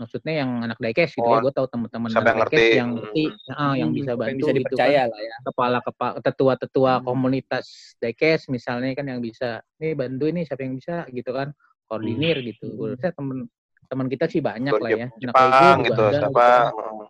maksudnya 0.00 0.32
yang 0.44 0.50
anak 0.64 0.78
diecast 0.82 1.12
gitu 1.16 1.26
Oh, 1.26 1.32
ya 1.32 1.40
gua 1.40 1.52
tahu 1.56 1.66
teman-teman 1.72 2.12
anak 2.12 2.22
yang 2.28 2.36
diecast 2.36 2.68
ngerti. 2.68 2.78
yang 2.78 2.88
ngerti 2.96 3.22
ah, 3.52 3.74
yang 3.80 3.90
Hmm, 3.90 3.96
bisa 3.96 4.10
yang 4.12 4.20
bantu 4.22 4.40
bisa 4.40 4.52
gitu 4.60 4.76
kan 4.80 4.92
dipercaya 4.92 5.02
lah 5.08 5.20
ya. 5.20 5.36
kepala 5.46 5.78
kepala 5.84 6.16
tetua-tetua 6.20 6.92
Hmm. 6.98 7.06
komunitas 7.06 7.66
diecast 8.02 8.44
misalnya 8.52 8.92
kan 8.98 9.06
yang 9.08 9.20
bisa 9.24 9.64
nih 9.80 9.92
bantu 9.96 10.24
ini 10.32 10.40
siapa 10.44 10.62
yang 10.66 10.74
bisa 10.80 10.94
gitu 11.12 11.30
kan 11.32 11.48
koordinir 11.88 12.36
gitu 12.44 12.64
Hmm. 12.66 12.76
Gua 12.76 12.86
rasa 12.94 13.08
temen 13.16 13.48
teman 13.86 14.06
kita 14.10 14.26
sih 14.26 14.42
banyak 14.42 14.74
Kalau 14.74 14.82
lah 14.82 14.92
Jep- 14.92 15.00
ya 15.00 15.06
anak 15.22 15.36
Jepang 15.36 15.46
Lego 15.46 15.68
juga 15.80 15.94
gitu, 15.94 16.02
ada, 16.02 16.18
siapa 16.18 16.32
gitu 16.34 16.50
kan. 16.50 16.64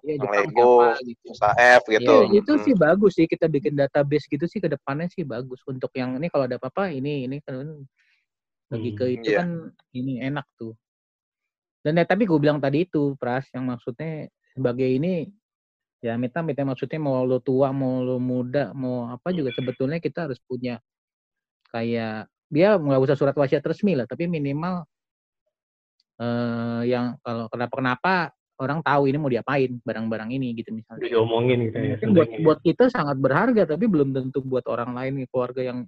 yang 0.06 0.20
Jepang 0.20 0.46
Lego, 0.46 0.70
siapa 0.76 0.86
gitu 1.08 1.28
Saef 1.32 1.82
gitu. 1.90 2.12
Iya, 2.12 2.28
itu 2.40 2.52
Mm. 2.52 2.64
sih 2.64 2.74
bagus 2.76 3.12
sih 3.16 3.24
kita 3.24 3.46
bikin 3.48 3.72
database 3.78 4.26
gitu 4.28 4.44
sih 4.44 4.60
ke 4.60 4.68
depannya 4.68 5.08
sih 5.08 5.24
bagus 5.24 5.60
untuk 5.64 5.88
yang 5.96 6.14
ini 6.20 6.28
kalau 6.28 6.44
ada 6.44 6.60
apa-apa 6.60 6.92
ini 6.92 7.24
ini 7.24 7.40
kan 7.40 7.56
lagi 8.72 8.90
ke 8.98 9.04
Hmm, 9.04 9.16
itu 9.16 9.28
iya. 9.30 9.38
kan 9.38 9.48
ini 9.94 10.18
enak 10.22 10.46
tuh. 10.58 10.74
Dan 11.86 12.02
ya, 12.02 12.02
tapi 12.02 12.26
gue 12.26 12.34
bilang 12.42 12.58
tadi 12.58 12.82
itu 12.82 13.14
Pras 13.14 13.46
yang 13.54 13.70
maksudnya 13.70 14.26
sebagai 14.58 14.90
ini 14.90 15.30
ya 16.02 16.18
mita 16.18 16.42
mita 16.42 16.66
maksudnya 16.66 16.98
mau 16.98 17.22
lo 17.22 17.38
tua 17.38 17.70
mau 17.70 18.02
lo 18.02 18.18
muda 18.18 18.74
mau 18.74 19.06
apa 19.08 19.32
juga 19.32 19.54
sebetulnya 19.54 20.02
kita 20.02 20.28
harus 20.28 20.36
punya 20.44 20.82
kayak 21.72 22.28
dia 22.50 22.76
nggak 22.76 23.00
usah 23.00 23.16
surat 23.16 23.34
wasiat 23.38 23.64
resmi 23.64 23.96
lah 23.96 24.04
tapi 24.06 24.28
minimal 24.28 24.84
eh 26.16 26.82
yang 26.88 27.16
kalau 27.20 27.48
kenapa 27.52 27.74
kenapa 27.76 28.12
orang 28.56 28.80
tahu 28.80 29.02
ini 29.08 29.16
mau 29.20 29.28
diapain 29.28 29.76
barang-barang 29.84 30.30
ini 30.32 30.56
gitu 30.56 30.72
misalnya 30.72 31.04
diomongin 31.04 31.68
gitu 31.68 31.76
ya. 31.76 31.84
mungkin 31.92 32.08
buat 32.16 32.28
sebenarnya. 32.28 32.44
buat 32.44 32.58
kita 32.64 32.84
sangat 32.88 33.16
berharga 33.20 33.62
tapi 33.68 33.84
belum 33.84 34.08
tentu 34.16 34.40
buat 34.40 34.64
orang 34.68 34.96
lain 34.96 35.12
nih, 35.20 35.28
keluarga 35.28 35.60
yang 35.60 35.78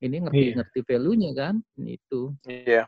ini 0.00 0.16
ngerti 0.24 0.44
Iya. 0.52 0.54
ngerti 0.60 0.80
value-nya 0.84 1.30
kan 1.36 1.54
itu 1.80 2.20
Iya. 2.44 2.84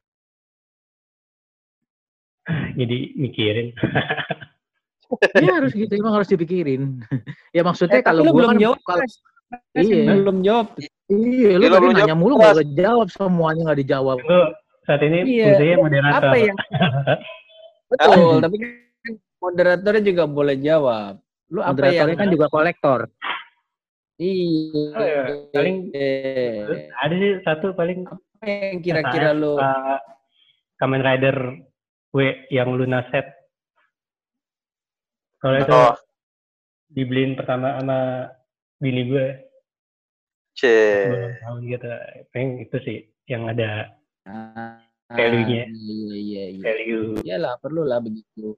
Jadi 2.80 2.98
mikirin. 3.16 3.68
ya 5.44 5.60
harus 5.60 5.76
gitu 5.76 5.92
emang 5.92 6.16
harus 6.16 6.28
dipikirin 6.32 7.04
ya 7.56 7.60
maksudnya 7.60 8.00
Eh, 8.00 8.04
kalau 8.04 8.24
lu 8.24 8.32
gua 8.32 8.38
belum 8.48 8.50
kan 8.56 8.62
jawab, 8.64 8.80
kalau 8.82 9.04
Iya. 9.76 10.16
Belum 10.16 10.36
jawab. 10.40 10.66
iya 11.12 11.50
lu 11.60 11.62
Iya, 11.62 11.68
tadi 11.68 11.82
belum 11.84 11.92
nanya 11.92 12.08
jawab, 12.08 12.20
mulu 12.24 12.34
nggak 12.40 12.56
jawab 12.72 13.08
semuanya 13.12 13.60
nggak 13.68 13.80
dijawab 13.84 14.18
Itu 14.24 14.40
saat 14.82 15.00
ini 15.04 15.18
Iya. 15.28 15.44
fungsinya 15.52 15.76
moderator. 15.76 16.16
Apa 16.24 16.36
yang 16.40 16.56
Betul, 17.92 18.32
tapi 18.40 18.56
kan 18.56 18.72
moderatornya 19.36 20.02
juga 20.02 20.24
boleh 20.24 20.56
jawab. 20.56 21.14
Lu 21.52 21.60
apa 21.60 21.84
yang 21.84 22.16
kan 22.16 22.28
juga 22.32 22.46
kolektor 22.48 23.00
Iya. 24.16 24.82
Oh, 24.96 25.04
iya. 25.04 25.22
Paling- 25.52 25.92
Eh, 25.92 26.88
Ada 26.96 27.14
sih 27.14 27.32
satu 27.44 27.66
paling 27.74 28.08
apa 28.08 28.16
yang 28.48 28.80
kira-kira 28.80 29.36
lu 29.36 29.60
uh, 29.60 30.00
Kamen 30.80 31.04
Rider 31.04 31.36
W 32.12 32.18
yang 32.52 32.76
Luna 32.76 33.04
set. 33.08 33.24
Kalau 35.40 35.56
itu 35.58 35.72
Oh, 35.72 35.96
dibeliin 36.88 37.34
pertama 37.34 37.80
sama 37.80 38.28
bini 38.78 39.08
gue 39.08 39.26
C. 40.52 40.60
tahun 41.40 41.60
gitu. 41.66 41.88
Pengen 42.30 42.62
itu 42.62 42.76
sih 42.84 42.98
yang 43.26 43.48
ada 43.48 43.96
Ah, 44.22 44.78
Value-nya. 45.10 45.66
Iya, 45.66 46.14
iya, 46.14 46.44
iya. 46.54 46.62
value. 46.62 47.18
Iyalah, 47.26 47.58
perlu 47.58 47.82
lah 47.82 47.98
begitu. 47.98 48.54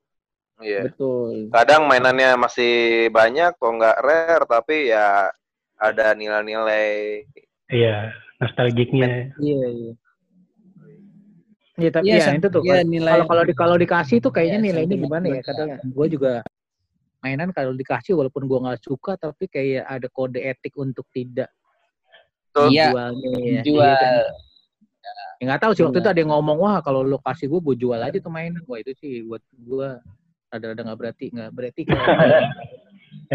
Iya. 0.61 0.87
Betul. 0.87 1.49
Kadang 1.51 1.89
mainannya 1.89 2.37
masih 2.37 3.09
banyak 3.11 3.57
kok 3.57 3.75
nggak 3.75 3.99
rare 3.99 4.45
tapi 4.47 4.93
ya 4.93 5.33
ada 5.75 6.15
nilai-nilai 6.15 7.25
Iya, 7.67 8.13
nostalgiknya. 8.39 9.35
iya 9.41 9.67
iya 9.67 9.93
Iya 11.75 11.91
tapi 11.91 12.07
Iya, 12.07 12.15
ya 12.15 12.25
sa- 12.25 12.35
itu 12.35 12.49
tuh 12.49 12.63
iya, 12.63 12.73
kalau 12.73 12.83
nilai- 12.87 13.13
kalau 13.13 13.27
kalau 13.27 13.43
di 13.43 13.53
kalau 13.53 13.75
dikasih 13.75 14.17
tuh 14.19 14.31
kayaknya 14.31 14.57
Iya, 14.57 14.65
nilainya 14.71 14.91
sentimen 14.91 15.07
gimana 15.11 15.29
ya 15.29 15.41
kadang 15.43 15.69
gue 15.83 16.07
juga 16.09 16.33
mainan 17.19 17.51
kalau 17.51 17.73
dikasih 17.73 18.13
walaupun 18.15 18.45
gua 18.45 18.59
nggak 18.63 18.81
suka 18.81 19.17
tapi 19.17 19.49
kayak 19.49 19.83
ada 19.83 20.07
kode 20.07 20.39
etik 20.39 20.77
untuk 20.77 21.03
tidak 21.09 21.49
Betul. 22.47 22.71
Iya, 22.71 22.87
jualnya 22.87 23.29
ya. 23.29 23.43
Iya 23.43 23.61
jual. 23.65 23.91
kan? 23.91 24.13
Ya 25.35 25.43
nggak 25.45 25.61
tahu 25.61 25.71
sih 25.73 25.83
waktu 25.83 25.93
Iya. 25.93 26.01
itu 26.01 26.09
ada 26.09 26.21
yang 26.21 26.31
ngomong 26.31 26.57
wah 26.57 26.77
kalau 26.79 27.03
lo 27.03 27.17
kasih 27.19 27.49
gue 27.49 27.59
gue 27.61 27.75
jual 27.81 27.99
aja 27.99 28.15
tuh 28.15 28.31
mainan. 28.31 28.63
Wah 28.65 28.79
itu 28.79 28.95
sih 28.95 29.21
buat 29.23 29.43
gue 29.51 29.89
ada-ada 30.49 30.81
nggak 30.81 30.97
berarti 30.97 31.25
nggak 31.29 31.51
berarti 31.51 31.81
Ya 31.83 31.91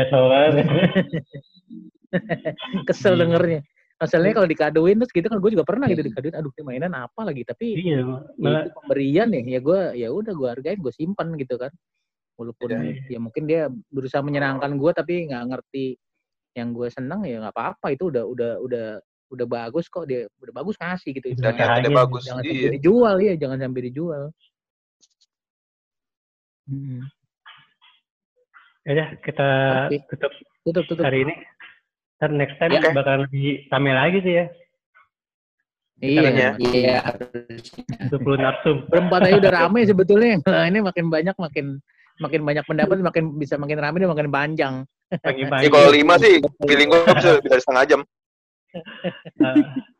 kesel 2.87 3.13
Iya. 3.13 3.19
dengernya. 3.21 3.61
Masalahnya 3.99 4.31
kalau 4.33 4.47
dikadoin 4.47 4.95
terus 4.95 5.11
gitu 5.11 5.27
kan 5.27 5.43
gue 5.43 5.51
juga 5.51 5.67
pernah 5.67 5.85
gitu 5.91 5.99
dikadoin 5.99 6.31
aduh 6.31 6.51
ini 6.55 6.63
mainan 6.63 6.95
apa 6.95 7.19
lagi 7.27 7.43
tapi 7.43 7.75
iya, 7.75 7.99
ya 7.99 8.23
malah 8.39 8.63
itu 8.63 8.71
pemberian 8.79 9.27
ya 9.35 9.41
ya 9.43 9.59
gue 9.59 9.79
ya 9.99 10.07
udah 10.07 10.33
gue 10.33 10.47
hargain 10.47 10.79
gue 10.79 10.93
simpan 10.95 11.35
gitu 11.35 11.59
kan 11.59 11.67
walaupun 12.39 12.71
Iya. 12.71 12.95
ya 13.11 13.19
mungkin 13.19 13.43
dia 13.43 13.67
berusaha 13.91 14.23
menyenangkan 14.23 14.71
gue 14.79 14.91
tapi 14.95 15.27
nggak 15.27 15.43
ngerti 15.51 15.99
yang 16.55 16.71
gue 16.71 16.87
seneng 16.87 17.27
ya 17.27 17.43
nggak 17.43 17.51
apa-apa 17.51 17.91
itu 17.91 18.07
udah 18.07 18.23
udah 18.23 18.51
udah 18.63 18.87
udah 19.29 19.45
bagus 19.45 19.91
kok 19.91 20.07
dia 20.07 20.31
udah 20.39 20.53
bagus 20.55 20.79
ngasih 20.79 21.11
gitu 21.13 21.27
Dan 21.35 21.53
Jangan- 21.53 21.59
Usahanya 21.59 21.89
bagus. 21.91 22.21
jangan 22.23 22.41
Iya. 22.41 22.51
sampai 22.55 22.71
dijual 22.79 23.15
ya 23.19 23.33
jangan 23.35 23.57
sampai 23.59 23.81
dijual 23.83 24.23
Hmm. 26.69 27.01
ya 28.85 29.05
kita 29.19 29.49
tutup 30.07 30.33
tutup 30.63 30.83
tutup 30.87 31.03
hari 31.03 31.25
ini. 31.25 31.33
Ntar 32.19 32.31
next 32.35 32.59
time 32.59 32.75
Oke. 32.75 32.91
bakal 32.91 33.23
lebih 33.23 33.63
rame 33.71 33.91
lagi 33.95 34.19
sih 34.21 34.33
ya. 34.35 34.45
iya. 36.03 36.49
Iya. 36.59 36.97
Untuk 38.07 38.21
lu 38.27 38.35
narsum. 38.35 38.87
berempat 38.91 39.19
aja 39.27 39.39
udah 39.39 39.53
rame 39.63 39.87
sebetulnya 39.87 40.39
nah, 40.43 40.67
ini 40.67 40.79
makin 40.83 41.07
banyak 41.07 41.35
makin 41.35 41.79
makin 42.19 42.41
banyak 42.43 42.63
pendapat 42.67 42.99
makin 42.99 43.39
bisa 43.39 43.55
makin 43.55 43.79
rame 43.79 44.03
dan 44.03 44.11
makin 44.11 44.27
panjang 44.27 44.75
Pagi-pagi. 45.09 45.65
Ya 45.65 45.69
kalau 45.73 45.89
lima 45.89 46.21
sih 46.21 46.37
feeling 46.69 46.93
gue 46.93 47.01
bisa 47.17 47.41
bisa 47.41 47.55
setengah 47.57 47.83
jam. 47.89 48.01
Nah, 49.41 49.57